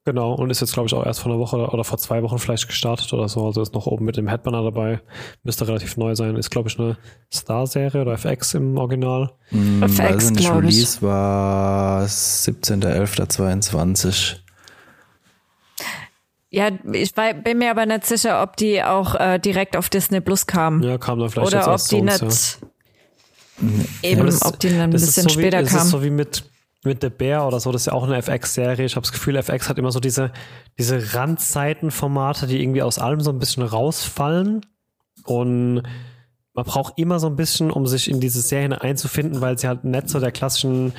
Genau, 0.06 0.34
und 0.34 0.50
ist 0.50 0.62
jetzt, 0.62 0.74
glaube 0.74 0.88
ich, 0.88 0.94
auch 0.96 1.06
erst 1.06 1.20
vor 1.20 1.32
einer 1.32 1.40
Woche 1.40 1.58
oder 1.58 1.84
vor 1.84 2.00
zwei 2.00 2.24
Wochen 2.24 2.40
vielleicht 2.40 2.68
gestartet 2.68 3.14
oder 3.14 3.28
so. 3.28 3.46
Also 3.46 3.62
ist 3.62 3.76
noch 3.76 3.86
oben 3.86 4.06
mit 4.06 4.18
dem 4.18 4.28
Headbanner 4.28 4.64
dabei. 4.64 5.02
Müsste 5.44 5.68
relativ 5.68 5.98
neu 5.98 6.16
sein. 6.16 6.36
Ist, 6.36 6.50
glaube 6.50 6.70
ich, 6.70 6.80
eine 6.80 6.98
Star-Serie 7.32 8.02
oder 8.02 8.14
FX 8.14 8.56
im 8.56 8.76
Original. 8.78 9.34
Mm, 9.52 9.84
FX, 9.84 10.00
also 10.00 10.34
nicht 10.34 10.52
Release 10.52 11.00
war 11.04 12.06
17.11.22. 12.06 14.38
Ja, 16.52 16.72
ich 16.94 17.14
bin 17.14 17.60
mir 17.60 17.70
aber 17.70 17.86
nicht 17.86 18.06
sicher, 18.06 18.42
ob 18.42 18.58
die 18.58 18.84
auch 18.84 19.14
äh, 19.16 19.38
direkt 19.40 19.78
auf 19.78 19.90
Disney 19.90 20.20
Plus 20.20 20.48
kam. 20.48 20.82
Ja, 20.82 20.98
kam 20.98 21.20
dann 21.20 21.30
vielleicht 21.30 21.48
Oder 21.48 21.74
ob 21.74 21.82
die 21.88 22.02
nicht 22.02 22.22
ja. 22.22 23.68
eben, 24.02 24.26
das, 24.26 24.44
ob 24.44 24.60
die 24.60 24.70
dann 24.70 24.82
ein 24.82 24.90
bisschen 24.90 25.24
so 25.24 25.30
später 25.30 25.60
wie, 25.60 25.66
kam. 25.66 25.74
Das 25.76 25.86
ist 25.86 25.92
so 25.92 26.04
wie 26.04 26.10
mit, 26.10 26.44
mit 26.84 27.02
The 27.02 27.10
Bear 27.10 27.46
oder 27.46 27.60
so, 27.60 27.72
das 27.72 27.84
ist 27.84 27.86
ja 27.88 27.94
auch 27.94 28.04
eine 28.04 28.18
FX-Serie. 28.18 28.84
Ich 28.84 28.96
habe 28.96 29.04
das 29.04 29.12
Gefühl, 29.12 29.36
FX 29.36 29.70
hat 29.70 29.78
immer 29.78 29.92
so 29.92 30.00
diese, 30.00 30.32
diese 30.80 31.14
Randzeitenformate, 31.14 32.48
die 32.48 32.62
irgendwie 32.62 32.82
aus 32.82 32.98
allem 32.98 33.22
so 33.22 33.30
ein 33.32 33.38
bisschen 33.38 33.62
rausfallen. 33.62 34.66
Und 35.26 35.84
man 36.54 36.66
braucht 36.66 36.98
immer 36.98 37.20
so 37.20 37.28
ein 37.28 37.36
bisschen, 37.36 37.70
um 37.70 37.86
sich 37.86 38.10
in 38.10 38.20
diese 38.20 38.42
Serien 38.42 38.74
einzufinden, 38.74 39.40
weil 39.40 39.60
sie 39.60 39.68
halt 39.68 39.84
nicht 39.84 40.10
so 40.10 40.20
der 40.20 40.32
klassischen 40.32 40.94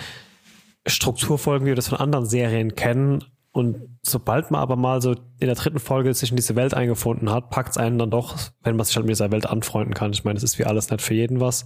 Struktur 0.87 1.39
folgen, 1.39 1.65
wie 1.65 1.71
wir 1.71 1.77
das 1.77 1.89
von 1.89 1.99
anderen 1.99 2.27
Serien 2.27 2.77
kennen. 2.77 3.25
Und 3.53 3.99
sobald 4.03 4.51
man 4.51 4.61
aber 4.61 4.77
mal 4.77 5.03
so 5.03 5.13
in 5.13 5.47
der 5.47 5.57
dritten 5.57 5.81
Folge 5.81 6.15
sich 6.15 6.31
in 6.31 6.37
diese 6.37 6.55
Welt 6.55 6.73
eingefunden 6.73 7.31
hat, 7.31 7.51
packt 7.51 7.71
es 7.71 7.79
einen 7.79 7.99
dann 7.99 8.11
doch, 8.11 8.37
wenn 8.63 8.77
man 8.77 8.87
sich 8.87 8.95
halt 8.95 9.07
mit 9.07 9.15
dieser 9.15 9.33
Welt 9.33 9.47
anfreunden 9.47 9.95
kann. 9.95 10.13
Ich 10.13 10.25
meine, 10.25 10.37
es 10.37 10.45
ist 10.45 10.59
wie 10.59 10.65
alles 10.65 10.91
nicht 10.91 11.03
für 11.03 11.15
jeden 11.15 11.41
was. 11.41 11.65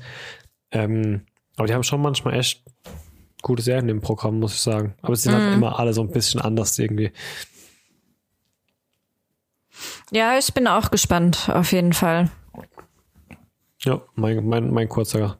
Ähm, 0.71 1.27
aber 1.57 1.67
die 1.67 1.75
haben 1.75 1.83
schon 1.83 2.01
manchmal 2.01 2.35
echt 2.35 2.65
gute 3.43 3.63
Serien 3.63 3.89
im 3.91 4.01
Programm, 4.01 4.41
muss 4.41 4.55
ich 4.55 4.61
sagen. 4.61 4.95
Aber 5.03 5.15
sie 5.15 5.25
sind 5.25 5.33
halt 5.33 5.43
mhm. 5.43 5.49
halt 5.49 5.57
immer 5.59 5.79
alle 5.79 5.93
so 5.93 6.01
ein 6.01 6.11
bisschen 6.11 6.41
anders 6.41 6.79
irgendwie. 6.79 7.13
Ja, 10.11 10.39
ich 10.39 10.55
bin 10.55 10.67
auch 10.67 10.91
gespannt, 10.91 11.51
auf 11.53 11.73
jeden 11.73 11.93
Fall. 11.93 12.31
Ja, 13.81 14.01
mein, 14.15 14.47
mein, 14.47 14.71
mein 14.73 14.89
kurzer, 14.89 15.39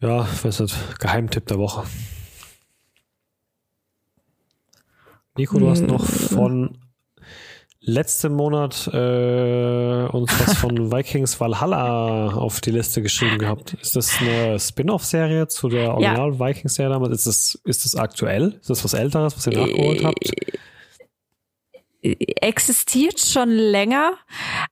ja, 0.00 0.26
was 0.42 0.44
ist 0.44 0.60
das? 0.60 0.98
Geheimtipp 0.98 1.46
der 1.46 1.58
Woche. 1.58 1.84
Nico, 5.36 5.58
du 5.58 5.70
hast 5.70 5.86
noch 5.86 6.04
von 6.04 6.78
letzten 7.80 8.34
Monat 8.34 8.88
äh, 8.92 10.06
uns 10.12 10.30
was 10.38 10.56
von 10.58 10.92
Vikings 10.92 11.40
Valhalla 11.40 12.28
auf 12.34 12.60
die 12.60 12.70
Liste 12.70 13.00
geschrieben 13.02 13.38
gehabt. 13.38 13.74
Ist 13.74 13.96
das 13.96 14.20
eine 14.20 14.60
Spin-off-Serie 14.60 15.48
zu 15.48 15.68
der 15.68 15.94
Original-Vikings-Serie 15.94 16.90
damals? 16.92 17.12
Ist 17.14 17.26
das, 17.26 17.60
ist 17.64 17.84
das 17.84 17.96
aktuell? 17.96 18.58
Ist 18.60 18.70
das 18.70 18.84
was 18.84 18.94
Älteres, 18.94 19.36
was 19.36 19.46
ihr 19.46 19.58
nachgeholt 19.58 20.04
habt? 20.04 20.30
Existiert 22.02 23.20
schon 23.20 23.50
länger, 23.50 24.14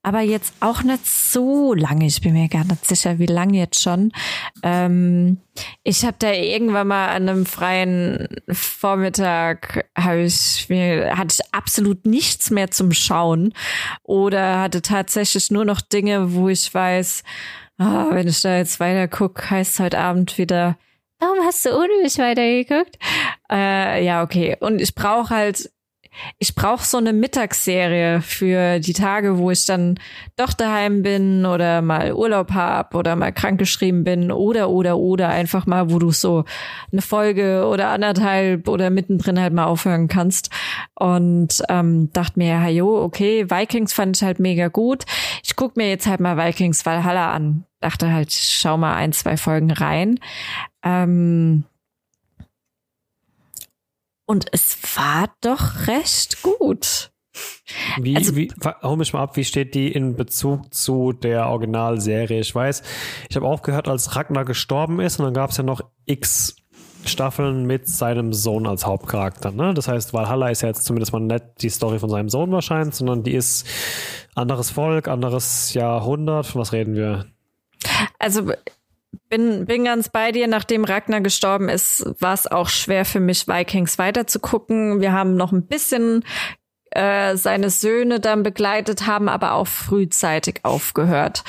aber 0.03 0.21
jetzt 0.21 0.53
auch 0.61 0.83
nicht 0.83 1.07
so 1.07 1.75
lange. 1.75 2.07
Ich 2.07 2.21
bin 2.21 2.33
mir 2.33 2.49
gar 2.49 2.65
nicht 2.65 2.85
sicher, 2.85 3.19
wie 3.21 3.27
lange 3.27 3.59
jetzt 3.59 3.81
schon. 3.81 4.11
Ähm, 4.65 5.39
ich 5.85 6.05
habe 6.05 6.17
da 6.19 6.33
irgendwann 6.33 6.89
mal 6.89 7.09
an 7.09 7.29
einem 7.29 7.47
freien 7.47 8.27
Vormittag 8.51 9.87
habe 9.97 10.23
ich 10.23 10.67
mir 10.69 11.17
hatte 11.17 11.37
ich 11.39 11.55
absolut 11.55 12.05
nichts 12.05 12.51
mehr 12.51 12.71
zum 12.71 12.93
Schauen 12.93 13.55
oder 14.03 14.61
hatte 14.61 14.83
tatsächlich 14.83 15.51
nur 15.51 15.65
noch 15.65 15.81
Dinge, 15.81 16.35
wo 16.35 16.49
ich 16.49 16.73
weiß, 16.73 17.23
oh, 17.79 18.11
wenn 18.11 18.27
ich 18.27 18.43
da 18.43 18.57
jetzt 18.57 18.81
weiter 18.81 19.07
gucke, 19.07 19.51
heißt 19.51 19.79
heute 19.79 19.99
Abend 19.99 20.37
wieder 20.37 20.77
Warum 21.21 21.39
hast 21.45 21.67
du 21.67 21.77
ohne 21.77 22.03
mich 22.03 22.17
weitergeguckt? 22.17 22.97
Äh, 23.53 24.03
ja, 24.03 24.23
okay. 24.23 24.57
Und 24.59 24.81
ich 24.81 24.95
brauche 24.95 25.29
halt 25.29 25.71
ich 26.39 26.55
brauche 26.55 26.85
so 26.85 26.99
eine 26.99 27.13
Mittagsserie 27.13 28.21
für 28.21 28.81
die 28.81 28.93
Tage, 28.93 29.39
wo 29.39 29.51
ich 29.51 29.65
dann 29.67 29.99
doch 30.37 30.53
daheim 30.53 31.03
bin 31.03 31.47
oder 31.47 31.83
mal 31.83 32.13
Urlaub 32.13 32.53
hab 32.53 32.95
oder 32.95 33.17
mal 33.17 33.33
krankgeschrieben 33.33 34.05
bin 34.05 34.33
oder 34.33 34.71
oder 34.71 34.99
oder 34.99 35.29
einfach 35.29 35.67
mal, 35.67 35.91
wo 35.91 35.99
du 35.99 36.11
so 36.11 36.45
eine 36.93 37.03
Folge 37.03 37.67
oder 37.67 37.89
anderthalb 37.89 38.69
oder 38.69 38.91
mittendrin 38.91 39.41
halt 39.41 39.53
mal 39.53 39.65
aufhören 39.65 40.09
kannst. 40.09 40.51
Und 40.95 41.63
ähm, 41.69 42.11
dachte 42.13 42.39
mir, 42.39 42.69
jo, 42.69 43.03
okay, 43.03 43.51
Vikings 43.51 43.93
fand 43.93 44.17
ich 44.17 44.23
halt 44.23 44.41
mega 44.41 44.69
gut. 44.69 45.05
Ich 45.45 45.57
guck 45.57 45.77
mir 45.77 45.89
jetzt 45.89 46.07
halt 46.07 46.21
mal 46.21 46.37
Vikings 46.37 46.85
Valhalla 46.85 47.33
an. 47.33 47.65
Dachte 47.81 48.13
halt, 48.13 48.33
schau 48.33 48.77
mal 48.77 48.95
ein, 48.95 49.13
zwei 49.13 49.37
Folgen 49.37 49.71
rein. 49.71 50.19
Ähm, 50.83 51.65
und 54.31 54.47
es 54.53 54.79
war 54.97 55.29
doch 55.41 55.89
recht 55.89 56.41
gut. 56.43 57.11
Wie, 58.01 58.15
also, 58.15 58.37
wie, 58.37 58.53
hol 58.81 58.97
mich 58.97 59.13
mal 59.13 59.23
ab, 59.23 59.37
wie 59.37 59.43
steht 59.43 59.75
die 59.75 59.91
in 59.91 60.15
Bezug 60.15 60.73
zu 60.73 61.13
der 61.13 61.49
Originalserie? 61.49 62.39
Ich 62.39 62.55
weiß, 62.55 62.85
ich 63.29 63.35
habe 63.35 63.47
auch 63.47 63.63
gehört, 63.63 63.89
als 63.89 64.15
Ragnar 64.15 64.45
gestorben 64.45 65.01
ist 65.01 65.19
und 65.19 65.25
dann 65.25 65.35
gab 65.35 65.51
es 65.51 65.57
ja 65.57 65.65
noch 65.65 65.81
x 66.07 66.55
Staffeln 67.05 67.67
mit 67.67 67.89
seinem 67.89 68.33
Sohn 68.33 68.69
als 68.69 68.87
Hauptcharakter. 68.87 69.51
Ne? 69.51 69.75
Das 69.75 69.89
heißt, 69.89 70.13
Valhalla 70.13 70.51
ist 70.51 70.63
ja 70.63 70.69
jetzt 70.69 70.85
zumindest 70.85 71.13
mal 71.13 71.19
nicht 71.19 71.45
die 71.63 71.71
Story 71.71 71.99
von 71.99 72.11
seinem 72.11 72.29
Sohn 72.29 72.53
wahrscheinlich, 72.53 72.95
sondern 72.95 73.25
die 73.25 73.35
ist 73.35 73.67
anderes 74.37 74.71
Volk, 74.71 75.09
anderes 75.09 75.75
Jahrhundert. 75.75 76.47
Von 76.47 76.61
was 76.61 76.73
reden 76.73 76.95
wir? 76.95 77.27
Also 78.21 78.53
bin, 79.29 79.67
bin 79.67 79.85
ganz 79.85 80.09
bei 80.09 80.33
dir. 80.33 80.47
Nachdem 80.49 80.85
Ragnar 80.85 81.21
gestorben 81.21 81.69
ist, 81.69 82.05
war 82.21 82.35
es 82.35 82.47
auch 82.47 82.69
schwer 82.69 83.05
für 83.05 83.21
mich, 83.21 83.49
Vikings 83.49 83.99
weiterzugucken. 83.99 85.01
Wir 85.01 85.13
haben 85.13 85.37
noch 85.37 85.53
ein 85.53 85.67
bisschen 85.67 86.25
äh, 86.91 87.37
seine 87.37 87.71
Söhne 87.71 88.21
dann 88.21 88.43
begleitet, 88.43 89.07
haben 89.07 89.29
aber 89.29 89.53
auch 89.53 89.67
frühzeitig 89.67 90.65
aufgehört. 90.65 91.45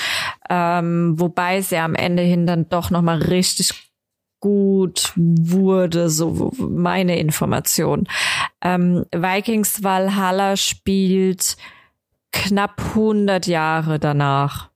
Ähm, 0.50 1.20
wobei 1.20 1.62
sie 1.62 1.78
am 1.78 1.96
Ende 1.96 2.24
hin 2.24 2.46
dann 2.46 2.70
doch 2.70 2.90
noch 2.90 3.02
mal 3.02 3.18
richtig 3.18 3.92
gut 4.40 5.14
wurde, 5.16 6.10
so 6.10 6.52
meine 6.58 7.20
Information. 7.20 8.08
Ähm, 8.62 9.06
Vikings 9.14 9.84
Valhalla 9.84 10.58
spielt 10.58 11.58
knapp 12.32 12.82
100 12.96 13.46
Jahre 13.48 14.00
danach. 14.00 14.71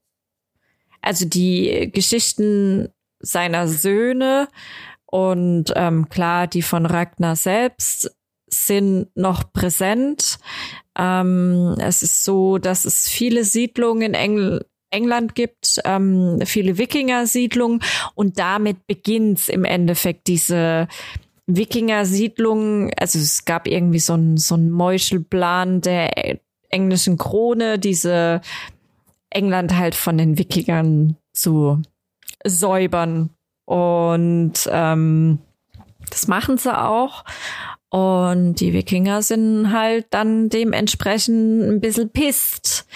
Also 1.06 1.24
die 1.24 1.90
Geschichten 1.92 2.88
seiner 3.20 3.68
Söhne 3.68 4.48
und 5.06 5.72
ähm, 5.76 6.08
klar, 6.08 6.48
die 6.48 6.62
von 6.62 6.84
Ragnar 6.84 7.36
selbst 7.36 8.10
sind 8.48 9.08
noch 9.16 9.52
präsent. 9.52 10.38
Ähm, 10.98 11.76
es 11.78 12.02
ist 12.02 12.24
so, 12.24 12.58
dass 12.58 12.84
es 12.84 13.08
viele 13.08 13.44
Siedlungen 13.44 14.02
in 14.02 14.14
Engl 14.14 14.66
England 14.90 15.34
gibt, 15.34 15.80
ähm, 15.84 16.40
viele 16.44 16.78
Wikinger-Siedlungen 16.78 17.82
und 18.14 18.38
damit 18.38 18.86
beginnt's 18.86 19.48
im 19.48 19.64
Endeffekt 19.64 20.28
diese 20.28 20.86
Wikinger-Siedlungen. 21.46 22.92
Also 22.96 23.18
es 23.18 23.44
gab 23.44 23.66
irgendwie 23.66 23.98
so 23.98 24.14
ein 24.14 24.36
so 24.36 24.54
ein 24.54 24.70
Meuchelplan 24.70 25.80
der 25.80 26.38
englischen 26.70 27.18
Krone, 27.18 27.78
diese 27.78 28.40
England 29.30 29.76
halt 29.76 29.94
von 29.94 30.18
den 30.18 30.38
Wikingern 30.38 31.16
zu 31.32 31.82
säubern. 32.44 33.30
Und 33.64 34.54
ähm, 34.70 35.40
das 36.10 36.28
machen 36.28 36.58
sie 36.58 36.76
auch. 36.76 37.24
Und 37.88 38.56
die 38.56 38.72
Wikinger 38.72 39.22
sind 39.22 39.72
halt 39.72 40.06
dann 40.10 40.48
dementsprechend 40.48 41.62
ein 41.62 41.80
bisschen 41.80 42.10
pisst 42.10 42.86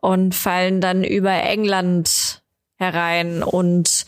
und 0.00 0.34
fallen 0.34 0.80
dann 0.80 1.04
über 1.04 1.32
England 1.32 2.42
herein. 2.76 3.42
Und 3.42 4.04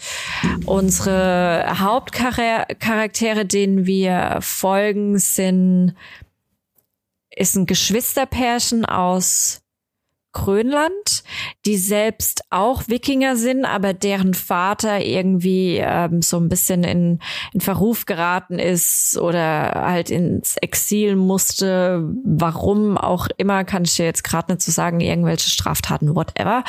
unsere 0.66 1.66
Hauptcharaktere, 1.78 3.46
denen 3.46 3.86
wir 3.86 4.38
folgen, 4.40 5.18
sind, 5.18 5.94
ist 7.30 7.56
ein 7.56 7.66
Geschwisterpärchen 7.66 8.84
aus 8.84 9.63
Grönland, 10.34 11.24
die 11.64 11.78
selbst 11.78 12.42
auch 12.50 12.88
Wikinger 12.88 13.36
sind, 13.36 13.64
aber 13.64 13.94
deren 13.94 14.34
Vater 14.34 15.00
irgendwie 15.00 15.78
ähm, 15.78 16.20
so 16.20 16.36
ein 16.38 16.50
bisschen 16.50 16.84
in, 16.84 17.20
in 17.54 17.60
Verruf 17.60 18.04
geraten 18.04 18.58
ist 18.58 19.16
oder 19.16 19.72
halt 19.86 20.10
ins 20.10 20.56
Exil 20.58 21.16
musste. 21.16 22.06
Warum 22.24 22.98
auch 22.98 23.28
immer, 23.38 23.64
kann 23.64 23.84
ich 23.84 23.96
dir 23.96 24.04
jetzt 24.04 24.24
gerade 24.24 24.52
nicht 24.52 24.62
zu 24.62 24.70
so 24.70 24.74
sagen, 24.74 25.00
irgendwelche 25.00 25.48
Straftaten, 25.48 26.14
whatever. 26.14 26.64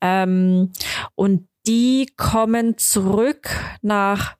Ähm, 0.00 0.72
und 1.14 1.46
die 1.66 2.08
kommen 2.16 2.78
zurück 2.78 3.50
nach 3.82 4.36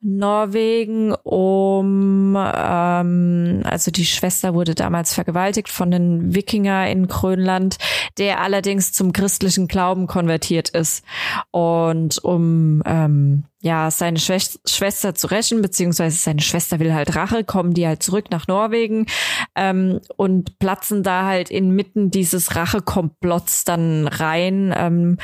Norwegen, 0.00 1.14
um 1.22 2.36
ähm, 2.36 3.60
also 3.64 3.90
die 3.90 4.04
Schwester 4.04 4.54
wurde 4.54 4.74
damals 4.74 5.14
vergewaltigt 5.14 5.68
von 5.68 5.90
den 5.90 6.34
Wikinger 6.34 6.88
in 6.88 7.08
Grönland, 7.08 7.78
der 8.18 8.40
allerdings 8.40 8.92
zum 8.92 9.12
christlichen 9.12 9.68
Glauben 9.68 10.06
konvertiert 10.06 10.68
ist. 10.68 11.04
Und 11.50 12.22
um 12.22 12.82
ähm, 12.84 13.44
ja, 13.62 13.90
seine 13.90 14.18
Schwester, 14.18 14.60
Schwester 14.66 15.14
zu 15.14 15.28
rächen, 15.28 15.62
beziehungsweise 15.62 16.16
seine 16.16 16.42
Schwester 16.42 16.78
will 16.78 16.92
halt 16.92 17.16
Rache, 17.16 17.42
kommen 17.42 17.72
die 17.72 17.86
halt 17.86 18.02
zurück 18.02 18.30
nach 18.30 18.46
Norwegen 18.46 19.06
ähm, 19.54 20.00
und 20.16 20.58
platzen 20.58 21.02
da 21.02 21.24
halt 21.24 21.50
inmitten 21.50 22.10
dieses 22.10 22.54
Rachekomplotts 22.54 23.64
dann 23.64 24.08
rein 24.08 24.74
ähm, 24.76 25.18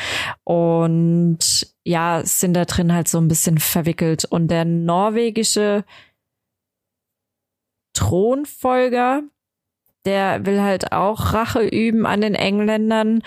und 0.45 1.73
ja, 1.85 2.23
sind 2.25 2.55
da 2.55 2.65
drin 2.65 2.93
halt 2.93 3.09
so 3.09 3.19
ein 3.19 3.29
bisschen 3.29 3.59
verwickelt. 3.59 4.25
Und 4.25 4.49
der 4.49 4.65
norwegische 4.65 5.85
Thronfolger, 7.95 9.23
der 10.05 10.47
will 10.47 10.61
halt 10.61 10.93
auch 10.93 11.33
Rache 11.35 11.63
üben 11.63 12.07
an 12.07 12.21
den 12.21 12.35
Engländern, 12.35 13.23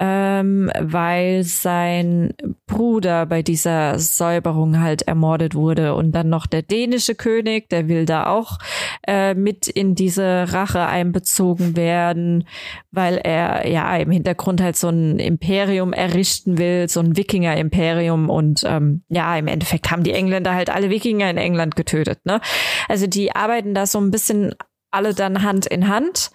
ähm, 0.00 0.70
weil 0.78 1.42
sein 1.42 2.32
Bruder 2.66 3.26
bei 3.26 3.42
dieser 3.42 3.98
Säuberung 3.98 4.80
halt 4.80 5.02
ermordet 5.02 5.54
wurde. 5.54 5.94
Und 5.94 6.12
dann 6.12 6.28
noch 6.28 6.46
der 6.46 6.62
dänische 6.62 7.14
König, 7.14 7.68
der 7.68 7.88
will 7.88 8.06
da 8.06 8.26
auch 8.28 8.58
äh, 9.06 9.34
mit 9.34 9.66
in 9.66 9.94
diese 9.94 10.52
Rache 10.52 10.86
einbezogen 10.86 11.76
werden, 11.76 12.46
weil 12.92 13.16
er 13.16 13.66
ja 13.68 13.96
im 13.96 14.10
Hintergrund 14.10 14.60
halt 14.60 14.76
so 14.76 14.88
ein 14.88 15.18
Imperium 15.18 15.92
errichten 15.92 16.58
will, 16.58 16.88
so 16.88 17.00
ein 17.00 17.16
Wikinger-Imperium. 17.16 18.30
Und 18.30 18.62
ähm, 18.64 19.02
ja, 19.08 19.36
im 19.36 19.48
Endeffekt 19.48 19.90
haben 19.90 20.04
die 20.04 20.12
Engländer 20.12 20.54
halt 20.54 20.70
alle 20.70 20.90
Wikinger 20.90 21.28
in 21.28 21.38
England 21.38 21.74
getötet. 21.74 22.24
Ne? 22.24 22.40
Also 22.88 23.08
die 23.08 23.34
arbeiten 23.34 23.74
da 23.74 23.86
so 23.86 24.00
ein 24.00 24.12
bisschen 24.12 24.54
alle 24.90 25.14
dann 25.14 25.42
Hand 25.42 25.66
in 25.66 25.88
Hand. 25.88 26.30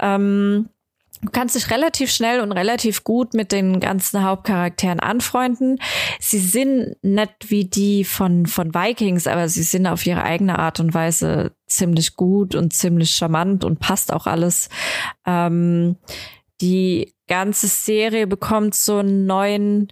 Ähm, 0.00 0.68
Du 1.24 1.30
kannst 1.30 1.56
dich 1.56 1.70
relativ 1.70 2.10
schnell 2.10 2.40
und 2.40 2.52
relativ 2.52 3.02
gut 3.02 3.32
mit 3.32 3.50
den 3.50 3.80
ganzen 3.80 4.22
Hauptcharakteren 4.22 5.00
anfreunden. 5.00 5.78
Sie 6.20 6.38
sind 6.38 6.96
nicht 7.02 7.50
wie 7.50 7.64
die 7.64 8.04
von, 8.04 8.44
von 8.44 8.74
Vikings, 8.74 9.26
aber 9.26 9.48
sie 9.48 9.62
sind 9.62 9.86
auf 9.86 10.04
ihre 10.04 10.22
eigene 10.22 10.58
Art 10.58 10.80
und 10.80 10.92
Weise 10.92 11.52
ziemlich 11.66 12.16
gut 12.16 12.54
und 12.54 12.74
ziemlich 12.74 13.12
charmant 13.12 13.64
und 13.64 13.80
passt 13.80 14.12
auch 14.12 14.26
alles. 14.26 14.68
Ähm, 15.24 15.96
die 16.60 17.14
ganze 17.26 17.68
Serie 17.68 18.26
bekommt 18.26 18.74
so 18.74 18.98
einen 18.98 19.24
neuen 19.24 19.88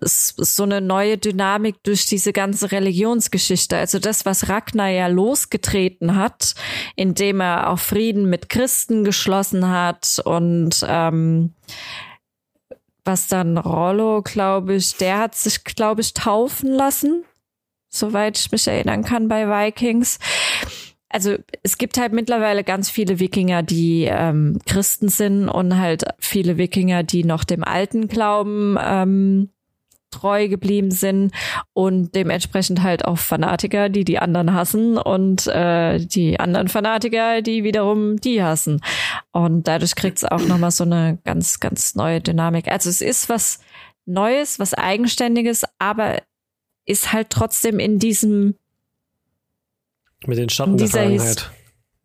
so 0.00 0.62
eine 0.62 0.80
neue 0.80 1.18
Dynamik 1.18 1.82
durch 1.82 2.06
diese 2.06 2.32
ganze 2.32 2.72
Religionsgeschichte. 2.72 3.76
Also 3.76 3.98
das, 3.98 4.24
was 4.26 4.48
Ragnar 4.48 4.88
ja 4.88 5.06
losgetreten 5.06 6.16
hat, 6.16 6.54
indem 6.94 7.40
er 7.40 7.70
auch 7.70 7.78
Frieden 7.78 8.28
mit 8.28 8.48
Christen 8.48 9.04
geschlossen 9.04 9.68
hat 9.68 10.20
und 10.24 10.84
ähm, 10.88 11.54
was 13.04 13.28
dann 13.28 13.56
Rollo, 13.56 14.22
glaube 14.22 14.74
ich, 14.74 14.96
der 14.96 15.18
hat 15.18 15.34
sich, 15.34 15.64
glaube 15.64 16.00
ich, 16.00 16.12
taufen 16.12 16.72
lassen, 16.72 17.24
soweit 17.88 18.38
ich 18.38 18.50
mich 18.50 18.66
erinnern 18.66 19.04
kann 19.04 19.28
bei 19.28 19.48
Vikings. 19.48 20.18
Also 21.08 21.36
es 21.62 21.78
gibt 21.78 21.98
halt 21.98 22.12
mittlerweile 22.12 22.64
ganz 22.64 22.90
viele 22.90 23.20
Wikinger, 23.20 23.62
die 23.62 24.04
ähm, 24.04 24.58
Christen 24.66 25.08
sind 25.08 25.48
und 25.48 25.78
halt 25.78 26.04
viele 26.18 26.58
Wikinger, 26.58 27.04
die 27.04 27.24
noch 27.24 27.44
dem 27.44 27.62
alten 27.62 28.08
Glauben 28.08 28.76
ähm, 28.78 29.50
treu 30.10 30.48
geblieben 30.48 30.90
sind 30.90 31.32
und 31.72 32.14
dementsprechend 32.14 32.82
halt 32.82 33.04
auch 33.04 33.18
Fanatiker, 33.18 33.88
die 33.88 34.04
die 34.04 34.18
anderen 34.18 34.54
hassen 34.54 34.98
und 34.98 35.46
äh, 35.46 35.98
die 35.98 36.40
anderen 36.40 36.68
Fanatiker, 36.68 37.42
die 37.42 37.64
wiederum 37.64 38.16
die 38.20 38.42
hassen. 38.42 38.80
Und 39.32 39.68
dadurch 39.68 39.94
kriegt 39.94 40.18
es 40.18 40.24
auch 40.24 40.44
nochmal 40.46 40.70
so 40.70 40.84
eine 40.84 41.18
ganz, 41.24 41.60
ganz 41.60 41.94
neue 41.94 42.20
Dynamik. 42.20 42.68
Also 42.68 42.90
es 42.90 43.00
ist 43.00 43.28
was 43.28 43.60
Neues, 44.06 44.58
was 44.58 44.72
Eigenständiges, 44.72 45.64
aber 45.78 46.22
ist 46.84 47.12
halt 47.12 47.30
trotzdem 47.30 47.80
in 47.80 47.98
diesem 47.98 48.54
mit 50.24 50.38
den 50.38 50.48
Schatten 50.48 50.76
der 50.76 50.88
Vergangenheit. 50.88 51.50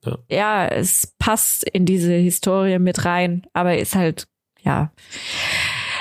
Ja. 0.03 0.17
ja, 0.29 0.67
es 0.67 1.13
passt 1.19 1.63
in 1.63 1.85
diese 1.85 2.13
Historie 2.13 2.79
mit 2.79 3.05
rein, 3.05 3.45
aber 3.53 3.77
ist 3.77 3.95
halt, 3.95 4.27
ja, 4.63 4.91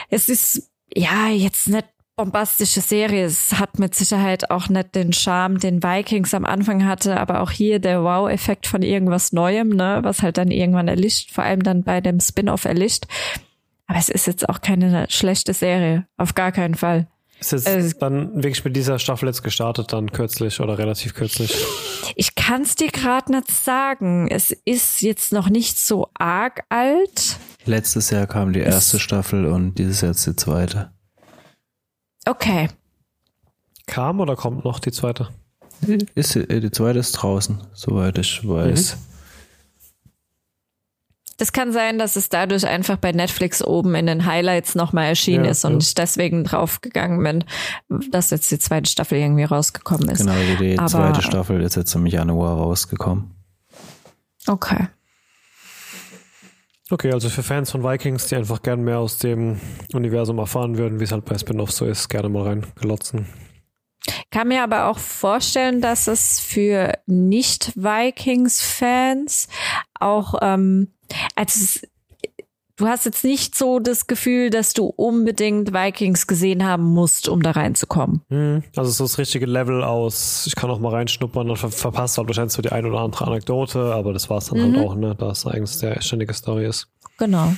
es 0.08 0.30
ist 0.30 0.69
ja 0.94 1.28
jetzt 1.28 1.68
nicht 1.68 1.86
bombastische 2.16 2.82
Serie. 2.82 3.24
Es 3.24 3.54
hat 3.54 3.78
mit 3.78 3.94
Sicherheit 3.94 4.50
auch 4.50 4.68
nicht 4.68 4.94
den 4.94 5.14
Charme, 5.14 5.58
den 5.58 5.82
Vikings 5.82 6.34
am 6.34 6.44
Anfang 6.44 6.84
hatte, 6.84 7.18
aber 7.18 7.40
auch 7.40 7.50
hier 7.50 7.78
der 7.78 8.02
Wow-Effekt 8.02 8.66
von 8.66 8.82
irgendwas 8.82 9.32
Neuem, 9.32 9.70
ne, 9.70 10.00
was 10.02 10.20
halt 10.20 10.36
dann 10.36 10.50
irgendwann 10.50 10.88
erlischt, 10.88 11.30
vor 11.32 11.44
allem 11.44 11.62
dann 11.62 11.82
bei 11.82 12.02
dem 12.02 12.20
Spin-off 12.20 12.66
erlischt. 12.66 13.04
Aber 13.86 13.98
es 13.98 14.10
ist 14.10 14.26
jetzt 14.26 14.48
auch 14.48 14.60
keine 14.60 15.06
schlechte 15.08 15.54
Serie, 15.54 16.06
auf 16.18 16.34
gar 16.34 16.52
keinen 16.52 16.74
Fall. 16.74 17.06
Ist 17.40 17.54
es 17.54 17.64
äh, 17.64 17.90
dann 17.98 18.34
wirklich 18.34 18.64
mit 18.66 18.76
dieser 18.76 18.98
Staffel 18.98 19.26
jetzt 19.26 19.42
gestartet, 19.42 19.94
dann 19.94 20.12
kürzlich 20.12 20.60
oder 20.60 20.76
relativ 20.76 21.14
kürzlich? 21.14 21.56
Ich 22.16 22.34
kann 22.34 22.62
es 22.62 22.74
dir 22.74 22.88
gerade 22.88 23.32
nicht 23.32 23.50
sagen. 23.50 24.28
Es 24.28 24.50
ist 24.50 25.00
jetzt 25.00 25.32
noch 25.32 25.48
nicht 25.48 25.78
so 25.78 26.08
arg 26.12 26.64
alt. 26.68 27.38
Letztes 27.66 28.10
Jahr 28.10 28.26
kam 28.26 28.52
die 28.52 28.60
erste 28.60 28.96
es 28.96 29.02
Staffel 29.02 29.46
und 29.46 29.74
dieses 29.74 30.00
Jahr 30.00 30.12
jetzt 30.12 30.26
die 30.26 30.36
zweite. 30.36 30.90
Okay. 32.26 32.68
Kam 33.86 34.20
oder 34.20 34.36
kommt 34.36 34.64
noch 34.64 34.78
die 34.78 34.92
zweite? 34.92 35.28
Ist, 36.14 36.36
äh, 36.36 36.60
die 36.60 36.70
zweite 36.70 36.98
ist 36.98 37.12
draußen, 37.12 37.62
soweit 37.72 38.18
ich 38.18 38.46
weiß. 38.46 38.96
Mhm. 38.96 39.00
Das 41.38 41.52
kann 41.52 41.72
sein, 41.72 41.98
dass 41.98 42.16
es 42.16 42.28
dadurch 42.28 42.66
einfach 42.66 42.98
bei 42.98 43.12
Netflix 43.12 43.64
oben 43.64 43.94
in 43.94 44.06
den 44.06 44.26
Highlights 44.26 44.74
nochmal 44.74 45.06
erschienen 45.06 45.46
ja, 45.46 45.52
ist 45.52 45.64
und 45.64 45.72
ja. 45.72 45.78
ich 45.78 45.94
deswegen 45.94 46.44
draufgegangen 46.44 47.22
bin, 47.22 47.44
dass 48.10 48.28
jetzt 48.28 48.50
die 48.50 48.58
zweite 48.58 48.90
Staffel 48.90 49.16
irgendwie 49.16 49.44
rausgekommen 49.44 50.10
ist. 50.10 50.18
Genau, 50.18 50.34
die 50.60 50.78
Aber, 50.78 50.88
zweite 50.88 51.22
Staffel 51.22 51.62
ist 51.62 51.76
jetzt 51.76 51.94
im 51.94 52.04
Januar 52.04 52.58
rausgekommen. 52.58 53.30
Okay. 54.46 54.88
Okay, 56.92 57.12
also 57.12 57.28
für 57.28 57.44
Fans 57.44 57.70
von 57.70 57.84
Vikings, 57.84 58.26
die 58.26 58.34
einfach 58.34 58.62
gerne 58.62 58.82
mehr 58.82 58.98
aus 58.98 59.18
dem 59.18 59.60
Universum 59.92 60.38
erfahren 60.38 60.76
würden, 60.76 60.98
wie 60.98 61.04
es 61.04 61.12
halt 61.12 61.24
bei 61.24 61.38
Spin-off 61.38 61.70
so 61.70 61.86
ist, 61.86 62.08
gerne 62.08 62.28
mal 62.28 62.42
reinglotzen. 62.42 63.28
Kann 64.32 64.48
mir 64.48 64.64
aber 64.64 64.86
auch 64.86 64.98
vorstellen, 64.98 65.80
dass 65.80 66.08
es 66.08 66.40
für 66.40 66.94
Nicht-Vikings-Fans 67.06 69.46
auch, 69.98 70.34
ähm, 70.40 70.88
also 71.36 71.86
du 72.80 72.86
hast 72.86 73.04
jetzt 73.04 73.24
nicht 73.24 73.54
so 73.54 73.78
das 73.78 74.06
Gefühl, 74.06 74.50
dass 74.50 74.72
du 74.72 74.86
unbedingt 74.86 75.72
Vikings 75.72 76.26
gesehen 76.26 76.64
haben 76.64 76.84
musst, 76.84 77.28
um 77.28 77.42
da 77.42 77.50
reinzukommen. 77.50 78.22
Hm, 78.30 78.62
also 78.74 78.90
so 78.90 79.04
das 79.04 79.18
richtige 79.18 79.46
Level 79.46 79.84
aus, 79.84 80.46
ich 80.46 80.54
kann 80.54 80.70
auch 80.70 80.80
mal 80.80 80.90
reinschnuppern 80.90 81.50
und 81.50 81.56
ver 81.56 81.70
verpasst 81.70 82.16
halt 82.16 82.28
wahrscheinlich 82.28 82.54
so 82.54 82.62
die 82.62 82.72
ein 82.72 82.86
oder 82.86 83.00
andere 83.00 83.26
Anekdote, 83.26 83.94
aber 83.94 84.12
das 84.12 84.30
war 84.30 84.38
es 84.38 84.46
dann 84.46 84.60
halt 84.60 84.72
mhm. 84.72 84.76
halt 84.76 84.88
auch, 84.88 84.94
ne, 84.94 85.14
da 85.14 85.30
es 85.30 85.46
eigentlich 85.46 85.70
sehr 85.70 86.00
ständige 86.00 86.32
Story 86.32 86.66
ist. 86.66 86.88
Genau. 87.18 87.52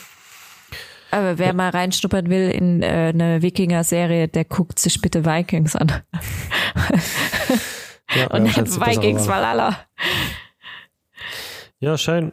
Aber 1.13 1.39
wer 1.39 1.49
ja. 1.49 1.53
mal 1.53 1.71
reinschnuppern 1.71 2.29
will 2.31 2.51
in 2.51 2.83
äh, 2.83 3.13
eine 3.13 3.43
Wikinger-Serie, 3.43 4.29
der 4.29 4.45
guckt 4.45 4.79
sich 4.79 5.01
bitte 5.01 5.25
Vikings 5.25 5.77
an. 5.77 5.93
ja, 8.15 8.27
und 8.31 8.47
ja, 8.47 8.63
nicht 8.63 8.81
Vikings 8.81 9.29
Valhalla. 9.29 9.77
Ja, 11.81 11.99
schön. 11.99 12.33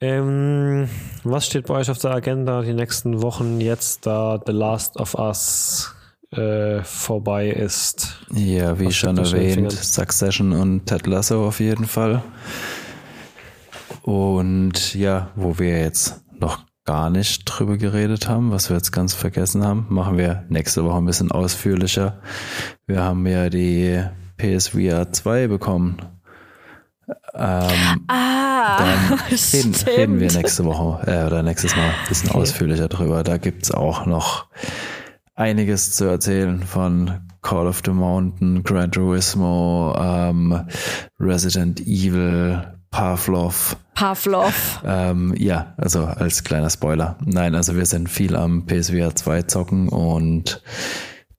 Ähm, 0.00 0.88
was 1.22 1.46
steht 1.46 1.66
bei 1.66 1.74
euch 1.74 1.90
auf 1.90 1.98
der 1.98 2.10
Agenda 2.10 2.62
die 2.62 2.74
nächsten 2.74 3.22
Wochen 3.22 3.60
jetzt, 3.60 4.06
da 4.06 4.40
The 4.44 4.52
Last 4.52 4.98
of 4.98 5.14
Us 5.14 5.94
äh, 6.32 6.82
vorbei 6.82 7.48
ist? 7.48 8.26
Ja, 8.30 8.78
wie 8.78 8.86
was 8.86 8.96
schon 8.96 9.16
erwähnt, 9.18 9.72
Succession 9.72 10.52
und 10.52 10.86
Ted 10.86 11.06
Lasso 11.06 11.46
auf 11.46 11.60
jeden 11.60 11.86
Fall. 11.86 12.22
Und 14.02 14.94
ja, 14.94 15.30
wo 15.36 15.58
wir 15.58 15.80
jetzt 15.80 16.22
noch 16.38 16.64
gar 16.84 17.08
nicht 17.08 17.44
drüber 17.46 17.78
geredet 17.78 18.28
haben, 18.28 18.50
was 18.50 18.68
wir 18.68 18.76
jetzt 18.76 18.92
ganz 18.92 19.14
vergessen 19.14 19.64
haben, 19.64 19.86
machen 19.88 20.18
wir 20.18 20.44
nächste 20.48 20.84
Woche 20.84 20.98
ein 20.98 21.06
bisschen 21.06 21.32
ausführlicher. 21.32 22.20
Wir 22.86 23.02
haben 23.02 23.26
ja 23.26 23.48
die 23.48 24.04
PSVR 24.36 25.10
2 25.10 25.46
bekommen. 25.46 25.96
Ähm, 27.36 28.04
ah, 28.06 28.78
dann 28.78 29.18
reden, 29.52 29.74
reden, 29.86 30.20
wir 30.20 30.32
nächste 30.32 30.64
Woche 30.64 31.10
äh, 31.10 31.26
oder 31.26 31.42
nächstes 31.42 31.74
Mal 31.74 31.88
ein 31.88 32.08
bisschen 32.08 32.30
okay. 32.30 32.38
ausführlicher 32.38 32.88
drüber. 32.88 33.24
Da 33.24 33.38
gibt's 33.38 33.72
auch 33.72 34.06
noch 34.06 34.46
einiges 35.34 35.92
zu 35.92 36.04
erzählen 36.04 36.62
von 36.62 37.20
Call 37.42 37.66
of 37.66 37.82
the 37.84 37.90
Mountain, 37.90 38.62
Gran 38.62 38.92
Turismo, 38.92 39.94
ähm, 39.98 40.64
Resident 41.18 41.80
Evil, 41.80 42.62
Pavlov. 42.90 43.76
Pavlov. 43.94 44.82
Ähm, 44.86 45.34
ja, 45.36 45.74
also 45.76 46.04
als 46.04 46.44
kleiner 46.44 46.70
Spoiler. 46.70 47.18
Nein, 47.24 47.54
also 47.54 47.76
wir 47.76 47.86
sind 47.86 48.08
viel 48.08 48.36
am 48.36 48.66
PSVR 48.66 49.14
2 49.14 49.42
zocken 49.42 49.88
und 49.88 50.62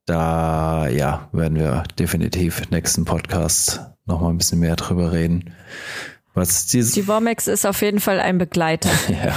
da 0.05 0.87
ja, 0.87 1.29
werden 1.31 1.57
wir 1.57 1.83
definitiv 1.97 2.69
nächsten 2.69 3.05
Podcast 3.05 3.81
nochmal 4.05 4.31
ein 4.31 4.37
bisschen 4.37 4.59
mehr 4.59 4.75
drüber 4.75 5.11
reden. 5.11 5.53
Was 6.33 6.67
Die 6.95 7.07
Womex 7.07 7.47
ist 7.47 7.65
auf 7.65 7.81
jeden 7.81 7.99
Fall 7.99 8.19
ein 8.19 8.37
Begleiter. 8.37 8.89
ja. 9.09 9.35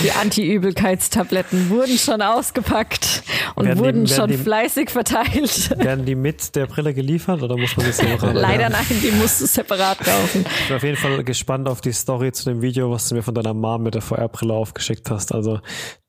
Die 0.00 0.10
Anti-Übelkeitstabletten 0.10 1.68
wurden 1.68 1.98
schon 1.98 2.22
ausgepackt 2.22 3.22
und 3.54 3.66
werden 3.66 3.78
wurden 3.78 4.04
die, 4.06 4.12
schon 4.12 4.30
die, 4.30 4.38
fleißig 4.38 4.88
verteilt. 4.88 5.78
Werden 5.78 6.06
die 6.06 6.14
mit 6.14 6.56
der 6.56 6.66
Brille 6.66 6.94
geliefert 6.94 7.42
oder 7.42 7.58
muss 7.58 7.76
man 7.76 7.86
das 7.86 7.98
separat? 7.98 8.34
Leider 8.34 8.70
nein, 8.70 8.86
die 9.02 9.10
musst 9.10 9.42
du 9.42 9.46
separat 9.46 9.98
kaufen. 9.98 10.46
Ich 10.60 10.68
bin 10.68 10.76
auf 10.76 10.82
jeden 10.82 10.96
Fall 10.96 11.22
gespannt 11.24 11.68
auf 11.68 11.82
die 11.82 11.92
Story 11.92 12.32
zu 12.32 12.44
dem 12.44 12.62
Video, 12.62 12.90
was 12.90 13.08
du 13.08 13.16
mir 13.16 13.22
von 13.22 13.34
deiner 13.34 13.52
Mom 13.52 13.82
mit 13.82 13.94
der 13.94 14.02
VR-Brille 14.02 14.54
aufgeschickt 14.54 15.10
hast. 15.10 15.32
Also 15.32 15.60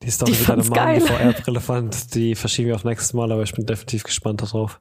die 0.02 0.12
Story, 0.12 0.32
die 0.32 0.40
wie 0.40 0.46
deine 0.46 0.64
Mom 0.64 0.74
geil. 0.74 1.00
die 1.02 1.08
VR-Brille 1.08 1.60
fand, 1.60 2.16
die 2.16 2.36
verschieben 2.36 2.70
wir 2.70 2.76
auf 2.76 2.86
nächstes 2.86 3.14
Mal, 3.14 3.32
aber 3.34 3.44
ich 3.44 3.52
bin 3.52 3.66
definitiv 3.66 4.04
gespannt 4.04 4.42
darauf. 4.42 4.80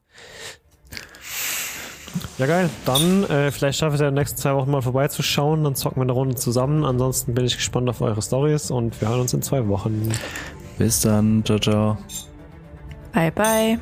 Ja, 2.37 2.45
geil. 2.45 2.69
Dann 2.85 3.23
äh, 3.25 3.51
vielleicht 3.51 3.79
schaffe 3.79 3.95
ich 3.95 3.95
es 3.95 4.01
ja 4.01 4.07
in 4.07 4.15
den 4.15 4.21
nächsten 4.21 4.37
zwei 4.37 4.55
Wochen 4.55 4.71
mal 4.71 4.81
vorbeizuschauen. 4.81 5.63
Dann 5.63 5.75
zocken 5.75 5.97
wir 5.97 6.03
eine 6.03 6.11
Runde 6.11 6.35
zusammen. 6.35 6.83
Ansonsten 6.85 7.33
bin 7.33 7.45
ich 7.45 7.55
gespannt 7.55 7.89
auf 7.89 8.01
eure 8.01 8.21
Stories 8.21 8.71
und 8.71 8.99
wir 9.01 9.09
hören 9.09 9.21
uns 9.21 9.33
in 9.33 9.41
zwei 9.41 9.67
Wochen. 9.67 10.11
Bis 10.77 11.01
dann. 11.01 11.43
Ciao, 11.45 11.59
ciao. 11.59 11.97
Bye, 13.13 13.31
bye. 13.31 13.79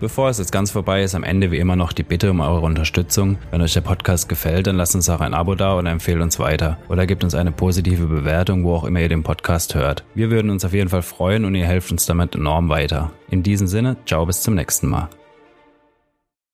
Bevor 0.00 0.28
es 0.28 0.38
jetzt 0.38 0.52
ganz 0.52 0.72
vorbei 0.72 1.02
ist, 1.02 1.14
am 1.14 1.22
Ende 1.22 1.50
wie 1.50 1.58
immer 1.58 1.76
noch 1.76 1.92
die 1.92 2.02
Bitte 2.02 2.30
um 2.30 2.40
eure 2.40 2.60
Unterstützung. 2.60 3.38
Wenn 3.50 3.62
euch 3.62 3.72
der 3.72 3.80
Podcast 3.80 4.28
gefällt, 4.28 4.66
dann 4.66 4.76
lasst 4.76 4.94
uns 4.94 5.08
auch 5.08 5.20
ein 5.20 5.32
Abo 5.32 5.54
da 5.54 5.74
und 5.74 5.86
empfehlt 5.86 6.20
uns 6.20 6.38
weiter. 6.38 6.76
Oder 6.88 7.06
gebt 7.06 7.24
uns 7.24 7.34
eine 7.34 7.52
positive 7.52 8.06
Bewertung, 8.06 8.64
wo 8.64 8.74
auch 8.74 8.84
immer 8.84 9.00
ihr 9.00 9.08
den 9.08 9.22
Podcast 9.22 9.74
hört. 9.74 10.04
Wir 10.14 10.30
würden 10.30 10.50
uns 10.50 10.64
auf 10.64 10.74
jeden 10.74 10.90
Fall 10.90 11.02
freuen 11.02 11.44
und 11.44 11.54
ihr 11.54 11.66
helft 11.66 11.90
uns 11.90 12.06
damit 12.06 12.34
enorm 12.34 12.68
weiter. 12.68 13.12
In 13.30 13.42
diesem 13.42 13.66
Sinne, 13.66 13.96
ciao 14.04 14.26
bis 14.26 14.42
zum 14.42 14.56
nächsten 14.56 14.88
Mal. 14.88 15.08